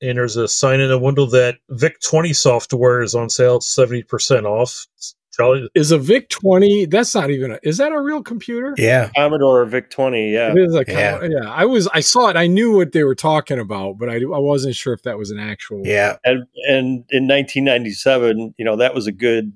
and 0.01 0.17
there's 0.17 0.37
a 0.37 0.47
sign 0.47 0.79
in 0.79 0.89
the 0.89 0.99
window 0.99 1.25
that 1.27 1.57
VIC 1.69 1.99
20 2.01 2.33
software 2.33 3.01
is 3.01 3.15
on 3.15 3.29
sale 3.29 3.59
70% 3.59 4.45
off. 4.45 4.85
Jolly. 5.35 5.67
Is 5.75 5.91
a 5.91 5.97
VIC 5.97 6.29
20? 6.29 6.85
That's 6.85 7.13
not 7.13 7.29
even 7.29 7.51
a, 7.51 7.59
is 7.61 7.77
that 7.77 7.91
a 7.91 7.99
real 7.99 8.23
computer? 8.23 8.73
Yeah. 8.77 9.09
Commodore 9.15 9.65
VIC 9.65 9.89
20. 9.89 10.31
Yeah. 10.31 10.51
It 10.51 10.57
is 10.57 10.75
a, 10.75 10.85
yeah. 10.87 11.23
yeah. 11.23 11.49
I 11.49 11.65
was, 11.65 11.87
I 11.89 11.99
saw 11.99 12.29
it. 12.29 12.37
I 12.37 12.47
knew 12.47 12.77
what 12.77 12.93
they 12.93 13.03
were 13.03 13.15
talking 13.15 13.59
about, 13.59 13.97
but 13.97 14.09
I, 14.09 14.15
I 14.15 14.39
wasn't 14.39 14.75
sure 14.75 14.93
if 14.93 15.03
that 15.03 15.17
was 15.17 15.31
an 15.31 15.39
actual. 15.39 15.81
Yeah. 15.85 16.17
And, 16.23 16.45
and 16.69 17.03
in 17.09 17.27
1997, 17.27 18.55
you 18.57 18.63
know, 18.63 18.77
that 18.77 18.95
was 18.95 19.07
a 19.07 19.11
good 19.11 19.51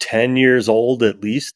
10 0.00 0.36
years 0.36 0.68
old 0.68 1.02
at 1.02 1.20
least. 1.22 1.54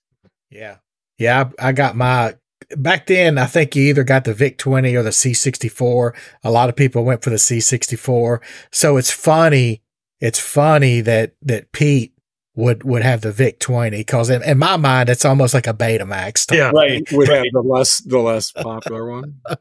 Yeah. 0.51 0.77
Yeah. 1.19 1.51
I, 1.59 1.69
I 1.69 1.73
got 1.73 1.97
my 1.97 2.35
back 2.77 3.07
then, 3.07 3.39
I 3.39 3.47
think 3.47 3.75
you 3.77 3.85
either 3.85 4.05
got 4.05 4.25
the 4.25 4.35
VIC 4.35 4.59
20 4.59 4.95
or 4.97 5.03
the 5.03 5.11
C64. 5.11 6.15
A 6.45 6.51
lot 6.51 6.69
of 6.69 6.77
people 6.77 7.05
went 7.05 7.23
for 7.23 7.31
the 7.31 7.37
C64. 7.37 8.41
So 8.71 8.97
it's 8.97 9.11
funny. 9.11 9.83
It's 10.21 10.39
funny 10.39 11.01
that, 11.01 11.33
that 11.43 11.73
Pete 11.73 12.13
would, 12.55 12.83
would 12.85 13.03
have 13.03 13.23
the 13.23 13.33
VIC 13.33 13.59
20 13.61 13.97
because 13.99 14.29
in, 14.31 14.43
in 14.43 14.59
my 14.59 14.77
mind, 14.77 15.09
it's 15.09 15.25
almost 15.25 15.55
like 15.55 15.67
a 15.67 15.75
Betamax. 15.75 16.47
to 16.47 16.57
Yeah. 16.57 16.71
me. 16.73 17.03
Would 17.13 17.29
have 17.29 17.45
the 17.53 17.61
less 17.63 17.99
the 18.01 18.19
less 18.19 18.53
popular 18.53 19.09
one. 19.11 19.41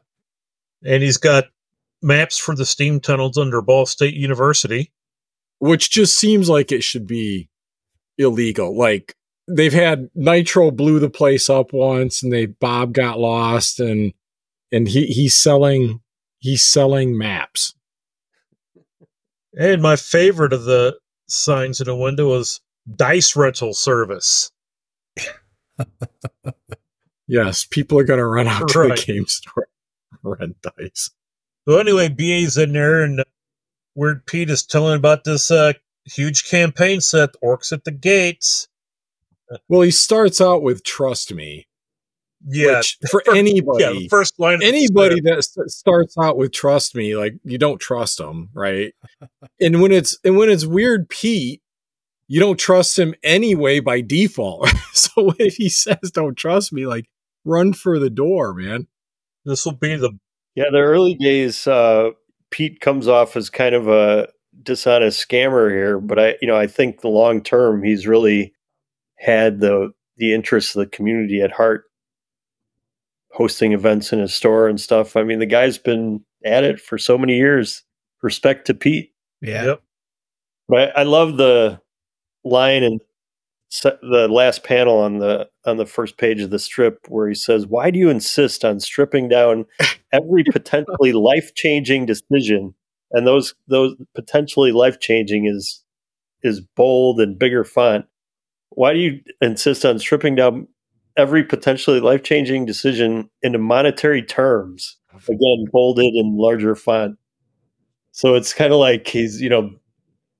And 0.82 1.02
he's 1.02 1.18
got 1.18 1.44
maps 2.00 2.38
for 2.38 2.56
the 2.56 2.64
steam 2.64 3.00
tunnels 3.00 3.36
under 3.36 3.60
Ball 3.60 3.84
State 3.84 4.14
University. 4.14 4.90
which 5.58 5.90
just 5.90 6.18
seems 6.18 6.48
like 6.48 6.72
it 6.72 6.82
should 6.82 7.06
be 7.06 7.50
illegal. 8.20 8.76
Like 8.76 9.16
they've 9.48 9.72
had 9.72 10.10
Nitro 10.14 10.70
blew 10.70 10.98
the 10.98 11.10
place 11.10 11.50
up 11.50 11.72
once, 11.72 12.22
and 12.22 12.32
they 12.32 12.46
Bob 12.46 12.92
got 12.92 13.18
lost, 13.18 13.80
and 13.80 14.12
and 14.70 14.86
he 14.86 15.06
he's 15.06 15.34
selling 15.34 16.00
he's 16.38 16.64
selling 16.64 17.16
maps. 17.16 17.74
And 19.58 19.82
my 19.82 19.96
favorite 19.96 20.52
of 20.52 20.64
the 20.64 20.96
signs 21.26 21.80
in 21.80 21.86
the 21.86 21.96
window 21.96 22.28
was 22.28 22.60
dice 22.94 23.34
rental 23.34 23.74
service. 23.74 24.52
Yes, 27.30 27.64
people 27.64 27.96
are 27.96 28.04
gonna 28.04 28.26
run 28.26 28.48
out 28.48 28.66
to 28.70 28.88
the 28.88 29.04
game 29.06 29.24
store, 29.28 29.68
rent 30.24 30.56
dice. 30.62 31.12
So 31.68 31.78
anyway, 31.78 32.08
BA's 32.08 32.58
in 32.58 32.72
there, 32.72 33.04
and 33.04 33.22
Weird 33.94 34.26
Pete 34.26 34.50
is 34.50 34.66
telling 34.66 34.96
about 34.96 35.22
this 35.22 35.48
uh, 35.48 35.74
huge 36.04 36.48
campaign 36.48 37.00
set, 37.00 37.30
Orcs 37.42 37.72
at 37.72 37.84
the 37.84 37.90
Gates. 37.90 38.68
Well, 39.68 39.80
he 39.82 39.90
starts 39.90 40.40
out 40.40 40.62
with 40.62 40.84
"Trust 40.84 41.32
me," 41.32 41.66
Yeah, 42.46 42.78
which 42.78 42.98
for 43.10 43.22
Fir- 43.26 43.34
anybody, 43.36 43.84
yeah. 43.84 44.08
First 44.08 44.38
line. 44.38 44.62
anybody 44.62 45.20
that 45.22 45.44
starts 45.68 46.16
out 46.18 46.36
with 46.36 46.52
"Trust 46.52 46.94
me," 46.94 47.16
like 47.16 47.34
you 47.44 47.58
don't 47.58 47.80
trust 47.80 48.18
them, 48.18 48.50
right? 48.54 48.94
and 49.60 49.82
when 49.82 49.92
it's 49.92 50.18
and 50.24 50.36
when 50.36 50.48
it's 50.50 50.66
weird 50.66 51.08
Pete, 51.08 51.62
you 52.28 52.38
don't 52.38 52.58
trust 52.58 52.98
him 52.98 53.14
anyway 53.22 53.80
by 53.80 54.00
default. 54.00 54.68
so 54.92 55.34
if 55.38 55.54
he 55.56 55.68
says 55.68 55.98
"Don't 56.12 56.36
trust 56.36 56.72
me," 56.72 56.86
like 56.86 57.06
run 57.44 57.72
for 57.72 57.98
the 57.98 58.10
door, 58.10 58.54
man. 58.54 58.86
This 59.44 59.64
will 59.64 59.72
be 59.72 59.96
the 59.96 60.12
Yeah, 60.54 60.70
the 60.70 60.78
early 60.78 61.14
days, 61.14 61.66
uh, 61.66 62.10
Pete 62.50 62.80
comes 62.80 63.08
off 63.08 63.36
as 63.36 63.50
kind 63.50 63.74
of 63.74 63.88
a 63.88 64.28
dishonest 64.62 65.26
scammer 65.26 65.70
here, 65.70 65.98
but 65.98 66.18
I, 66.18 66.36
you 66.40 66.48
know, 66.48 66.56
I 66.56 66.66
think 66.66 67.00
the 67.00 67.08
long 67.08 67.42
term, 67.42 67.82
he's 67.82 68.06
really 68.06 68.52
had 69.18 69.60
the 69.60 69.92
the 70.16 70.34
interests 70.34 70.74
of 70.74 70.80
the 70.80 70.90
community 70.90 71.40
at 71.40 71.52
heart, 71.52 71.84
hosting 73.32 73.72
events 73.72 74.12
in 74.12 74.18
his 74.18 74.34
store 74.34 74.68
and 74.68 74.80
stuff. 74.80 75.16
I 75.16 75.22
mean, 75.22 75.38
the 75.38 75.46
guy's 75.46 75.78
been 75.78 76.24
at 76.44 76.64
it 76.64 76.80
for 76.80 76.98
so 76.98 77.16
many 77.16 77.36
years. 77.36 77.82
Respect 78.22 78.66
to 78.66 78.74
Pete. 78.74 79.12
Yeah. 79.40 79.64
Yep. 79.64 79.82
But 80.68 80.96
I, 80.96 81.00
I 81.00 81.02
love 81.04 81.36
the 81.36 81.80
line 82.44 82.82
in 82.82 82.98
the 83.82 84.28
last 84.30 84.64
panel 84.64 84.98
on 84.98 85.18
the 85.18 85.48
on 85.64 85.76
the 85.76 85.86
first 85.86 86.18
page 86.18 86.40
of 86.40 86.50
the 86.50 86.58
strip 86.58 87.06
where 87.08 87.28
he 87.28 87.34
says, 87.34 87.66
"Why 87.66 87.90
do 87.90 87.98
you 87.98 88.10
insist 88.10 88.64
on 88.64 88.80
stripping 88.80 89.28
down 89.28 89.64
every 90.12 90.44
potentially 90.52 91.12
life 91.12 91.54
changing 91.54 92.06
decision?" 92.06 92.74
And 93.12 93.26
those 93.26 93.54
those 93.68 93.94
potentially 94.14 94.72
life 94.72 95.00
changing 95.00 95.46
is 95.46 95.84
is 96.42 96.60
bold 96.60 97.20
and 97.20 97.38
bigger 97.38 97.64
font. 97.64 98.06
Why 98.70 98.92
do 98.92 98.98
you 99.00 99.20
insist 99.40 99.84
on 99.84 99.98
stripping 99.98 100.36
down 100.36 100.68
every 101.16 101.42
potentially 101.42 102.00
life 102.00 102.22
changing 102.22 102.66
decision 102.66 103.28
into 103.42 103.58
monetary 103.58 104.22
terms? 104.22 104.96
Again, 105.28 105.64
bolded 105.72 106.14
and 106.14 106.36
larger 106.36 106.74
font. 106.74 107.18
So 108.12 108.36
it's 108.36 108.54
kind 108.54 108.72
of 108.72 108.78
like 108.78 109.06
he's, 109.08 109.40
you 109.40 109.48
know, 109.50 109.70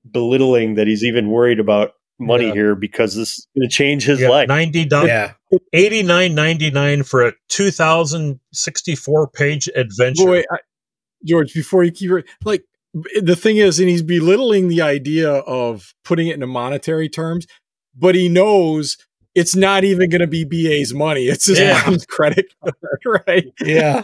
belittling 0.09 0.75
that 0.75 0.87
he's 0.87 1.03
even 1.03 1.29
worried 1.29 1.59
about 1.59 1.91
money 2.19 2.47
Yeah. 2.47 2.53
here 2.53 2.75
because 2.75 3.15
this 3.15 3.39
is 3.39 3.47
going 3.55 3.69
to 3.69 3.73
change 3.75 4.05
his 4.05 4.21
yeah, 4.21 4.29
life. 4.29 4.47
ninety 4.47 4.85
dollars, 4.85 5.09
Yeah. 5.09 5.33
eighty 5.73 6.03
nine 6.03 6.33
ninety 6.35 6.71
nine 6.71 7.03
for 7.03 7.27
a 7.27 7.33
two 7.49 7.69
thousand 7.69 8.39
sixty 8.53 8.95
four 8.95 9.27
page 9.27 9.69
adventure. 9.75 10.25
Boy, 10.25 10.43
I, 10.51 10.57
George, 11.25 11.53
before 11.53 11.83
you 11.83 11.91
keep 11.91 12.11
it, 12.11 12.25
like 12.43 12.63
the 13.21 13.35
thing 13.35 13.57
is, 13.57 13.79
and 13.79 13.87
he's 13.89 14.01
belittling 14.03 14.67
the 14.67 14.81
idea 14.81 15.31
of 15.31 15.93
putting 16.03 16.27
it 16.27 16.35
into 16.35 16.47
monetary 16.47 17.07
terms, 17.09 17.47
but 17.95 18.15
he 18.15 18.27
knows 18.29 18.97
it's 19.33 19.55
not 19.55 19.83
even 19.83 20.09
going 20.09 20.21
to 20.21 20.27
be 20.27 20.43
BA's 20.43 20.93
money. 20.93 21.27
It's 21.27 21.45
his 21.47 21.59
Yeah. 21.59 21.81
mom's 21.85 22.05
credit 22.05 22.53
card, 22.61 22.75
right? 23.27 23.45
Yeah. 23.61 24.03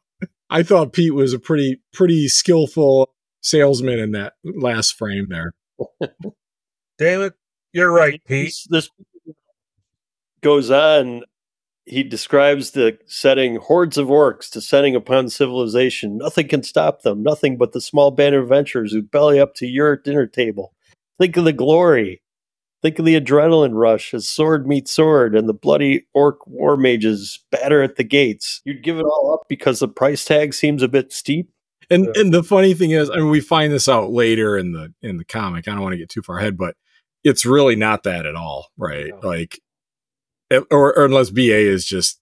I 0.50 0.62
thought 0.62 0.92
Pete 0.92 1.14
was 1.14 1.32
a 1.34 1.38
pretty 1.38 1.80
pretty 1.92 2.28
skillful 2.28 3.10
salesman 3.42 3.98
in 3.98 4.12
that 4.12 4.34
last 4.44 4.94
frame 4.96 5.26
there. 5.28 5.52
Damn 6.98 7.22
it, 7.22 7.34
you're 7.72 7.92
right, 7.92 8.22
Pete. 8.26 8.54
This, 8.68 8.68
this 8.68 9.34
goes 10.40 10.70
on. 10.70 11.22
He 11.88 12.02
describes 12.02 12.72
the 12.72 12.98
setting 13.06 13.56
hordes 13.56 13.96
of 13.96 14.08
orcs 14.08 14.50
descending 14.50 14.94
upon 14.94 15.30
civilization. 15.30 16.18
Nothing 16.18 16.48
can 16.48 16.62
stop 16.62 17.02
them. 17.02 17.22
Nothing 17.22 17.56
but 17.56 17.72
the 17.72 17.80
small 17.80 18.10
band 18.10 18.34
of 18.34 18.42
adventurers 18.42 18.92
who 18.92 19.02
belly 19.02 19.40
up 19.40 19.54
to 19.56 19.66
your 19.66 19.96
dinner 19.96 20.26
table. 20.26 20.74
Think 21.18 21.36
of 21.36 21.44
the 21.44 21.52
glory. 21.52 22.22
Think 22.82 22.98
of 22.98 23.04
the 23.04 23.20
adrenaline 23.20 23.74
rush 23.74 24.14
as 24.14 24.28
sword 24.28 24.66
meets 24.68 24.92
sword 24.92 25.34
and 25.34 25.48
the 25.48 25.54
bloody 25.54 26.06
orc 26.14 26.46
war 26.46 26.76
mages 26.76 27.40
batter 27.50 27.82
at 27.82 27.96
the 27.96 28.04
gates. 28.04 28.60
You'd 28.64 28.84
give 28.84 28.98
it 28.98 29.04
all 29.04 29.32
up 29.34 29.46
because 29.48 29.80
the 29.80 29.88
price 29.88 30.24
tag 30.24 30.54
seems 30.54 30.82
a 30.82 30.88
bit 30.88 31.12
steep. 31.12 31.50
And 31.90 32.04
Yeah. 32.14 32.20
and 32.20 32.34
the 32.34 32.44
funny 32.44 32.74
thing 32.74 32.90
is, 32.90 33.10
I 33.10 33.16
mean, 33.16 33.30
we 33.30 33.40
find 33.40 33.72
this 33.72 33.88
out 33.88 34.10
later 34.12 34.56
in 34.58 34.72
the 34.72 34.92
in 35.02 35.16
the 35.16 35.24
comic. 35.24 35.66
I 35.66 35.72
don't 35.72 35.80
want 35.82 35.94
to 35.94 35.98
get 35.98 36.10
too 36.10 36.22
far 36.22 36.38
ahead, 36.38 36.56
but 36.56 36.76
it's 37.24 37.44
really 37.46 37.74
not 37.76 38.04
that 38.04 38.26
at 38.26 38.36
all, 38.36 38.68
right? 38.76 39.10
Like, 39.24 39.54
it- 39.56 39.60
or, 40.50 40.66
or 40.98 41.04
unless 41.04 41.30
BA 41.30 41.42
is 41.58 41.84
just 41.84 42.20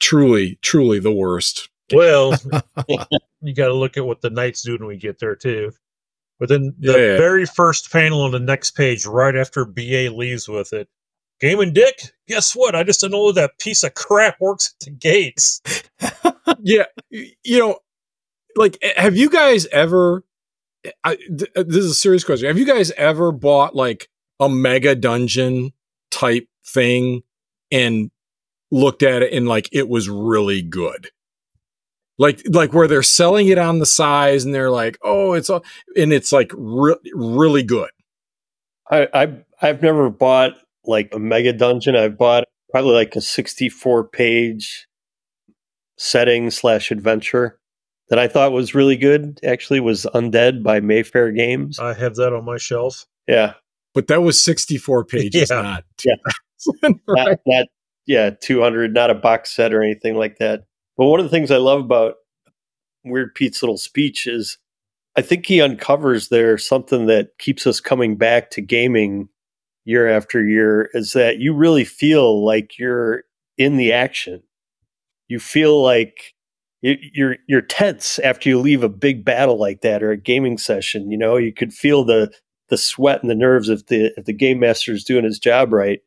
truly, 0.00 0.58
truly 0.62 0.98
the 0.98 1.12
worst. 1.12 1.68
Well, 1.92 2.32
you 3.40 3.54
got 3.54 3.66
to 3.68 3.74
look 3.74 3.96
at 3.96 4.06
what 4.06 4.20
the 4.22 4.30
knights 4.30 4.62
do 4.62 4.76
when 4.78 4.86
we 4.88 4.96
get 4.96 5.18
there 5.18 5.36
too. 5.36 5.72
But 6.40 6.48
then 6.48 6.74
the 6.78 6.92
Yeah. 6.92 7.16
very 7.16 7.46
first 7.46 7.92
panel 7.92 8.22
on 8.22 8.32
the 8.32 8.40
next 8.40 8.72
page, 8.72 9.06
right 9.06 9.36
after 9.36 9.64
BA 9.64 10.10
leaves 10.12 10.48
with 10.48 10.72
it, 10.72 10.88
Game 11.40 11.60
and 11.60 11.74
Dick, 11.74 12.12
guess 12.28 12.54
what? 12.56 12.74
I 12.74 12.82
just 12.84 13.00
don't 13.00 13.10
know 13.10 13.32
that 13.32 13.58
piece 13.58 13.82
of 13.82 13.94
crap 13.94 14.38
Orcs 14.40 14.72
at 14.74 14.80
the 14.86 14.90
Gates. 14.90 15.60
yeah, 16.60 16.84
you 17.10 17.58
know, 17.58 17.78
like, 18.56 18.78
have 18.96 19.16
you 19.16 19.28
guys 19.28 19.66
ever? 19.66 20.24
I, 21.02 21.16
th- 21.16 21.50
uh, 21.56 21.64
this 21.66 21.76
is 21.78 21.90
a 21.90 21.94
serious 21.94 22.24
question. 22.24 22.46
Have 22.46 22.58
you 22.58 22.66
guys 22.66 22.90
ever 22.92 23.32
bought 23.32 23.74
like 23.74 24.08
a 24.38 24.48
mega 24.48 24.94
dungeon 24.94 25.72
type 26.10 26.46
thing 26.66 27.22
and 27.70 28.10
looked 28.70 29.02
at 29.02 29.22
it 29.22 29.32
and 29.32 29.46
like 29.48 29.68
it 29.72 29.88
was 29.88 30.08
really 30.08 30.62
good? 30.62 31.08
Like, 32.18 32.42
like 32.48 32.72
where 32.72 32.86
they're 32.86 33.02
selling 33.02 33.48
it 33.48 33.58
on 33.58 33.80
the 33.80 33.86
size 33.86 34.44
and 34.44 34.54
they're 34.54 34.70
like, 34.70 34.98
oh, 35.02 35.32
it's 35.32 35.50
all, 35.50 35.64
and 35.96 36.12
it's 36.12 36.30
like 36.32 36.52
re- 36.56 36.94
really 37.12 37.64
good. 37.64 37.90
I, 38.90 39.08
I 39.12 39.44
I've 39.60 39.82
never 39.82 40.10
bought 40.10 40.52
like 40.84 41.08
a 41.12 41.18
mega 41.18 41.52
dungeon. 41.52 41.96
I've 41.96 42.16
bought 42.18 42.44
probably 42.70 42.94
like 42.94 43.16
a 43.16 43.20
64 43.20 44.04
page 44.08 44.86
setting 45.98 46.50
slash 46.50 46.90
adventure 46.90 47.58
that 48.10 48.18
I 48.18 48.28
thought 48.28 48.52
was 48.52 48.74
really 48.74 48.96
good. 48.96 49.40
Actually, 49.44 49.80
was 49.80 50.06
Undead 50.14 50.62
by 50.62 50.80
Mayfair 50.80 51.32
Games. 51.32 51.78
I 51.78 51.94
have 51.94 52.16
that 52.16 52.32
on 52.32 52.44
my 52.44 52.58
shelf. 52.58 53.06
yeah, 53.26 53.54
But 53.94 54.06
that 54.08 54.22
was 54.22 54.40
64 54.42 55.04
pages, 55.06 55.50
Yeah. 55.50 55.62
not 55.62 55.84
Yeah. 56.04 56.14
2000, 56.64 57.00
right? 57.08 57.26
not, 57.26 57.38
not 57.46 57.66
yeah 58.06 58.30
200, 58.40 58.94
not 58.94 59.10
a 59.10 59.14
box 59.14 59.54
set 59.54 59.72
or 59.72 59.82
anything 59.82 60.16
like 60.16 60.38
that. 60.38 60.64
But 60.96 61.06
one 61.06 61.20
of 61.20 61.26
the 61.26 61.30
things 61.30 61.50
I 61.50 61.56
love 61.58 61.80
about 61.80 62.14
Weird 63.04 63.34
Pete's 63.34 63.62
little 63.62 63.78
speech 63.78 64.26
is 64.26 64.58
I 65.16 65.22
think 65.22 65.46
he 65.46 65.60
uncovers 65.62 66.28
there 66.28 66.58
something 66.58 67.06
that 67.06 67.30
keeps 67.38 67.66
us 67.66 67.80
coming 67.80 68.16
back 68.16 68.50
to 68.52 68.60
gaming 68.62 69.28
year 69.84 70.08
after 70.08 70.44
year 70.46 70.90
is 70.94 71.12
that 71.14 71.38
you 71.38 71.54
really 71.54 71.84
feel 71.84 72.44
like 72.44 72.78
you're 72.78 73.24
in 73.58 73.76
the 73.78 73.92
action. 73.92 74.42
You 75.28 75.38
feel 75.40 75.82
like 75.82 76.34
you- 76.82 76.98
you're 77.14 77.36
you're 77.48 77.62
tense 77.62 78.18
after 78.20 78.48
you 78.48 78.58
leave 78.60 78.82
a 78.82 78.88
big 78.88 79.24
battle 79.24 79.58
like 79.58 79.80
that 79.82 80.02
or 80.02 80.10
a 80.10 80.16
gaming 80.16 80.58
session. 80.58 81.10
You 81.10 81.18
know, 81.18 81.36
you 81.36 81.52
could 81.52 81.72
feel 81.72 82.04
the 82.04 82.32
the 82.68 82.78
sweat 82.78 83.22
and 83.22 83.30
the 83.30 83.34
nerves 83.34 83.68
if 83.68 83.86
the 83.86 84.12
if 84.16 84.24
the 84.26 84.32
game 84.32 84.60
master 84.60 84.92
is 84.92 85.04
doing 85.04 85.24
his 85.24 85.38
job 85.38 85.72
right, 85.72 86.00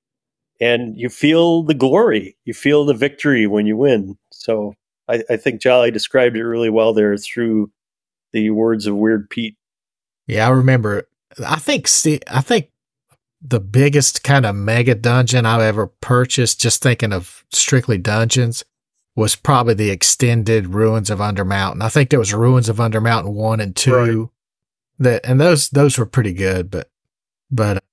and 0.60 0.98
you 0.98 1.10
feel 1.10 1.64
the 1.64 1.74
glory. 1.74 2.38
You 2.46 2.54
feel 2.54 2.86
the 2.86 2.94
victory 2.94 3.48
when 3.48 3.66
you 3.66 3.78
win. 3.78 4.18
So 4.32 4.74
I, 5.08 5.24
I 5.30 5.38
think 5.38 5.62
Jolly 5.62 5.92
described 5.92 6.36
it 6.36 6.44
really 6.44 6.70
well 6.70 6.94
there 6.94 7.16
through 7.18 7.72
the 8.34 8.50
words 8.50 8.86
of 8.86 8.96
Weird 8.96 9.30
Pete. 9.30 9.56
Yeah, 10.28 10.48
I 10.48 10.50
remember. 10.52 11.08
I 11.46 11.58
think 11.58 11.88
see, 11.88 12.20
I 12.28 12.42
think 12.42 12.70
the 13.42 13.60
biggest 13.60 14.24
kind 14.24 14.46
of 14.46 14.56
mega 14.56 14.96
dungeon 14.96 15.46
I've 15.46 15.62
ever 15.62 15.88
purchased, 15.88 16.60
just 16.60 16.82
thinking 16.82 17.14
of 17.14 17.46
strictly 17.52 17.98
dungeons, 17.98 18.66
was 19.16 19.36
probably 19.36 19.74
the 19.74 19.90
extended 19.90 20.68
Ruins 20.68 21.10
of 21.10 21.20
Undermountain. 21.20 21.82
I 21.82 21.90
think 21.90 22.10
there 22.10 22.20
was 22.20 22.34
Ruins 22.34 22.70
of 22.70 22.78
Undermountain 22.78 23.34
one 23.34 23.60
and 23.60 23.76
two. 23.76 23.94
Right. 24.22 24.30
That 25.00 25.26
and 25.26 25.40
those 25.40 25.70
those 25.70 25.98
were 25.98 26.08
pretty 26.08 26.34
good, 26.34 26.72
but 26.72 26.90
but 27.52 27.84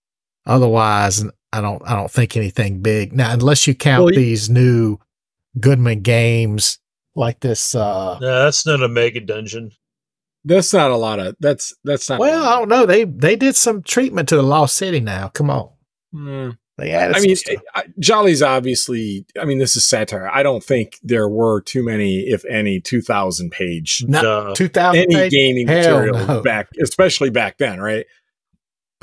otherwise, 0.46 1.24
I 1.58 1.60
don't 1.60 1.82
I 1.86 1.94
don't 1.96 2.10
think 2.10 2.36
anything 2.36 2.80
big 2.80 3.12
now 3.12 3.32
unless 3.32 3.66
you 3.66 3.74
count 3.74 4.04
Well, 4.04 4.12
you- 4.14 4.20
these 4.20 4.50
new 4.50 4.98
Goodman 5.60 6.00
games 6.00 6.78
like 7.14 7.40
this. 7.40 7.74
uh 7.74 8.18
No, 8.20 8.44
that's 8.44 8.66
not 8.66 8.82
a 8.82 8.88
mega 8.88 9.20
dungeon. 9.20 9.70
That's 10.44 10.72
not 10.74 10.90
a 10.90 10.96
lot 10.96 11.20
of 11.20 11.36
that's 11.40 11.72
that's 11.84 12.10
not. 12.10 12.18
Well, 12.20 12.44
I 12.44 12.58
don't 12.58 12.68
know. 12.68 12.84
They 12.86 13.04
they 13.04 13.36
did 13.36 13.56
some 13.56 13.82
treatment 13.82 14.28
to 14.30 14.36
the 14.36 14.42
Lost 14.42 14.76
City 14.76 15.00
now. 15.00 15.28
Come 15.28 15.48
on, 15.48 15.70
Mm. 16.14 16.58
they 16.76 16.90
added. 16.90 17.16
I 17.16 17.18
some 17.20 17.26
mean, 17.28 17.36
stuff. 17.36 17.56
I, 17.74 17.84
Jolly's 17.98 18.42
obviously. 18.42 19.24
I 19.40 19.46
mean, 19.46 19.58
this 19.58 19.74
is 19.76 19.86
satire. 19.86 20.28
I 20.28 20.42
don't 20.42 20.62
think 20.62 20.98
there 21.02 21.28
were 21.30 21.62
too 21.62 21.82
many, 21.82 22.24
if 22.28 22.44
any, 22.44 22.78
two 22.80 23.00
thousand 23.00 23.52
page 23.52 24.04
not 24.06 24.22
no. 24.22 24.54
two 24.54 24.68
thousand. 24.68 25.00
any 25.14 25.30
gaming 25.30 25.66
Hell 25.66 26.00
material 26.00 26.26
no. 26.26 26.40
back, 26.42 26.68
especially 26.82 27.30
back 27.30 27.56
then, 27.56 27.80
right? 27.80 28.04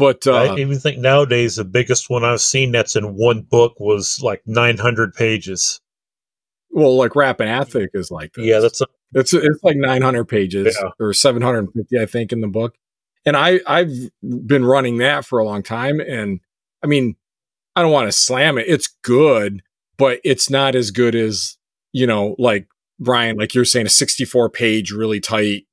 But 0.02 0.26
uh, 0.26 0.34
I 0.54 0.58
even 0.58 0.80
think 0.80 0.98
nowadays 0.98 1.58
the 1.58 1.64
biggest 1.64 2.10
one 2.10 2.24
I've 2.24 2.42
seen 2.42 2.72
that's 2.72 2.96
in 2.96 3.16
one 3.16 3.42
book 3.44 3.80
was 3.80 4.20
like 4.24 4.42
900 4.48 5.14
pages. 5.14 5.80
well, 6.72 6.96
like 6.98 7.12
Rappan 7.12 7.48
Athuk 7.48 7.90
is 7.94 8.10
like 8.10 8.34
this. 8.34 8.46
Yeah, 8.46 8.60
that's 8.60 8.82
a, 8.82 8.88
It's 9.14 9.32
it's 9.34 9.64
like 9.64 9.78
900 9.78 10.26
pages 10.26 10.76
Yeah. 10.82 10.90
or 11.00 11.14
750, 11.14 12.00
I 12.00 12.06
think, 12.08 12.32
in 12.32 12.42
the 12.42 12.48
book. 12.48 12.74
And 13.26 13.38
I 13.38 13.60
I've 13.68 13.92
been 14.24 14.66
running 14.66 14.98
that 14.98 15.24
for 15.24 15.38
a 15.38 15.46
long 15.46 15.62
time, 15.62 16.00
and 16.00 16.40
I 16.84 16.88
mean, 16.88 17.16
I 17.76 17.84
don't 17.84 17.92
want 17.92 18.08
to 18.08 18.12
slam 18.12 18.58
it. 18.58 18.66
It's 18.68 18.88
good, 19.04 19.62
but 19.98 20.20
it's 20.24 20.50
not 20.50 20.74
as 20.74 20.90
good 20.90 21.14
as 21.14 21.58
you 21.94 22.08
know, 22.08 22.36
like 22.40 22.68
Brian, 23.00 23.38
like 23.38 23.54
you're 23.54 23.66
saying, 23.66 23.86
a 23.86 23.90
64 23.90 24.50
page, 24.50 24.92
really 24.92 25.20
tight, 25.20 25.66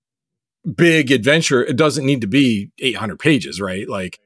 big 0.76 1.10
adventure. 1.10 1.64
It 1.64 1.76
doesn't 1.76 2.06
need 2.06 2.20
to 2.20 2.26
be 2.26 2.70
800 2.78 3.18
pages, 3.18 3.60
right? 3.60 3.88
Like, 3.88 4.18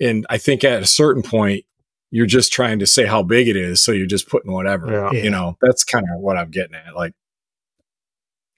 and 0.00 0.26
I 0.28 0.38
think 0.38 0.64
at 0.64 0.82
a 0.82 0.86
certain 0.86 1.22
point, 1.22 1.64
you're 2.10 2.26
just 2.26 2.52
trying 2.52 2.78
to 2.78 2.86
say 2.86 3.06
how 3.06 3.22
big 3.22 3.48
it 3.48 3.56
is, 3.56 3.82
so 3.82 3.90
you're 3.90 4.06
just 4.06 4.28
putting 4.28 4.52
whatever. 4.52 4.90
yeah. 4.90 5.10
Yeah. 5.12 5.22
You 5.24 5.30
know, 5.30 5.56
that's 5.60 5.84
kind 5.84 6.04
of 6.14 6.20
what 6.20 6.36
I'm 6.36 6.50
getting 6.50 6.74
at. 6.74 6.94
Like, 6.94 7.12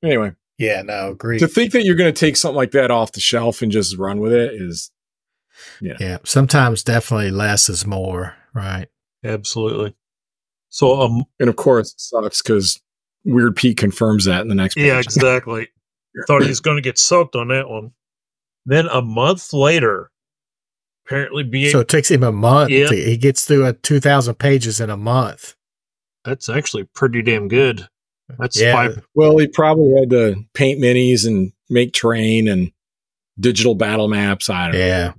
anyway 0.03 0.33
yeah, 0.59 0.83
no, 0.83 1.11
agree. 1.11 1.39
to 1.39 1.49
think 1.49 1.73
that 1.73 1.85
you're 1.85 1.97
going 1.97 2.13
to 2.13 2.19
take 2.19 2.37
something 2.37 2.57
like 2.57 2.71
that 2.71 2.91
off 2.91 3.13
the 3.13 3.21
shelf 3.21 3.61
and 3.61 3.71
just 3.71 3.97
run 3.99 4.21
with 4.21 4.33
it 4.33 4.55
is 4.55 4.91
Yeah, 5.81 6.19
sometimes 6.25 6.83
definitely 6.83 7.31
less 7.31 7.69
is 7.69 7.87
more, 7.87 8.35
right? 8.55 8.89
Absolutely. 9.23 9.95
So, 10.71 11.01
um, 11.01 11.25
and 11.39 11.49
of 11.49 11.57
course 11.57 11.93
it 11.93 12.01
sucks 12.01 12.43
because 12.43 12.81
weird 13.25 13.57
pete 13.57 13.77
confirms 13.77 14.25
that 14.25 14.41
in 14.41 14.49
the 14.49 14.55
next 14.55 14.77
page 14.77 14.87
yeah, 14.87 14.99
exactly. 14.99 15.69
Thought 16.27 16.43
he 16.43 16.49
was 16.49 16.61
going 16.61 16.77
to 16.77 16.83
get 16.83 16.99
soaked 16.99 17.37
on 17.37 17.49
that 17.49 17.69
one. 17.69 17.93
Then 18.65 18.87
a 18.87 19.03
month 19.03 19.53
later, 19.53 20.11
apparently 21.07 21.43
BA, 21.45 21.71
So 21.71 21.81
it 21.81 21.89
takes 21.89 22.11
him 22.11 22.23
a 22.23 22.33
month. 22.33 22.71
Yeah. 22.71 22.87
To, 22.89 22.95
he 22.97 23.17
gets 23.17 23.45
through 23.45 23.67
a 23.67 23.73
two 23.73 24.01
thousand 24.01 24.37
pages 24.37 24.81
in 24.81 24.91
a 24.91 24.97
month. 24.97 25.55
that's 26.25 26.49
actually 26.49 26.85
pretty 26.85 27.23
damn 27.23 27.49
good. 27.49 27.87
That's 28.39 28.61
Yeah. 28.61 28.73
five. 28.73 29.07
well 29.15 29.39
he 29.39 29.47
probably 29.47 29.93
had 30.01 30.11
to 30.11 30.45
paint 30.55 30.81
minis 30.81 31.27
and 31.27 31.53
make 31.71 31.93
terrain 31.93 32.49
and 32.49 32.73
digital 33.39 33.75
battle 33.77 34.09
maps 34.09 34.49
i 34.51 34.65
don't 34.65 34.73
know 34.73 34.79
Yeah. 34.87 35.13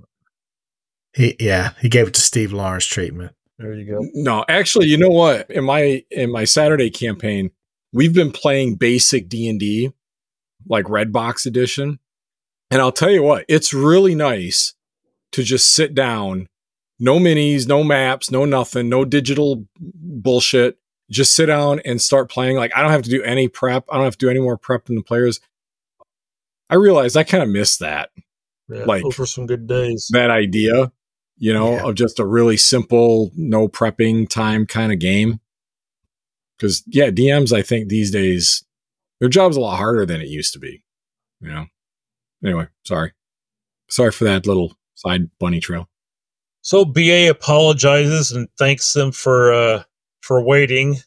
He 1.14 1.36
yeah, 1.40 1.70
he 1.80 1.88
gave 1.88 2.08
it 2.08 2.14
to 2.14 2.20
Steve 2.20 2.52
Lawrence 2.52 2.84
treatment. 2.84 3.32
There 3.58 3.72
you 3.74 3.86
go. 3.90 4.06
no 4.14 4.44
actually 4.48 4.86
you 4.88 4.98
know 4.98 5.08
what 5.08 5.50
in 5.50 5.64
my 5.64 6.04
in 6.10 6.30
my 6.30 6.44
saturday 6.44 6.90
campaign 6.90 7.50
we've 7.92 8.12
been 8.14 8.30
playing 8.30 8.74
basic 8.76 9.28
d&d 9.28 9.90
like 10.68 10.84
redbox 10.86 11.46
edition 11.46 11.98
and 12.70 12.80
i'll 12.80 12.92
tell 12.92 13.10
you 13.10 13.22
what 13.22 13.44
it's 13.48 13.72
really 13.72 14.14
nice 14.14 14.74
to 15.32 15.42
just 15.42 15.70
sit 15.74 15.94
down 15.94 16.48
no 16.98 17.18
minis 17.18 17.66
no 17.66 17.82
maps 17.84 18.30
no 18.30 18.44
nothing 18.44 18.88
no 18.88 19.04
digital 19.04 19.64
bullshit 19.80 20.78
just 21.10 21.34
sit 21.34 21.46
down 21.46 21.80
and 21.84 22.02
start 22.02 22.30
playing 22.30 22.56
like 22.56 22.70
i 22.76 22.82
don't 22.82 22.90
have 22.92 23.02
to 23.02 23.10
do 23.10 23.22
any 23.22 23.48
prep 23.48 23.84
i 23.90 23.94
don't 23.96 24.04
have 24.04 24.18
to 24.18 24.26
do 24.26 24.30
any 24.30 24.40
more 24.40 24.56
prep 24.58 24.84
than 24.86 24.96
the 24.96 25.02
players 25.02 25.40
i 26.70 26.74
realized 26.74 27.16
i 27.16 27.22
kind 27.24 27.42
of 27.42 27.48
missed 27.48 27.80
that 27.80 28.10
Yeah, 28.68 28.84
Like- 28.84 29.04
were 29.04 29.24
some 29.26 29.46
good 29.46 29.66
days. 29.66 30.08
that 30.12 30.30
idea, 30.30 30.92
you 31.38 31.54
know, 31.54 31.72
Yeah. 31.72 31.88
of 31.88 31.94
just 31.94 32.18
a 32.18 32.26
really 32.26 32.58
simple, 32.58 33.30
no 33.34 33.66
prepping 33.68 34.28
time 34.28 34.66
kind 34.66 34.92
of 34.92 34.98
game. 34.98 35.40
Because 36.56 36.82
yeah, 36.86 37.08
DMs, 37.10 37.50
I 37.52 37.62
think 37.62 37.88
these 37.88 38.10
days 38.10 38.64
their 39.20 39.28
job's 39.28 39.56
a 39.56 39.60
lot 39.60 39.76
harder 39.76 40.06
than 40.06 40.20
it 40.20 40.28
used 40.28 40.52
to 40.54 40.58
be. 40.58 40.82
You 41.40 41.48
know. 41.48 41.66
Anyway, 42.44 42.68
sorry, 42.84 43.12
sorry 43.88 44.12
for 44.12 44.24
that 44.24 44.46
little 44.46 44.76
side 44.94 45.30
bunny 45.38 45.60
trail. 45.60 45.88
So 46.62 46.84
BA 46.84 47.28
apologizes 47.30 48.32
and 48.32 48.48
thanks 48.58 48.92
them 48.92 49.12
for 49.12 49.52
uh 49.52 49.82
for 50.20 50.42
waiting, 50.42 50.98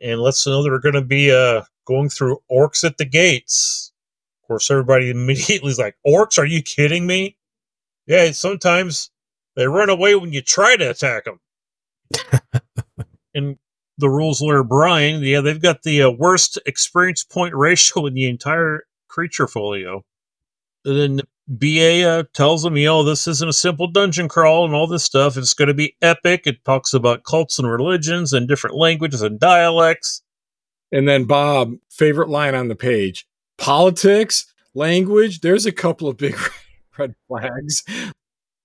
and 0.00 0.20
lets 0.20 0.44
them 0.44 0.52
know 0.52 0.62
they're 0.62 0.78
going 0.78 0.94
to 0.94 1.02
be 1.02 1.32
uh 1.32 1.62
going 1.86 2.08
through 2.08 2.38
orcs 2.50 2.84
at 2.84 2.98
the 2.98 3.04
gates. 3.04 3.92
Of 4.42 4.48
course, 4.48 4.70
everybody 4.70 5.10
immediately 5.10 5.70
is 5.70 5.78
like, 5.78 5.96
"Orcs? 6.06 6.38
Are 6.38 6.46
you 6.46 6.62
kidding 6.62 7.06
me?" 7.06 7.36
Yeah, 8.06 8.30
sometimes 8.32 9.10
they 9.56 9.66
run 9.66 9.90
away 9.90 10.14
when 10.14 10.32
you 10.32 10.40
try 10.40 10.76
to 10.76 10.90
attack 10.90 11.24
them. 11.24 11.40
and 13.34 13.58
the 13.98 14.08
rules 14.08 14.40
lawyer 14.40 14.62
Brian, 14.62 15.22
yeah, 15.22 15.40
they've 15.40 15.60
got 15.60 15.82
the 15.82 16.02
uh, 16.02 16.10
worst 16.10 16.58
experience 16.66 17.24
point 17.24 17.54
ratio 17.54 18.06
in 18.06 18.14
the 18.14 18.28
entire 18.28 18.84
creature 19.08 19.46
folio. 19.46 20.04
And 20.84 20.96
then 20.96 21.20
BA 21.48 22.08
uh, 22.08 22.24
tells 22.34 22.62
them, 22.62 22.76
you 22.76 22.86
know, 22.86 23.02
this 23.02 23.26
isn't 23.26 23.48
a 23.48 23.54
simple 23.54 23.88
dungeon 23.88 24.28
crawl 24.28 24.64
and 24.64 24.74
all 24.74 24.86
this 24.86 25.04
stuff. 25.04 25.36
It's 25.36 25.54
going 25.54 25.68
to 25.68 25.74
be 25.74 25.96
epic. 26.00 26.42
It 26.46 26.64
talks 26.64 26.94
about 26.94 27.24
cults 27.24 27.58
and 27.58 27.68
religions 27.68 28.32
and 28.32 28.46
different 28.46 28.76
languages 28.76 29.22
and 29.22 29.40
dialects. 29.40 30.22
And 30.92 31.08
then 31.08 31.24
Bob, 31.24 31.74
favorite 31.90 32.28
line 32.28 32.54
on 32.54 32.68
the 32.68 32.76
page: 32.76 33.26
politics, 33.58 34.46
language. 34.74 35.40
There's 35.40 35.66
a 35.66 35.72
couple 35.72 36.08
of 36.08 36.16
big 36.16 36.38
red 36.98 37.14
flags. 37.26 37.82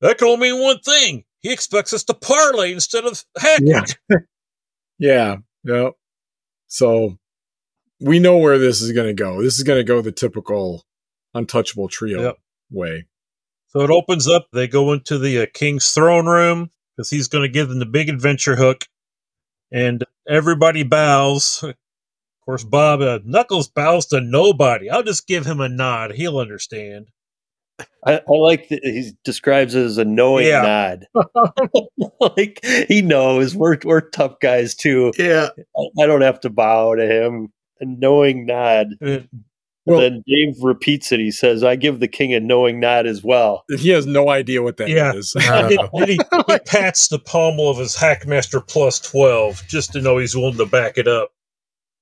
That 0.01 0.17
can 0.17 0.27
only 0.27 0.51
mean 0.51 0.61
one 0.61 0.79
thing. 0.79 1.23
He 1.41 1.51
expects 1.51 1.93
us 1.93 2.03
to 2.05 2.13
parlay 2.13 2.73
instead 2.73 3.05
of 3.05 3.23
hacking. 3.37 3.67
Yeah. 3.67 3.85
Yeah. 5.03 5.37
Yeah. 5.65 5.89
So 6.67 7.17
we 7.99 8.19
know 8.19 8.37
where 8.37 8.57
this 8.57 8.81
is 8.81 8.93
going 8.93 9.07
to 9.07 9.13
go. 9.13 9.41
This 9.43 9.57
is 9.57 9.63
going 9.63 9.79
to 9.79 9.83
go 9.83 10.01
the 10.01 10.13
typical 10.13 10.85
untouchable 11.33 11.89
trio 11.89 12.21
Yep. 12.21 12.37
way. 12.71 13.05
So 13.67 13.81
it 13.81 13.89
opens 13.89 14.29
up. 14.29 14.47
They 14.53 14.67
go 14.67 14.93
into 14.93 15.17
the 15.17 15.41
uh, 15.41 15.45
king's 15.53 15.91
throne 15.91 16.25
room 16.25 16.71
because 16.95 17.09
he's 17.09 17.27
going 17.27 17.41
to 17.41 17.49
give 17.49 17.67
them 17.67 17.79
the 17.79 17.85
big 17.85 18.07
adventure 18.07 18.55
hook, 18.55 18.85
and 19.71 20.03
everybody 20.27 20.83
bows. 20.83 21.63
Of 22.41 22.45
course, 22.45 22.63
Bob 22.65 22.99
uh, 22.99 23.19
Knuckles 23.23 23.69
bows 23.69 24.07
to 24.07 24.19
nobody. 24.19 24.89
I'll 24.89 25.01
just 25.01 25.27
give 25.27 25.45
him 25.45 25.61
a 25.61 25.69
nod. 25.69 26.11
He'll 26.11 26.39
understand. 26.39 27.07
I, 28.05 28.17
I 28.27 28.31
like 28.31 28.69
that 28.69 28.83
he 28.83 29.11
describes 29.23 29.75
it 29.75 29.83
as 29.83 29.97
a 29.97 30.05
knowing 30.05 30.47
Yeah. 30.47 30.97
nod. 31.13 31.25
like 32.37 32.59
he 32.87 33.01
knows 33.01 33.55
we're 33.55 33.77
we're 33.83 34.01
tough 34.01 34.39
guys 34.39 34.75
too. 34.75 35.11
Yeah. 35.17 35.49
I, 35.77 36.03
I 36.03 36.05
don't 36.05 36.21
have 36.21 36.39
to 36.41 36.49
bow 36.49 36.95
to 36.95 37.05
him. 37.05 37.51
A 37.79 37.85
knowing 37.85 38.45
nod. 38.45 38.89
Well- 39.85 39.99
then 39.99 40.23
Dave 40.25 40.55
repeats 40.61 41.11
it. 41.11 41.19
He 41.19 41.31
says, 41.31 41.61
"I 41.63 41.75
give 41.75 41.99
the 41.99 42.07
king 42.07 42.33
a 42.33 42.39
knowing 42.39 42.79
nod 42.79 43.05
as 43.05 43.21
well." 43.21 43.65
He 43.79 43.89
has 43.89 44.05
no 44.05 44.29
idea 44.29 44.61
what 44.63 44.77
that 44.77 44.89
is. 44.89 45.33
then 45.35 45.43
Yeah. 45.43 45.67
he, 45.69 45.77
then 45.99 46.07
he, 46.07 46.19
he 46.47 46.59
pats 46.65 47.09
the 47.09 47.19
pommel 47.19 47.69
of 47.69 47.77
his 47.79 47.93
Hackmaster 47.95 48.65
Plus 48.65 48.99
12 49.01 49.63
just 49.67 49.91
to 49.93 50.01
know 50.01 50.17
he's 50.19 50.35
willing 50.37 50.55
to 50.57 50.65
back 50.65 50.97
it 50.97 51.07
up. 51.09 51.31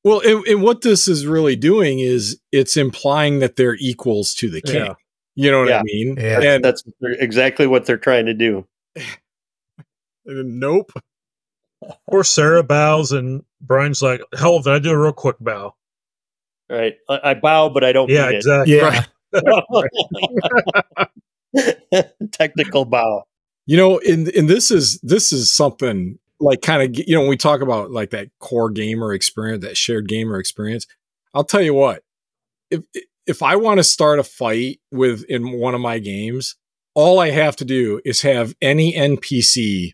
well, 0.03 0.19
and, 0.19 0.45
and 0.45 0.61
what 0.61 0.81
this 0.81 1.07
is 1.07 1.25
really 1.25 1.55
doing 1.55 1.97
is 1.99 2.39
it's 2.51 2.77
implying 2.77 3.39
that 3.39 3.55
they're 3.55 3.77
equals 3.79 4.35
to 4.35 4.49
the 4.51 4.61
king. 4.61 4.75
Yeah. 4.85 4.93
You 5.35 5.51
know 5.51 5.61
what 5.61 5.71
I 5.71 5.81
mean? 5.83 6.17
Yeah. 6.17 6.41
And 6.41 6.63
That's 6.63 6.83
exactly 7.01 7.67
what 7.67 7.85
they're 7.85 7.97
trying 7.97 8.25
to 8.25 8.33
do. 8.33 8.65
and 10.25 10.59
nope. 10.59 10.91
Of 11.81 11.97
course, 12.09 12.29
Sarah 12.29 12.63
bows, 12.63 13.11
and 13.11 13.43
Brian's 13.59 14.01
like, 14.01 14.21
hell, 14.37 14.61
then 14.61 14.73
I 14.73 14.79
do 14.79 14.91
a 14.91 14.97
real 14.97 15.13
quick 15.13 15.37
bow. 15.39 15.75
Right? 16.69 16.95
I, 17.09 17.19
I 17.23 17.33
bow, 17.33 17.69
but 17.69 17.83
I 17.83 17.91
don't. 17.91 18.09
Yeah, 18.09 18.27
mean 18.27 18.35
exactly. 18.35 18.77
Yeah. 18.77 19.03
it. 19.33 21.09
Technical 22.31 22.85
bow. 22.85 23.23
You 23.65 23.77
know, 23.77 23.99
and 23.99 24.27
and 24.29 24.49
this 24.49 24.69
is 24.69 24.99
this 25.01 25.33
is 25.33 25.51
something 25.51 26.19
like 26.39 26.61
kind 26.61 26.83
of 26.83 27.07
you 27.07 27.15
know 27.15 27.21
when 27.21 27.29
we 27.29 27.37
talk 27.37 27.61
about 27.61 27.91
like 27.91 28.11
that 28.11 28.29
core 28.39 28.69
gamer 28.69 29.13
experience, 29.13 29.63
that 29.63 29.77
shared 29.77 30.07
gamer 30.07 30.39
experience. 30.39 30.85
I'll 31.33 31.43
tell 31.43 31.61
you 31.61 31.73
what, 31.73 32.03
if 32.69 32.83
if 33.27 33.43
I 33.43 33.55
want 33.55 33.77
to 33.77 33.83
start 33.83 34.19
a 34.19 34.23
fight 34.23 34.79
with 34.91 35.23
in 35.25 35.51
one 35.51 35.75
of 35.75 35.81
my 35.81 35.99
games, 35.99 36.55
all 36.93 37.19
I 37.19 37.29
have 37.31 37.55
to 37.57 37.65
do 37.65 38.01
is 38.03 38.21
have 38.21 38.55
any 38.61 38.93
NPC 38.93 39.93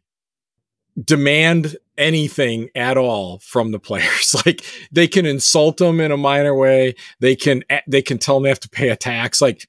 demand 1.03 1.77
anything 1.97 2.69
at 2.75 2.97
all 2.97 3.39
from 3.39 3.71
the 3.71 3.79
players. 3.79 4.35
like 4.45 4.65
they 4.91 5.07
can 5.07 5.25
insult 5.25 5.77
them 5.77 5.99
in 5.99 6.11
a 6.11 6.17
minor 6.17 6.55
way. 6.55 6.95
They 7.19 7.35
can 7.35 7.63
they 7.87 8.01
can 8.01 8.17
tell 8.17 8.35
them 8.35 8.43
they 8.43 8.49
have 8.49 8.59
to 8.61 8.69
pay 8.69 8.89
a 8.89 8.95
tax. 8.95 9.41
Like 9.41 9.67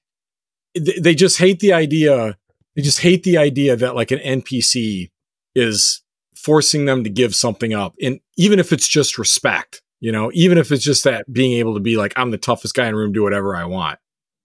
they 0.75 1.15
just 1.15 1.39
hate 1.39 1.61
the 1.61 1.73
idea. 1.73 2.37
They 2.77 2.83
just 2.83 3.01
hate 3.01 3.25
the 3.25 3.39
idea 3.39 3.77
that 3.77 3.97
like 3.97 4.11
an 4.11 4.21
NPC 4.21 5.11
is 5.55 6.03
forcing 6.37 6.85
them 6.85 7.03
to 7.03 7.11
give 7.11 7.35
something 7.35 7.75
up, 7.75 7.95
and 8.01 8.21
even 8.37 8.61
if 8.61 8.73
it's 8.73 8.87
just 8.87 9.19
respect, 9.19 9.83
you 10.01 10.13
know, 10.13 10.31
even 10.35 10.59
if 10.59 10.71
it's 10.71 10.85
just 10.85 11.05
that 11.05 11.31
being 11.33 11.59
able 11.59 11.75
to 11.75 11.81
be 11.81 11.97
like, 11.97 12.13
I'm 12.17 12.31
the 12.31 12.39
toughest 12.39 12.75
guy 12.75 12.87
in 12.87 12.93
the 12.93 12.99
room, 12.99 13.13
do 13.13 13.23
whatever 13.23 13.57
I 13.57 13.65
want. 13.65 13.99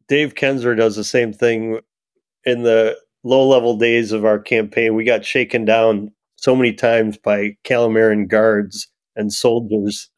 Dave 0.07 0.33
Kenzer 0.33 0.75
does 0.75 0.95
the 0.95 1.03
same 1.03 1.33
thing 1.33 1.79
in 2.43 2.63
the 2.63 2.97
low 3.23 3.47
level 3.47 3.77
days 3.77 4.11
of 4.11 4.25
our 4.25 4.39
campaign. 4.39 4.95
We 4.95 5.05
got 5.05 5.25
shaken 5.25 5.65
down 5.65 6.11
so 6.35 6.55
many 6.55 6.73
times 6.73 7.17
by 7.17 7.57
Kalamaran 7.63 8.27
guards 8.27 8.87
and 9.15 9.31
soldiers. 9.31 10.09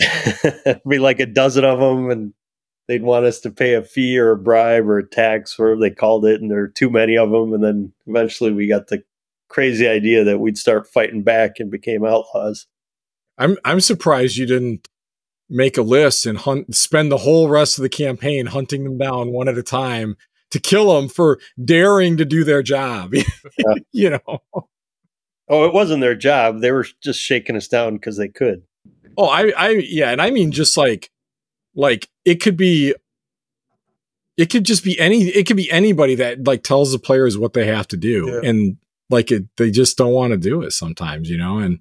be 0.88 0.98
like 0.98 1.20
a 1.20 1.26
dozen 1.26 1.64
of 1.64 1.78
them, 1.78 2.10
and 2.10 2.34
they'd 2.88 3.02
want 3.02 3.24
us 3.24 3.40
to 3.40 3.50
pay 3.50 3.74
a 3.74 3.82
fee 3.82 4.18
or 4.18 4.32
a 4.32 4.36
bribe 4.36 4.88
or 4.88 4.98
a 4.98 5.08
tax, 5.08 5.58
whatever 5.58 5.80
they 5.80 5.90
called 5.90 6.24
it. 6.24 6.40
And 6.40 6.50
there 6.50 6.58
were 6.58 6.68
too 6.68 6.90
many 6.90 7.16
of 7.16 7.30
them. 7.30 7.52
And 7.52 7.62
then 7.62 7.92
eventually 8.06 8.52
we 8.52 8.66
got 8.66 8.88
the 8.88 9.02
crazy 9.48 9.86
idea 9.86 10.24
that 10.24 10.40
we'd 10.40 10.58
start 10.58 10.88
fighting 10.88 11.22
back 11.22 11.60
and 11.60 11.70
became 11.70 12.04
outlaws. 12.04 12.66
I'm 13.38 13.56
I'm 13.64 13.80
surprised 13.80 14.36
you 14.36 14.46
didn't 14.46 14.88
make 15.48 15.76
a 15.76 15.82
list 15.82 16.24
and 16.26 16.38
hunt 16.38 16.74
spend 16.74 17.12
the 17.12 17.18
whole 17.18 17.48
rest 17.48 17.78
of 17.78 17.82
the 17.82 17.88
campaign 17.88 18.46
hunting 18.46 18.84
them 18.84 18.98
down 18.98 19.32
one 19.32 19.48
at 19.48 19.58
a 19.58 19.62
time 19.62 20.16
to 20.50 20.60
kill 20.60 20.94
them 20.94 21.08
for 21.08 21.38
daring 21.62 22.16
to 22.16 22.24
do 22.24 22.44
their 22.44 22.62
job. 22.62 23.14
Yeah. 23.58 23.74
you 23.92 24.10
know. 24.10 24.42
Oh, 25.48 25.64
it 25.64 25.74
wasn't 25.74 26.00
their 26.00 26.14
job. 26.14 26.60
They 26.60 26.72
were 26.72 26.86
just 27.02 27.20
shaking 27.20 27.56
us 27.56 27.68
down 27.68 27.94
because 27.94 28.16
they 28.16 28.28
could. 28.28 28.62
Oh, 29.18 29.26
I, 29.26 29.52
I, 29.56 29.68
yeah, 29.70 30.10
and 30.10 30.22
I 30.22 30.30
mean 30.30 30.52
just 30.52 30.76
like, 30.76 31.10
like 31.74 32.08
it 32.24 32.36
could 32.36 32.56
be, 32.56 32.94
it 34.38 34.46
could 34.46 34.64
just 34.64 34.82
be 34.82 34.98
any, 34.98 35.24
it 35.24 35.46
could 35.46 35.58
be 35.58 35.70
anybody 35.70 36.14
that 36.14 36.46
like 36.46 36.62
tells 36.62 36.92
the 36.92 36.98
players 36.98 37.36
what 37.36 37.52
they 37.52 37.66
have 37.66 37.86
to 37.88 37.98
do, 37.98 38.40
yeah. 38.42 38.48
and 38.48 38.78
like 39.10 39.30
it, 39.30 39.44
they 39.58 39.70
just 39.70 39.98
don't 39.98 40.14
want 40.14 40.32
to 40.32 40.38
do 40.38 40.62
it 40.62 40.72
sometimes, 40.72 41.28
you 41.28 41.36
know. 41.36 41.58
And 41.58 41.80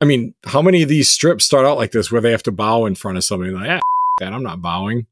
I 0.00 0.04
mean, 0.04 0.34
how 0.44 0.60
many 0.60 0.82
of 0.82 0.88
these 0.88 1.08
strips 1.08 1.44
start 1.44 1.64
out 1.64 1.78
like 1.78 1.92
this 1.92 2.12
where 2.12 2.20
they 2.20 2.30
have 2.30 2.42
to 2.44 2.52
bow 2.52 2.86
in 2.86 2.94
front 2.94 3.16
of 3.16 3.24
somebody? 3.24 3.52
Like, 3.52 3.70
ah, 3.70 3.80
that 4.20 4.32
I'm 4.32 4.42
not 4.42 4.60
bowing. 4.60 5.06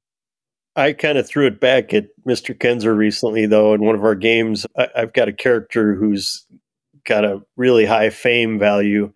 I 0.77 0.93
kind 0.93 1.19
of 1.19 1.27
threw 1.27 1.47
it 1.47 1.61
back 1.61 1.95
at 1.95 2.09
Mr. 2.27 2.57
Kenzer 2.57 2.97
recently, 2.97 3.47
though. 3.47 3.75
In 3.75 3.83
one 3.83 3.95
of 3.95 4.05
our 4.05 4.15
games, 4.15 4.67
I, 4.77 4.89
have 4.95 5.13
got 5.13 5.29
a 5.29 5.33
character 5.33 5.95
who's 5.95 6.45
got 7.05 7.25
a 7.25 7.43
really 7.57 7.87
high 7.87 8.11
fame 8.11 8.59
value, 8.59 9.13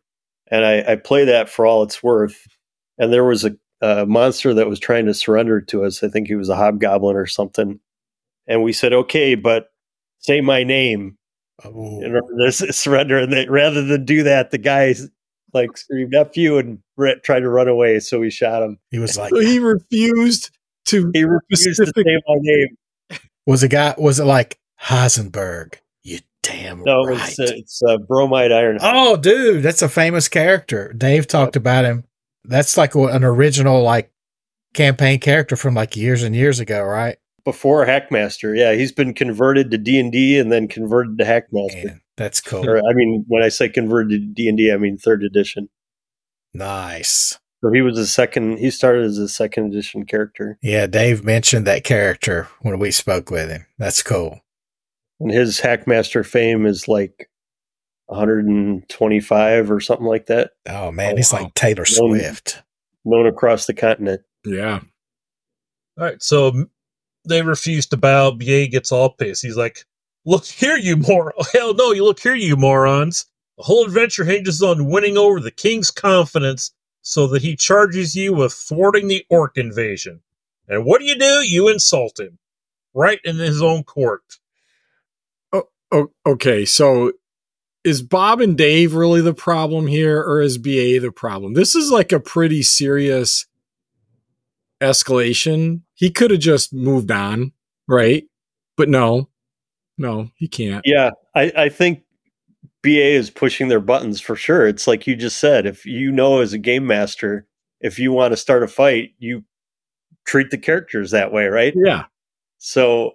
and 0.51 0.65
I, 0.65 0.93
I 0.93 0.97
play 0.97 1.25
that 1.25 1.49
for 1.49 1.67
all 1.67 1.83
it's 1.83 2.03
worth. 2.03 2.47
And 2.97 3.13
there 3.13 3.25
was 3.25 3.45
a, 3.45 3.57
a, 3.81 4.07
monster 4.07 4.55
that 4.55 4.69
was 4.69 4.79
trying 4.79 5.07
to 5.07 5.15
surrender 5.15 5.61
to 5.63 5.85
us. 5.85 6.03
I 6.03 6.09
think 6.09 6.29
he 6.29 6.35
was 6.35 6.49
a 6.49 6.57
hobgoblin 6.57 7.17
or 7.17 7.27
something. 7.27 7.81
And 8.47 8.63
we 8.63 8.73
said, 8.73 8.93
"Okay, 8.93 9.35
but 9.35 9.69
say 10.21 10.41
my 10.41 10.63
name 10.63 11.19
oh. 11.65 12.01
in 12.03 12.15
order 12.15 12.51
to 12.51 12.73
surrender." 12.73 13.19
And 13.19 13.33
they, 13.33 13.47
rather 13.49 13.83
than 13.83 14.05
do 14.05 14.23
that, 14.23 14.53
the 14.53 14.59
guy 14.59 14.95
like 15.53 15.77
screamed 15.77 16.15
"F 16.15 16.37
you" 16.37 16.59
and 16.59 16.79
Brett 16.97 17.23
tried 17.23 17.41
to 17.41 17.49
run 17.49 17.69
away. 17.69 18.01
So 18.01 18.21
we 18.21 18.31
shot 18.31 18.63
him. 18.63 18.79
He 18.91 18.99
was 18.99 19.17
like, 19.19 19.31
so 19.31 19.41
he 19.41 19.59
refused 19.59 20.51
to. 20.87 21.11
He 21.15 21.25
refused 21.25 21.63
specific- 21.63 21.95
to 21.95 22.03
say 22.03 22.21
my 22.27 22.37
name. 22.41 22.77
Was 23.47 23.63
a 23.63 23.69
guy? 23.69 23.95
Was 23.97 24.21
it 24.21 24.25
like 24.25 24.59
Heisenberg? 24.83 25.77
You 26.03 26.19
damn 26.43 26.83
no, 26.83 27.05
right. 27.05 27.29
it's, 27.29 27.39
uh, 27.39 27.55
it's 27.57 27.83
uh, 27.83 27.99
bromide 27.99 28.53
iron. 28.53 28.79
Oh, 28.81 29.17
dude, 29.17 29.63
that's 29.63 29.83
a 29.83 29.89
famous 29.89 30.29
character. 30.29 30.93
Dave 30.93 31.27
talked 31.27 31.57
yep. 31.57 31.63
about 31.63 31.85
him. 31.85 32.05
That's 32.45 32.77
like 32.77 32.95
an 32.95 33.25
original 33.25 33.83
like 33.83 34.11
campaign 34.75 35.19
character 35.19 35.57
from 35.57 35.75
like 35.75 35.97
years 35.97 36.23
and 36.23 36.35
years 36.35 36.61
ago, 36.61 36.83
right? 36.83 37.17
Before 37.45 37.87
Hackmaster, 37.87 38.57
yeah, 38.57 38.75
he's 38.75 38.93
been 38.93 39.15
converted 39.15 39.71
to 39.71 39.79
D 39.79 39.99
and 39.99 40.13
D 40.13 40.39
and 40.39 40.53
then 40.53 40.69
converted 40.69 41.19
to 41.19 41.25
Hackmaster. 41.25 41.85
Man, 41.85 42.01
that's 42.19 42.43
cool. 42.43 42.69
Or, 42.69 42.79
I 42.79 42.93
mean, 42.93 43.25
when 43.27 43.43
I 43.43 43.49
say 43.49 43.71
converted 43.71 44.35
D 44.35 44.49
and 44.49 44.59
D, 44.59 44.71
I 44.71 44.77
mean 44.77 44.99
third 44.99 45.25
edition. 45.25 45.71
Nice. 46.53 47.39
So 47.65 47.73
he 47.73 47.81
was 47.81 47.99
a 47.99 48.07
second. 48.07 48.59
He 48.59 48.71
started 48.71 49.05
as 49.05 49.17
a 49.17 49.29
second 49.29 49.73
edition 49.73 50.05
character. 50.05 50.59
Yeah, 50.61 50.87
Dave 50.87 51.25
mentioned 51.25 51.67
that 51.67 51.83
character 51.85 52.49
when 52.61 52.79
we 52.79 52.91
spoke 52.91 53.31
with 53.31 53.49
him. 53.49 53.65
That's 53.79 54.03
cool 54.03 54.43
and 55.21 55.31
his 55.31 55.61
Hackmaster 55.61 56.25
fame 56.25 56.67
is 56.67 56.89
like 56.89 57.29
125 58.07 59.71
or 59.71 59.81
something 59.81 60.07
like 60.07 60.27
that. 60.27 60.53
Oh 60.69 60.91
man, 60.91 61.15
oh, 61.15 61.17
he's 61.17 61.33
wow. 61.33 61.43
like 61.43 61.55
Taylor 61.55 61.85
known, 61.99 62.19
Swift, 62.19 62.63
known 63.05 63.27
across 63.27 63.67
the 63.67 63.75
continent. 63.75 64.23
Yeah. 64.45 64.81
All 65.99 66.05
right, 66.05 66.23
so 66.23 66.67
they 67.29 67.43
refuse 67.43 67.87
to 67.87 67.97
bow. 67.97 68.31
BA 68.31 68.69
gets 68.69 68.93
all 68.93 69.11
pissed. 69.11 69.43
He's 69.43 69.57
like, 69.57 69.85
"Look 70.29 70.45
here, 70.45 70.77
you 70.77 70.99
moron! 70.99 71.33
Hell 71.55 71.73
no! 71.73 71.93
You 71.93 72.05
look 72.05 72.21
here, 72.21 72.35
you 72.35 72.55
morons! 72.55 73.25
The 73.57 73.63
whole 73.63 73.87
adventure 73.87 74.27
hinges 74.27 74.63
on 74.63 74.91
winning 74.91 75.17
over 75.17 75.41
the 75.41 75.51
king's 75.51 75.91
confidence, 75.91 76.71
so 77.01 77.27
that 77.29 77.41
he 77.41 77.57
charges 77.57 78.15
you 78.15 78.35
with 78.35 78.53
thwarting 78.53 79.09
the 79.09 79.25
orc 79.31 79.57
invasion. 79.57 80.21
And 80.69 80.85
what 80.85 80.99
do 81.01 81.07
you 81.07 81.19
do? 81.19 81.41
You 81.47 81.69
insult 81.69 82.21
him, 82.21 82.39
right 82.93 83.19
in 83.25 83.37
his 83.37 83.63
own 83.63 83.85
court." 83.85 84.23
Oh, 85.51 85.71
oh 85.93 86.11
okay, 86.27 86.67
so 86.67 87.13
is 87.83 88.03
Bob 88.03 88.43
and 88.43 88.55
Dave 88.55 88.93
really 88.93 89.23
the 89.23 89.33
problem 89.33 89.87
here, 89.87 90.21
or 90.21 90.43
is 90.43 90.59
BA 90.59 91.01
the 91.01 91.11
problem? 91.11 91.55
This 91.55 91.75
is 91.75 91.91
like 91.91 92.13
a 92.13 92.21
pretty 92.21 92.63
serious 92.63 93.47
escalation. 94.83 95.85
He 95.95 96.11
could 96.11 96.33
have 96.33 96.41
just 96.41 96.75
moved 96.75 97.11
on, 97.11 97.53
right? 97.87 98.25
But 98.77 98.91
no, 98.91 99.31
no, 99.99 100.31
he 100.37 100.49
can't. 100.49 100.83
Yeah, 100.85 101.11
I, 101.35 101.53
I 101.57 101.69
think 101.69 102.03
BA 102.83 103.15
is 103.15 103.31
pushing 103.31 103.69
their 103.69 103.81
buttons 103.81 104.21
for 104.21 104.37
sure. 104.37 104.67
It's 104.67 104.87
like 104.87 105.07
you 105.07 105.17
just 105.17 105.39
said, 105.39 105.67
if 105.67 105.85
you 105.85 106.13
know 106.13 106.41
as 106.41 106.53
a 106.53 106.59
game 106.59 106.87
master, 106.87 107.47
if 107.81 107.99
you 107.99 108.13
want 108.13 108.33
to 108.33 108.37
start 108.37 108.63
a 108.63 108.69
fight, 108.69 109.11
you 109.19 109.45
treat 110.27 110.51
the 110.51 110.59
characters 110.59 111.11
that 111.11 111.33
way, 111.33 111.47
right? 111.47 111.75
Yeah. 111.77 112.05
So 112.59 113.13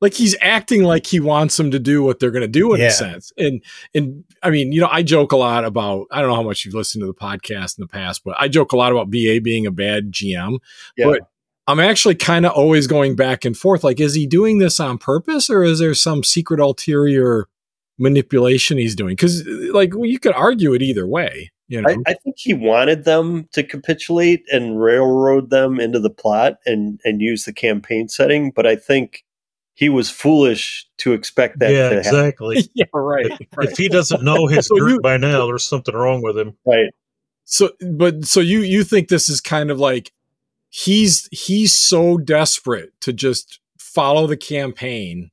like 0.00 0.14
he's 0.14 0.36
acting 0.40 0.84
like 0.84 1.06
he 1.06 1.20
wants 1.20 1.56
them 1.56 1.70
to 1.70 1.78
do 1.78 2.02
what 2.02 2.18
they're 2.18 2.30
going 2.30 2.42
to 2.42 2.48
do 2.48 2.74
in 2.74 2.80
yeah. 2.80 2.86
a 2.86 2.90
sense. 2.90 3.32
And 3.36 3.62
and 3.94 4.24
I 4.42 4.50
mean, 4.50 4.72
you 4.72 4.80
know, 4.80 4.88
I 4.90 5.02
joke 5.02 5.32
a 5.32 5.36
lot 5.36 5.64
about 5.64 6.06
I 6.10 6.20
don't 6.20 6.28
know 6.28 6.36
how 6.36 6.42
much 6.42 6.64
you've 6.64 6.74
listened 6.74 7.02
to 7.02 7.06
the 7.06 7.14
podcast 7.14 7.78
in 7.78 7.82
the 7.82 7.88
past, 7.88 8.22
but 8.24 8.36
I 8.38 8.48
joke 8.48 8.72
a 8.72 8.76
lot 8.76 8.92
about 8.92 9.10
BA 9.10 9.40
being 9.42 9.66
a 9.66 9.70
bad 9.70 10.12
GM. 10.12 10.58
Yeah. 10.96 11.06
But 11.06 11.20
I'm 11.68 11.80
actually 11.80 12.14
kind 12.14 12.46
of 12.46 12.52
always 12.52 12.86
going 12.86 13.14
back 13.14 13.44
and 13.44 13.56
forth. 13.56 13.84
Like, 13.84 14.00
is 14.00 14.14
he 14.14 14.26
doing 14.26 14.56
this 14.56 14.80
on 14.80 14.96
purpose, 14.96 15.50
or 15.50 15.62
is 15.62 15.78
there 15.78 15.92
some 15.92 16.24
secret 16.24 16.60
ulterior 16.60 17.46
manipulation 17.98 18.78
he's 18.78 18.96
doing? 18.96 19.12
Because 19.12 19.46
like 19.46 19.94
well, 19.94 20.06
you 20.06 20.18
could 20.18 20.32
argue 20.32 20.72
it 20.72 20.80
either 20.80 21.06
way. 21.06 21.52
You 21.68 21.82
know? 21.82 21.90
I, 21.90 21.96
I, 22.06 22.14
think 22.14 22.36
he 22.38 22.54
wanted 22.54 23.04
them 23.04 23.46
to 23.52 23.62
capitulate 23.62 24.42
and 24.50 24.80
railroad 24.80 25.50
them 25.50 25.78
into 25.78 26.00
the 26.00 26.08
plot 26.08 26.54
and 26.64 26.98
and 27.04 27.20
use 27.20 27.44
the 27.44 27.52
campaign 27.52 28.08
setting, 28.08 28.50
but 28.50 28.66
I 28.66 28.74
think 28.74 29.26
he 29.74 29.90
was 29.90 30.08
foolish 30.08 30.88
to 30.98 31.12
expect 31.12 31.58
that. 31.58 31.70
Yeah, 31.70 31.90
exactly. 31.90 32.70
yeah, 32.74 32.86
right, 32.94 33.30
right. 33.54 33.68
If 33.68 33.76
he 33.76 33.90
doesn't 33.90 34.24
know 34.24 34.46
his 34.46 34.68
so 34.68 34.76
group 34.76 34.92
you, 34.92 35.00
by 35.02 35.18
now, 35.18 35.46
there's 35.46 35.64
something 35.64 35.94
wrong 35.94 36.22
with 36.22 36.38
him. 36.38 36.56
Right. 36.64 36.94
So, 37.44 37.72
but 37.92 38.24
so 38.24 38.40
you 38.40 38.60
you 38.60 38.82
think 38.82 39.08
this 39.08 39.28
is 39.28 39.42
kind 39.42 39.70
of 39.70 39.78
like 39.78 40.12
he's 40.70 41.28
he's 41.32 41.74
so 41.74 42.18
desperate 42.18 42.92
to 43.00 43.12
just 43.12 43.60
follow 43.78 44.26
the 44.26 44.36
campaign 44.36 45.30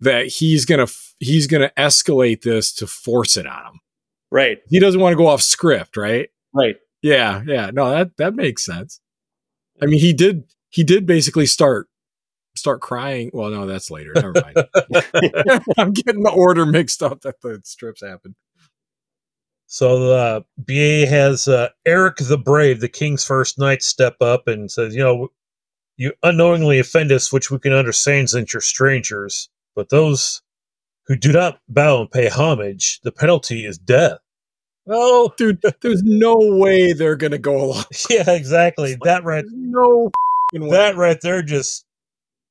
that 0.00 0.26
he's 0.26 0.64
gonna 0.64 0.86
he's 1.20 1.46
gonna 1.46 1.70
escalate 1.76 2.42
this 2.42 2.72
to 2.74 2.86
force 2.86 3.36
it 3.36 3.46
on 3.46 3.66
him. 3.66 3.80
Right. 4.30 4.58
He 4.68 4.80
doesn't 4.80 5.00
want 5.00 5.12
to 5.12 5.16
go 5.16 5.26
off 5.26 5.42
script, 5.42 5.96
right? 5.96 6.30
Right. 6.54 6.76
Yeah, 7.02 7.42
yeah. 7.46 7.70
No, 7.72 7.90
that 7.90 8.16
that 8.16 8.34
makes 8.34 8.64
sense. 8.64 9.00
I 9.80 9.86
mean, 9.86 10.00
he 10.00 10.12
did 10.12 10.44
he 10.70 10.84
did 10.84 11.06
basically 11.06 11.46
start 11.46 11.88
start 12.54 12.80
crying. 12.80 13.30
Well, 13.32 13.50
no, 13.50 13.66
that's 13.66 13.90
later. 13.90 14.12
Never 14.14 14.32
mind. 14.32 14.56
I'm 15.78 15.92
getting 15.92 16.22
the 16.22 16.32
order 16.34 16.64
mixed 16.64 17.02
up 17.02 17.22
that 17.22 17.40
the 17.42 17.60
strips 17.64 18.02
happen. 18.02 18.34
So 19.72 20.12
uh, 20.12 20.40
BA 20.58 21.06
has 21.06 21.48
uh, 21.48 21.70
Eric 21.86 22.16
the 22.18 22.36
Brave, 22.36 22.80
the 22.80 22.90
King's 22.90 23.24
first 23.24 23.58
knight, 23.58 23.82
step 23.82 24.16
up 24.20 24.46
and 24.46 24.70
says, 24.70 24.94
"You 24.94 25.02
know, 25.02 25.28
you 25.96 26.12
unknowingly 26.22 26.78
offend 26.78 27.10
us, 27.10 27.32
which 27.32 27.50
we 27.50 27.58
can 27.58 27.72
understand 27.72 28.28
since 28.28 28.52
you're 28.52 28.60
strangers. 28.60 29.48
But 29.74 29.88
those 29.88 30.42
who 31.06 31.16
do 31.16 31.32
not 31.32 31.58
bow 31.70 32.02
and 32.02 32.10
pay 32.10 32.28
homage, 32.28 33.00
the 33.00 33.12
penalty 33.12 33.64
is 33.64 33.78
death." 33.78 34.18
Oh, 34.86 35.32
dude, 35.38 35.62
there's 35.80 36.02
no 36.02 36.36
way 36.36 36.92
they're 36.92 37.16
gonna 37.16 37.38
go 37.38 37.56
along. 37.64 37.84
Yeah, 38.10 38.30
exactly. 38.30 38.98
That 39.04 39.24
right. 39.24 39.46
No. 39.48 40.10
That 40.52 40.96
right 40.96 41.18
there 41.22 41.42
just 41.42 41.86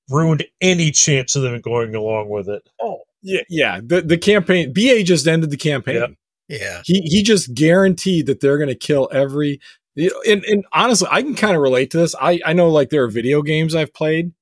ruined 0.10 0.44
any 0.60 0.90
chance 0.90 1.36
of 1.36 1.44
them 1.44 1.62
going 1.62 1.94
along 1.94 2.30
with 2.30 2.50
it. 2.50 2.68
Oh, 2.82 3.02
yeah, 3.22 3.44
yeah. 3.48 3.80
The 3.80 4.02
the 4.02 4.18
campaign 4.18 4.74
BA 4.74 5.04
just 5.04 5.28
ended 5.28 5.52
the 5.52 5.58
campaign. 5.58 6.18
Yeah. 6.52 6.82
He 6.86 7.02
he 7.06 7.24
just 7.24 7.54
guaranteed 7.54 8.26
that 8.28 8.42
they're 8.42 8.58
going 8.58 8.70
to 8.70 8.76
kill 8.76 9.10
every. 9.12 9.60
You 9.96 10.10
know, 10.10 10.22
and, 10.32 10.44
and 10.46 10.66
honestly, 10.72 11.08
I 11.10 11.22
can 11.22 11.36
kind 11.36 11.56
of 11.56 11.62
relate 11.62 11.92
to 11.92 11.98
this. 11.98 12.14
I 12.22 12.40
I 12.46 12.54
know 12.54 12.70
like 12.70 12.90
there 12.90 13.04
are 13.04 13.10
video 13.10 13.42
games 13.42 13.74
I've 13.74 13.94
played, 13.94 14.34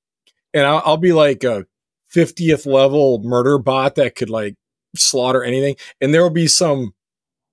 and 0.52 0.66
I'll, 0.66 0.82
I'll 0.84 0.96
be 0.96 1.12
like 1.12 1.44
a 1.44 1.66
fiftieth 2.08 2.66
level 2.66 3.20
murder 3.22 3.58
bot 3.58 3.94
that 3.94 4.16
could 4.16 4.30
like 4.30 4.56
slaughter 4.96 5.42
anything, 5.42 5.76
and 6.00 6.12
there 6.12 6.22
will 6.22 6.30
be 6.30 6.48
some 6.48 6.94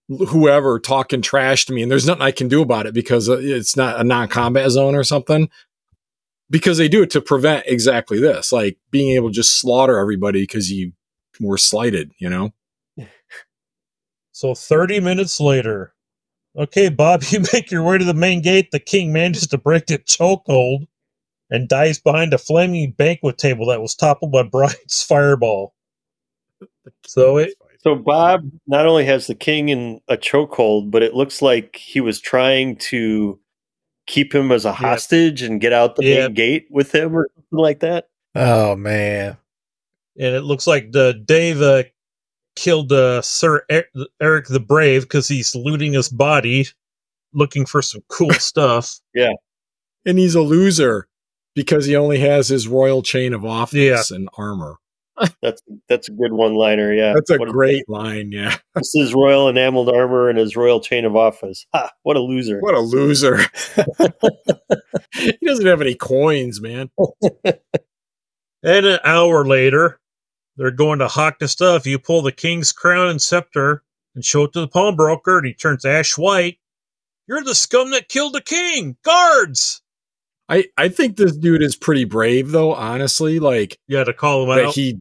whoever 0.10 0.80
talking 0.80 1.22
trash 1.22 1.66
to 1.66 1.74
me, 1.74 1.82
and 1.84 1.92
there's 1.92 2.08
nothing 2.08 2.24
I 2.24 2.32
can 2.32 2.48
do 2.48 2.62
about 2.62 2.88
it 2.88 2.94
because 2.94 3.30
uh, 3.30 3.38
it's 3.40 3.76
not 3.76 4.00
a 4.00 4.04
non-combat 4.04 4.70
zone 4.72 4.96
or 4.96 5.04
something. 5.04 5.50
Because 6.50 6.78
they 6.78 6.88
do 6.88 7.04
it 7.04 7.10
to 7.10 7.20
prevent 7.20 7.66
exactly 7.68 8.22
this, 8.22 8.54
like 8.54 8.78
being 8.90 9.14
able 9.16 9.28
to 9.28 9.34
just 9.34 9.60
slaughter 9.60 10.00
everybody 10.00 10.44
because 10.44 10.72
you 10.72 10.94
were 11.42 11.58
slighted, 11.58 12.14
you 12.20 12.30
know. 12.30 12.54
So 14.38 14.54
30 14.54 15.00
minutes 15.00 15.40
later, 15.40 15.96
okay, 16.56 16.90
Bob, 16.90 17.24
you 17.30 17.40
make 17.54 17.72
your 17.72 17.82
way 17.82 17.98
to 17.98 18.06
the 18.06 18.14
main 18.14 18.44
gate. 18.44 18.70
The 18.70 18.80
king 18.80 19.12
manages 19.12 19.48
to 19.48 19.58
break 19.58 19.88
the 19.88 19.98
chokehold 19.98 20.86
and 21.50 21.68
dies 21.68 21.98
behind 21.98 22.36
a 22.36 22.38
flaming 22.38 22.92
banquet 22.92 23.40
table 23.40 23.66
that 23.66 23.82
was 23.82 23.96
toppled 23.96 24.32
by 24.32 24.44
Brian's 24.52 25.02
fireball. 25.02 25.74
So 27.08 27.38
it, 27.38 27.56
So 27.80 27.96
Bob 27.96 28.42
not 28.68 28.86
only 28.86 29.06
has 29.06 29.26
the 29.26 29.34
king 29.34 29.70
in 29.70 30.02
a 30.08 30.18
chokehold, 30.18 30.92
but 30.92 31.02
it 31.02 31.16
looks 31.16 31.42
like 31.42 31.76
he 31.76 32.00
was 32.00 32.20
trying 32.20 32.76
to 32.76 33.40
keep 34.06 34.36
him 34.36 34.52
as 34.52 34.66
a 34.66 34.72
hostage 34.74 35.42
and 35.42 35.60
get 35.60 35.74
out 35.74 35.96
the 35.96 36.06
Yeah. 36.06 36.28
main 36.28 36.36
gate 36.36 36.68
with 36.70 36.94
him 36.94 37.16
or 37.18 37.28
something 37.34 37.58
like 37.58 37.80
that. 37.80 38.08
Oh 38.36 38.76
man. 38.76 39.38
and 40.16 40.36
it 40.36 40.42
looks 40.44 40.68
like 40.68 40.92
the 40.92 41.14
Dave 41.26 41.60
uh, 41.60 41.84
killed 42.58 42.92
uh, 42.92 43.22
Sir 43.22 43.64
Er- 43.72 43.86
Eric 44.22 44.48
the 44.48 44.60
Brave 44.60 45.04
because 45.04 45.30
he's 45.30 45.56
looting 45.56 45.94
his 45.94 46.10
body, 46.10 46.66
looking 47.34 47.66
for 47.66 47.82
some 47.82 48.02
cool 48.10 48.34
stuff. 48.34 49.00
Yeah, 49.16 49.32
and 50.06 50.20
he's 50.20 50.36
a 50.36 50.42
loser 50.42 51.08
because 51.56 51.86
he 51.86 51.96
only 51.96 52.20
has 52.20 52.50
his 52.50 52.68
royal 52.68 53.02
chain 53.02 53.34
of 53.34 53.46
office 53.46 54.12
Yeah. 54.12 54.16
and 54.16 54.28
armor. 54.38 54.76
That's 55.42 55.64
that's 55.90 56.10
a 56.10 56.12
good 56.12 56.32
one 56.32 56.54
liner. 56.54 56.94
Yeah, 56.94 57.14
That's 57.16 57.32
a 57.32 57.38
What 57.38 57.50
great 57.50 57.90
line. 57.90 58.32
Yeah. 58.32 58.58
This 58.76 58.94
is 58.94 59.16
royal 59.16 59.50
enameled 59.50 59.90
armor 59.90 60.30
and 60.30 60.38
his 60.38 60.56
royal 60.56 60.80
chain 60.80 61.06
of 61.06 61.16
office. 61.16 61.66
Ha! 61.74 61.90
What 62.04 62.18
a 62.18 62.20
loser. 62.20 62.60
What 62.60 62.76
a 62.76 62.80
loser. 62.80 63.40
he 65.16 65.32
doesn't 65.44 65.66
have 65.66 65.82
any 65.82 65.96
coins, 65.96 66.62
man. 66.62 66.92
And 68.64 68.86
an 68.86 69.00
hour 69.04 69.44
later, 69.46 70.00
they're 70.58 70.72
going 70.72 71.00
to 71.00 71.08
hawk 71.08 71.40
the 71.40 71.48
stuff. 71.48 71.86
You 71.86 72.00
pull 72.00 72.22
the 72.22 72.32
king's 72.32 72.72
crown 72.72 73.10
and 73.10 73.22
scepter 73.22 73.84
and 74.16 74.26
show 74.26 74.44
it 74.46 74.54
to 74.54 74.60
the 74.60 74.68
pawnbroker, 74.68 75.38
and 75.38 75.48
he 75.48 75.54
turns 75.54 75.86
ash 75.86 76.18
white. 76.18 76.58
You're 77.28 77.44
the 77.44 77.56
scum 77.56 77.92
that 77.92 78.10
killed 78.10 78.34
the 78.34 78.42
king. 78.42 78.98
Guards! 79.04 79.82
I, 80.50 80.66
I 80.78 80.88
think 80.90 81.18
this 81.18 81.36
dude 81.36 81.62
is 81.62 81.76
pretty 81.76 82.06
brave 82.06 82.52
though, 82.52 82.74
honestly. 82.74 83.40
Like 83.40 83.78
You 83.88 83.98
had 83.98 84.06
to 84.06 84.14
call 84.14 84.44
him 84.44 84.50
that 84.58 84.66
out. 84.68 84.74
he 84.74 84.98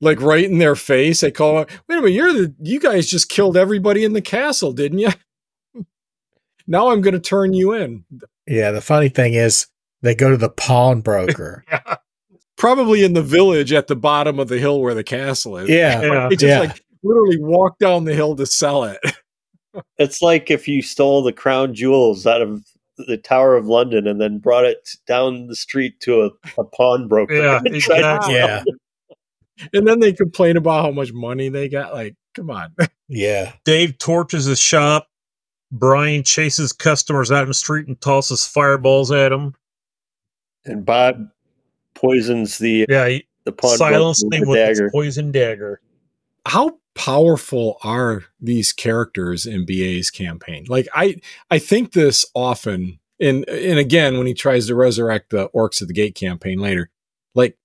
like 0.00 0.20
right 0.20 0.44
in 0.44 0.58
their 0.58 0.76
face, 0.76 1.20
they 1.20 1.32
call 1.32 1.56
him 1.56 1.58
Out, 1.62 1.70
wait 1.88 1.98
a 1.98 2.00
minute, 2.02 2.14
you're 2.14 2.32
the 2.32 2.54
you 2.60 2.78
guys 2.78 3.08
just 3.08 3.28
killed 3.28 3.56
everybody 3.56 4.04
in 4.04 4.12
the 4.12 4.22
castle, 4.22 4.72
didn't 4.72 5.00
you? 5.00 5.10
now 6.68 6.90
I'm 6.90 7.00
gonna 7.00 7.18
turn 7.18 7.52
you 7.54 7.72
in. 7.72 8.04
Yeah. 8.46 8.70
The 8.70 8.80
funny 8.80 9.08
thing 9.08 9.34
is, 9.34 9.66
they 10.00 10.14
go 10.14 10.30
to 10.30 10.36
the 10.36 10.48
pawnbroker. 10.48 11.64
Probably 12.58 13.04
in 13.04 13.12
the 13.14 13.22
village 13.22 13.72
at 13.72 13.86
the 13.86 13.96
bottom 13.96 14.38
of 14.38 14.48
the 14.48 14.58
hill 14.58 14.80
where 14.82 14.94
the 14.94 15.04
castle 15.04 15.56
is. 15.56 15.68
yeah. 15.68 16.02
Yeah. 16.02 16.28
They 16.28 16.36
just 16.36 16.44
Yeah. 16.44 16.58
like 16.60 16.82
literally 17.02 17.38
walk 17.40 17.78
down 17.78 18.04
the 18.04 18.14
hill 18.14 18.36
to 18.36 18.46
sell 18.46 18.84
it. 18.84 18.98
It's 19.98 20.20
like 20.22 20.50
if 20.50 20.66
you 20.66 20.82
stole 20.82 21.22
the 21.22 21.32
crown 21.32 21.72
jewels 21.72 22.26
out 22.26 22.42
of 22.42 22.64
the 23.06 23.16
Tower 23.16 23.54
of 23.54 23.66
London 23.66 24.08
and 24.08 24.20
then 24.20 24.38
brought 24.38 24.64
it 24.64 24.88
down 25.06 25.46
the 25.46 25.54
street 25.54 26.00
to 26.00 26.22
a, 26.22 26.30
a 26.60 26.64
pawnbroker. 26.64 27.34
Yeah, 27.34 27.58
And 27.64 27.76
exactly. 27.76 28.34
Yeah. 28.34 28.64
And 29.72 29.86
then 29.86 30.00
they 30.00 30.12
complain 30.12 30.56
about 30.56 30.84
how 30.84 30.90
much 30.90 31.12
money 31.12 31.48
they 31.48 31.68
got. 31.68 31.92
Like, 31.92 32.16
come 32.34 32.50
on. 32.50 32.74
Yeah. 33.08 33.52
Dave 33.64 33.98
torches 33.98 34.46
his 34.46 34.58
shop. 34.60 35.06
Brian 35.70 36.22
chases 36.24 36.72
customers 36.72 37.30
out 37.30 37.42
in 37.42 37.48
the 37.48 37.54
street 37.54 37.86
and 37.88 38.00
tosses 38.00 38.46
fireballs 38.46 39.12
at 39.12 39.32
him. 39.32 39.54
And 40.64 40.84
Bob 40.84 41.28
poisons 42.00 42.58
the 42.58 42.86
Yeah, 42.88 43.08
he 43.08 43.26
the 43.44 43.52
pawnbroker 43.52 43.92
silenced 43.92 44.24
with 44.30 44.34
him 44.40 44.44
the 44.44 44.50
with 44.50 44.92
poison 44.92 45.32
dagger. 45.32 45.80
how 46.46 46.78
powerful 46.94 47.78
are 47.84 48.24
these 48.40 48.72
characters 48.72 49.46
in 49.46 49.64
BA's 49.66 50.10
campaign? 50.10 50.66
Like 50.68 50.88
I 50.94 51.16
I 51.50 51.58
think 51.58 51.92
this 51.92 52.24
often 52.34 52.98
and 53.20 53.48
and 53.48 53.78
again 53.78 54.18
when 54.18 54.26
he 54.26 54.34
tries 54.34 54.66
to 54.66 54.74
resurrect 54.74 55.30
the 55.30 55.48
Orcs 55.50 55.80
at 55.82 55.88
the 55.88 55.94
Gate 55.94 56.14
campaign 56.14 56.58
later, 56.58 56.90
like 57.34 57.56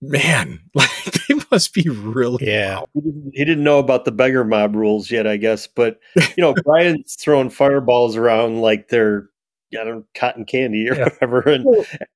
man, 0.00 0.60
like 0.74 0.90
they 1.28 1.34
must 1.50 1.72
be 1.74 1.88
really 1.88 2.46
Yeah. 2.46 2.80
He 2.94 3.00
didn't, 3.00 3.30
he 3.34 3.44
didn't 3.44 3.64
know 3.64 3.78
about 3.78 4.04
the 4.04 4.12
beggar 4.12 4.44
mob 4.44 4.74
rules 4.76 5.10
yet, 5.10 5.26
I 5.26 5.36
guess. 5.36 5.66
But 5.66 5.98
you 6.16 6.42
know, 6.42 6.54
Brian's 6.64 7.16
throwing 7.16 7.50
fireballs 7.50 8.16
around 8.16 8.60
like 8.60 8.88
they're 8.88 9.28
I 9.76 9.84
don't 9.84 10.06
cotton 10.14 10.44
candy 10.44 10.88
or 10.88 10.94
Yeah. 10.94 11.04
whatever. 11.04 11.40
And 11.40 11.64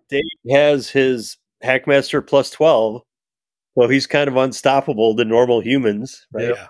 Dave 0.08 0.22
has 0.50 0.88
his 0.90 1.36
Hackmaster 1.64 2.26
plus 2.26 2.50
twelve, 2.50 3.02
so 3.78 3.88
he's 3.88 4.06
kind 4.06 4.28
of 4.28 4.36
unstoppable 4.36 5.16
to 5.16 5.24
normal 5.24 5.60
humans, 5.60 6.26
right? 6.32 6.50
Yeah. 6.56 6.68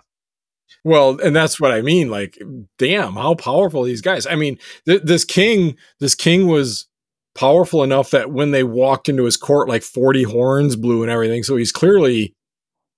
Well, 0.85 1.19
and 1.21 1.35
that's 1.35 1.61
what 1.61 1.73
I 1.73 1.83
mean. 1.83 2.11
Like, 2.11 2.39
damn, 2.79 3.15
how 3.15 3.35
powerful 3.35 3.83
these 3.83 4.01
guys. 4.01 4.27
I 4.27 4.35
mean, 4.37 4.59
th- 4.87 5.03
this 5.03 5.25
king, 5.25 5.77
this 6.01 6.15
king 6.15 6.47
was 6.47 6.87
powerful 7.35 7.83
enough 7.83 8.11
that 8.11 8.31
when 8.31 8.51
they 8.53 8.65
walked 8.65 9.09
into 9.09 9.25
his 9.25 9.37
court, 9.37 9.69
like 9.69 9.83
40 9.83 10.23
horns 10.25 10.77
blew 10.77 11.03
and 11.03 11.11
everything. 11.11 11.43
So 11.43 11.57
he's 11.57 11.73
clearly 11.73 12.35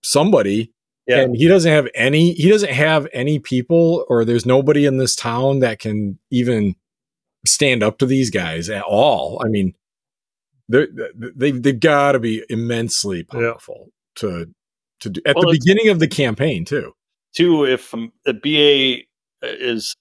somebody. 0.02 0.72
Yeah. 1.06 1.20
And 1.22 1.36
he 1.36 1.48
doesn't 1.48 1.70
have 1.70 1.88
any, 1.94 2.32
he 2.34 2.48
doesn't 2.48 2.70
have 2.72 3.06
any 3.12 3.38
people, 3.38 4.04
or 4.08 4.24
there's 4.24 4.46
nobody 4.46 4.86
in 4.86 4.98
this 4.98 5.16
town 5.16 5.58
that 5.60 5.78
can 5.78 6.18
even 6.30 6.74
stand 7.46 7.82
up 7.82 7.98
to 7.98 8.06
these 8.06 8.30
guys 8.30 8.68
at 8.68 8.82
all. 8.82 9.40
I 9.44 9.48
mean, 9.48 9.74
they 10.68 11.50
they've 11.50 11.80
got 11.80 12.12
to 12.12 12.20
be 12.20 12.44
immensely 12.48 13.24
powerful 13.24 13.88
to 14.16 14.46
to 15.00 15.10
do 15.10 15.20
at 15.26 15.36
Well, 15.36 15.46
the 15.46 15.58
beginning 15.58 15.88
of 15.88 15.98
the 15.98 16.08
campaign 16.08 16.64
too. 16.64 16.92
Too, 17.34 17.64
if 17.64 17.94
um, 17.94 18.12
the 18.24 18.34
BA 18.34 19.04
is 19.42 19.96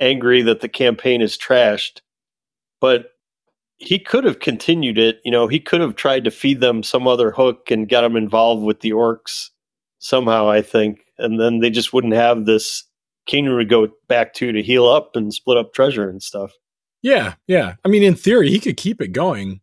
angry 0.00 0.42
that 0.42 0.60
the 0.60 0.68
campaign 0.68 1.22
is 1.22 1.36
trashed, 1.36 2.00
but 2.80 3.10
he 3.78 3.98
could 3.98 4.24
have 4.24 4.40
continued 4.40 4.98
it. 4.98 5.20
You 5.24 5.30
know, 5.30 5.48
he 5.48 5.60
could 5.60 5.80
have 5.80 5.96
tried 5.96 6.24
to 6.24 6.30
feed 6.30 6.60
them 6.60 6.82
some 6.82 7.06
other 7.06 7.30
hook 7.30 7.70
and 7.70 7.88
got 7.88 8.02
them 8.02 8.16
involved 8.16 8.62
with 8.62 8.80
the 8.80 8.90
orcs 8.90 9.50
somehow. 9.98 10.48
I 10.48 10.62
think, 10.62 11.00
and 11.18 11.40
then 11.40 11.60
they 11.60 11.70
just 11.70 11.92
wouldn't 11.92 12.14
have 12.14 12.46
this 12.46 12.84
kingdom 13.26 13.58
to 13.58 13.64
go 13.64 13.88
back 14.08 14.32
to 14.34 14.52
to 14.52 14.62
heal 14.62 14.86
up 14.86 15.16
and 15.16 15.32
split 15.32 15.58
up 15.58 15.74
treasure 15.74 16.08
and 16.08 16.22
stuff. 16.22 16.52
Yeah, 17.06 17.34
yeah. 17.46 17.76
I 17.84 17.88
mean, 17.88 18.02
in 18.02 18.16
theory, 18.16 18.50
he 18.50 18.58
could 18.58 18.76
keep 18.76 19.00
it 19.00 19.12
going, 19.12 19.60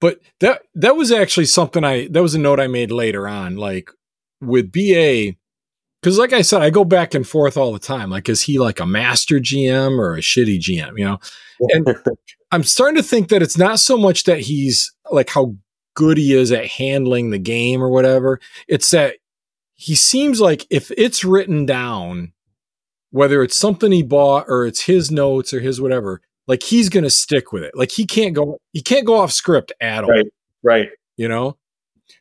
but 0.00 0.20
that 0.38 0.62
that 0.76 0.94
was 0.94 1.10
actually 1.10 1.46
something 1.46 1.82
I 1.82 2.06
that 2.06 2.22
was 2.22 2.36
a 2.36 2.38
note 2.38 2.60
I 2.60 2.68
made 2.68 2.92
later 2.92 3.26
on, 3.26 3.56
like 3.56 3.90
with 4.40 4.70
BA, 4.70 5.34
because 6.00 6.20
like 6.20 6.32
I 6.32 6.42
said, 6.42 6.62
I 6.62 6.70
go 6.70 6.84
back 6.84 7.12
and 7.12 7.26
forth 7.26 7.56
all 7.56 7.72
the 7.72 7.80
time. 7.80 8.10
Like, 8.10 8.28
is 8.28 8.42
he 8.42 8.60
like 8.60 8.78
a 8.78 8.86
master 8.86 9.40
GM 9.40 9.98
or 9.98 10.14
a 10.14 10.20
shitty 10.20 10.60
GM? 10.60 10.96
You 10.96 11.04
know, 11.04 11.18
and 11.70 11.84
I'm 12.52 12.62
starting 12.62 12.94
to 12.94 13.02
think 13.02 13.28
that 13.30 13.42
it's 13.42 13.58
not 13.58 13.80
so 13.80 13.98
much 13.98 14.22
that 14.24 14.38
he's 14.38 14.94
like 15.10 15.30
how 15.30 15.56
good 15.94 16.16
he 16.16 16.32
is 16.32 16.52
at 16.52 16.66
handling 16.66 17.30
the 17.30 17.40
game 17.40 17.82
or 17.82 17.90
whatever. 17.90 18.38
It's 18.68 18.92
that 18.92 19.16
he 19.74 19.96
seems 19.96 20.40
like 20.40 20.64
if 20.70 20.92
it's 20.92 21.24
written 21.24 21.66
down, 21.66 22.34
whether 23.10 23.42
it's 23.42 23.56
something 23.56 23.90
he 23.90 24.04
bought 24.04 24.44
or 24.46 24.64
it's 24.64 24.82
his 24.82 25.10
notes 25.10 25.52
or 25.52 25.58
his 25.58 25.80
whatever, 25.80 26.20
like 26.46 26.62
he's 26.62 26.88
gonna 26.88 27.10
stick 27.10 27.52
with 27.52 27.62
it. 27.62 27.72
Like 27.74 27.90
he 27.90 28.06
can't 28.06 28.34
go 28.34 28.58
he 28.72 28.82
can't 28.82 29.06
go 29.06 29.16
off 29.16 29.32
script 29.32 29.72
at 29.80 30.04
all. 30.04 30.10
Right. 30.10 30.26
right. 30.62 30.88
You 31.16 31.28
know? 31.28 31.56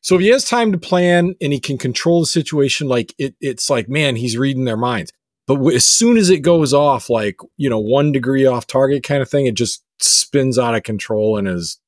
So 0.01 0.15
if 0.15 0.21
he 0.21 0.27
has 0.29 0.45
time 0.45 0.71
to 0.71 0.77
plan 0.77 1.35
and 1.41 1.51
he 1.53 1.59
can 1.59 1.77
control 1.77 2.21
the 2.21 2.25
situation, 2.25 2.87
like 2.87 3.13
it, 3.17 3.35
it's 3.41 3.69
like, 3.69 3.89
man, 3.89 4.15
he's 4.15 4.37
reading 4.37 4.65
their 4.65 4.77
minds. 4.77 5.11
But 5.45 5.55
w- 5.55 5.75
as 5.75 5.85
soon 5.85 6.15
as 6.17 6.29
it 6.29 6.39
goes 6.39 6.73
off, 6.73 7.09
like, 7.09 7.37
you 7.57 7.69
know, 7.69 7.79
one 7.79 8.11
degree 8.13 8.45
off 8.45 8.65
target 8.65 9.03
kind 9.03 9.21
of 9.21 9.29
thing, 9.29 9.45
it 9.45 9.55
just 9.55 9.83
spins 9.99 10.57
out 10.57 10.75
of 10.75 10.83
control 10.83 11.37
and 11.37 11.47
is 11.47 11.79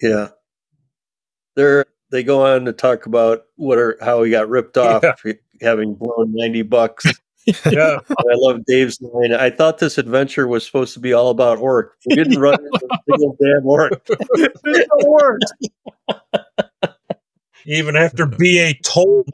Yeah. 0.00 0.28
They're 1.54 1.86
they 2.10 2.22
go 2.22 2.44
on 2.46 2.64
to 2.66 2.72
talk 2.72 3.06
about 3.06 3.44
what 3.56 3.78
are 3.78 3.96
how 4.00 4.22
he 4.22 4.30
got 4.30 4.48
ripped 4.48 4.76
off 4.78 5.04
Yeah. 5.24 5.32
having 5.60 5.94
blown 5.94 6.32
ninety 6.34 6.62
bucks. 6.62 7.06
Yeah. 7.46 7.98
I 8.10 8.34
love 8.34 8.64
Dave's 8.66 9.00
line. 9.00 9.32
I 9.32 9.50
thought 9.50 9.78
this 9.78 9.98
adventure 9.98 10.46
was 10.46 10.66
supposed 10.66 10.94
to 10.94 11.00
be 11.00 11.12
all 11.12 11.30
about 11.30 11.58
orc. 11.58 11.96
We 12.06 12.16
didn't 12.16 12.38
run 12.40 12.54
into 12.54 12.86
a 12.90 12.98
single 13.08 13.36
damn 13.40 13.66
orc. 13.66 13.92
it 14.08 14.88
works. 15.06 15.52
Even 17.64 17.96
after 17.96 18.26
BA 18.26 18.74
told 18.82 19.28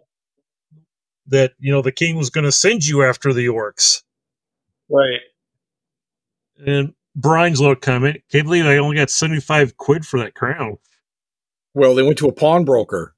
that 1.27 1.53
you 1.59 1.73
know 1.73 1.83
the 1.83 1.93
king 1.93 2.17
was 2.17 2.31
going 2.31 2.45
to 2.45 2.53
send 2.53 2.87
you 2.87 3.03
after 3.03 3.33
the 3.33 3.47
orcs. 3.47 4.03
Right. 4.89 5.21
And 6.67 6.95
Brian's 7.17 7.61
little 7.61 7.77
comment: 7.77 8.23
Can't 8.31 8.45
believe 8.45 8.67
I 8.67 8.79
only 8.79 8.97
got 8.97 9.11
seventy 9.11 9.41
five 9.41 9.77
quid 9.77 10.07
for 10.07 10.19
that 10.21 10.35
crown. 10.35 10.79
Well, 11.75 11.95
they 11.95 12.03
went 12.03 12.19
to 12.19 12.29
a 12.29 12.33
pawnbroker 12.33 13.15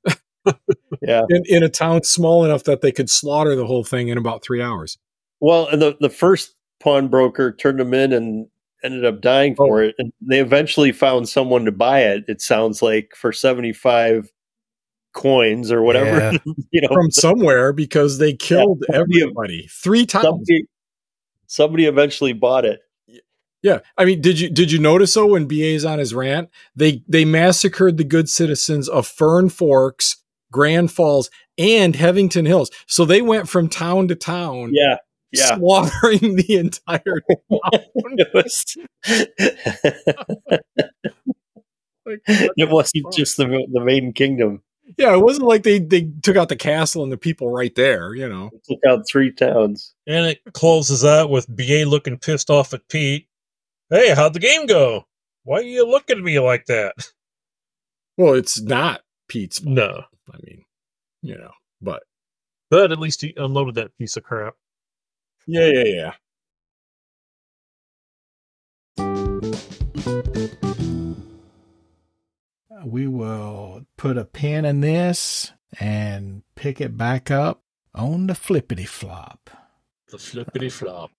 Yeah. 1.07 1.22
in, 1.28 1.42
in 1.46 1.62
a 1.62 1.68
town 1.68 2.02
small 2.05 2.44
enough 2.44 2.64
that 2.64 2.80
they 2.80 2.92
could 2.92 3.11
slaughter 3.11 3.55
the 3.57 3.66
whole 3.66 3.84
thing 3.84 4.09
in 4.09 4.18
about 4.18 4.42
three 4.42 4.62
hours. 4.62 4.98
Well, 5.40 5.68
and 5.68 5.80
the 5.82 5.96
the 6.00 6.11
first 6.11 6.55
pawnbroker 6.80 7.52
turned 7.52 7.80
them 7.80 7.94
in 7.94 8.12
and 8.12 8.46
ended 8.84 9.05
up 9.05 9.20
dying 9.20 9.55
for 9.55 9.82
oh. 9.82 9.88
it. 9.88 9.94
And 9.98 10.12
they 10.20 10.40
eventually 10.40 10.92
found 10.92 11.28
someone 11.28 11.64
to 11.64 11.72
buy 11.72 12.00
it. 12.00 12.24
It 12.28 12.40
sounds 12.40 12.82
like 12.82 13.12
for 13.16 13.32
seventy 13.32 13.72
five 13.72 14.30
coins 15.14 15.72
or 15.72 15.82
whatever. 15.82 16.18
Yeah. 16.18 16.38
you 16.70 16.80
know, 16.82 16.88
From 16.92 17.11
somewhere 17.11 17.72
because 17.72 18.18
they 18.18 18.34
killed 18.34 18.84
somebody- 18.90 19.22
everybody 19.22 19.68
three 19.70 20.07
times. 20.07 20.24
somebody, 20.24 20.66
somebody 21.46 21.86
eventually 21.86 22.32
bought 22.32 22.64
it. 22.64 22.80
Yeah, 23.62 23.78
I 23.96 24.05
mean, 24.05 24.20
did 24.20 24.38
you 24.38 24.50
did 24.50 24.70
you 24.70 24.78
notice 24.78 25.14
though 25.14 25.28
when 25.28 25.46
BA's 25.46 25.86
on 25.86 25.98
his 25.98 26.12
rant, 26.12 26.50
they 26.76 27.02
they 27.09 27.24
massacred 27.24 27.96
the 27.96 28.05
good 28.05 28.28
citizens 28.28 28.90
of 28.90 29.07
Fern 29.07 29.48
Forks, 29.48 30.16
Grand 30.55 30.90
Falls, 30.92 31.28
and 31.59 31.94
Hevington 31.94 32.46
Hills. 32.46 32.70
So 32.86 33.05
they 33.05 33.20
went 33.20 33.48
from 33.48 33.68
town 33.68 34.09
to 34.09 34.14
town, 34.14 34.70
Yeah. 34.72 34.96
Yeah. 35.32 35.57
slaughtering 35.57 36.36
the 36.36 36.57
entire 36.57 37.20
town. 37.50 37.90
It 38.16 38.28
was. 38.32 38.76
Like, 42.07 42.20
it 42.26 42.68
wasn't 42.70 43.12
just 43.14 43.36
the 43.38 43.46
the 43.72 43.80
main 43.80 44.12
kingdom. 44.12 44.62
yeah, 44.98 45.14
it 45.14 45.20
wasn't 45.22 45.46
like 45.46 45.62
they 45.62 45.78
they 45.78 46.11
took 46.22 46.36
out 46.36 46.50
the 46.50 46.57
castle 46.57 47.02
and 47.02 47.11
the 47.11 47.16
people 47.16 47.48
right 47.50 47.74
there. 47.74 48.14
You 48.14 48.28
know, 48.28 48.50
It 48.52 48.62
took 48.68 48.80
out 48.86 49.09
three 49.11 49.32
towns. 49.32 49.94
And 50.07 50.26
it 50.26 50.40
closes 50.52 51.05
out 51.05 51.30
with 51.30 51.46
BA 51.48 51.84
looking 51.86 52.18
pissed 52.18 52.50
off 52.50 52.74
at 52.74 52.86
Pete. 52.88 53.26
Hey, 53.90 54.14
how'd 54.14 54.34
the 54.34 54.38
game 54.40 54.66
go? 54.66 55.07
Why 55.44 55.59
are 55.59 55.62
you 55.62 55.86
looking 55.88 56.18
at 56.18 56.22
me 56.24 56.38
like 56.40 56.66
that? 56.66 56.94
well, 58.18 58.34
it's 58.34 58.61
not 58.61 59.00
Pete's. 59.29 59.59
fault. 59.59 59.75
No, 59.75 60.05
I 60.33 60.37
mean, 60.45 60.64
you 61.22 61.37
know, 61.37 61.51
but 61.81 62.03
but 62.70 62.93
at 62.93 62.99
least 62.99 63.20
he 63.20 63.35
unloaded 63.37 63.77
that 63.77 63.97
piece 63.99 64.16
of 64.16 64.25
crap. 64.25 64.55
yeah, 65.47 65.70
yeah, 65.72 65.85
yeah. 65.85 66.12
We 72.85 73.07
will 73.07 73.87
put 73.97 74.18
a 74.18 74.25
pin 74.25 74.64
in 74.64 74.81
this 74.81 75.53
and 75.81 76.43
pick 76.55 76.81
it 76.81 76.97
back 76.97 77.31
up 77.31 77.62
on 77.95 78.27
the 78.27 78.35
flippity 78.35 78.85
flop. 78.85 79.51
The 80.09 80.18
flippity 80.18 80.68
flop. 80.68 81.11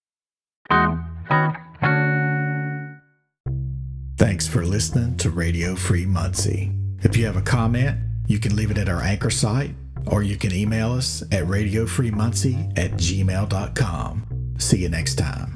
Thanks 4.18 4.48
for 4.48 4.64
listening 4.64 5.18
to 5.18 5.30
Radio 5.30 5.76
Free 5.76 6.06
Muncie. 6.06 6.72
If 7.06 7.16
you 7.16 7.28
have 7.28 7.38
a 7.38 7.42
comment, 7.42 8.00
you 8.26 8.40
can 8.40 8.56
leave 8.56 8.72
it 8.72 8.80
at 8.80 8.90
our 8.90 9.00
anchor 9.00 9.30
site 9.30 9.76
or 10.08 10.24
you 10.24 10.38
can 10.38 10.52
email 10.52 10.92
us 10.92 11.22
at 11.32 11.44
radiofreemuncie 11.44 12.78
at 12.80 12.94
gmail.com. 12.94 14.56
See 14.58 14.78
you 14.78 14.90
next 14.90 15.16
time. 15.16 15.55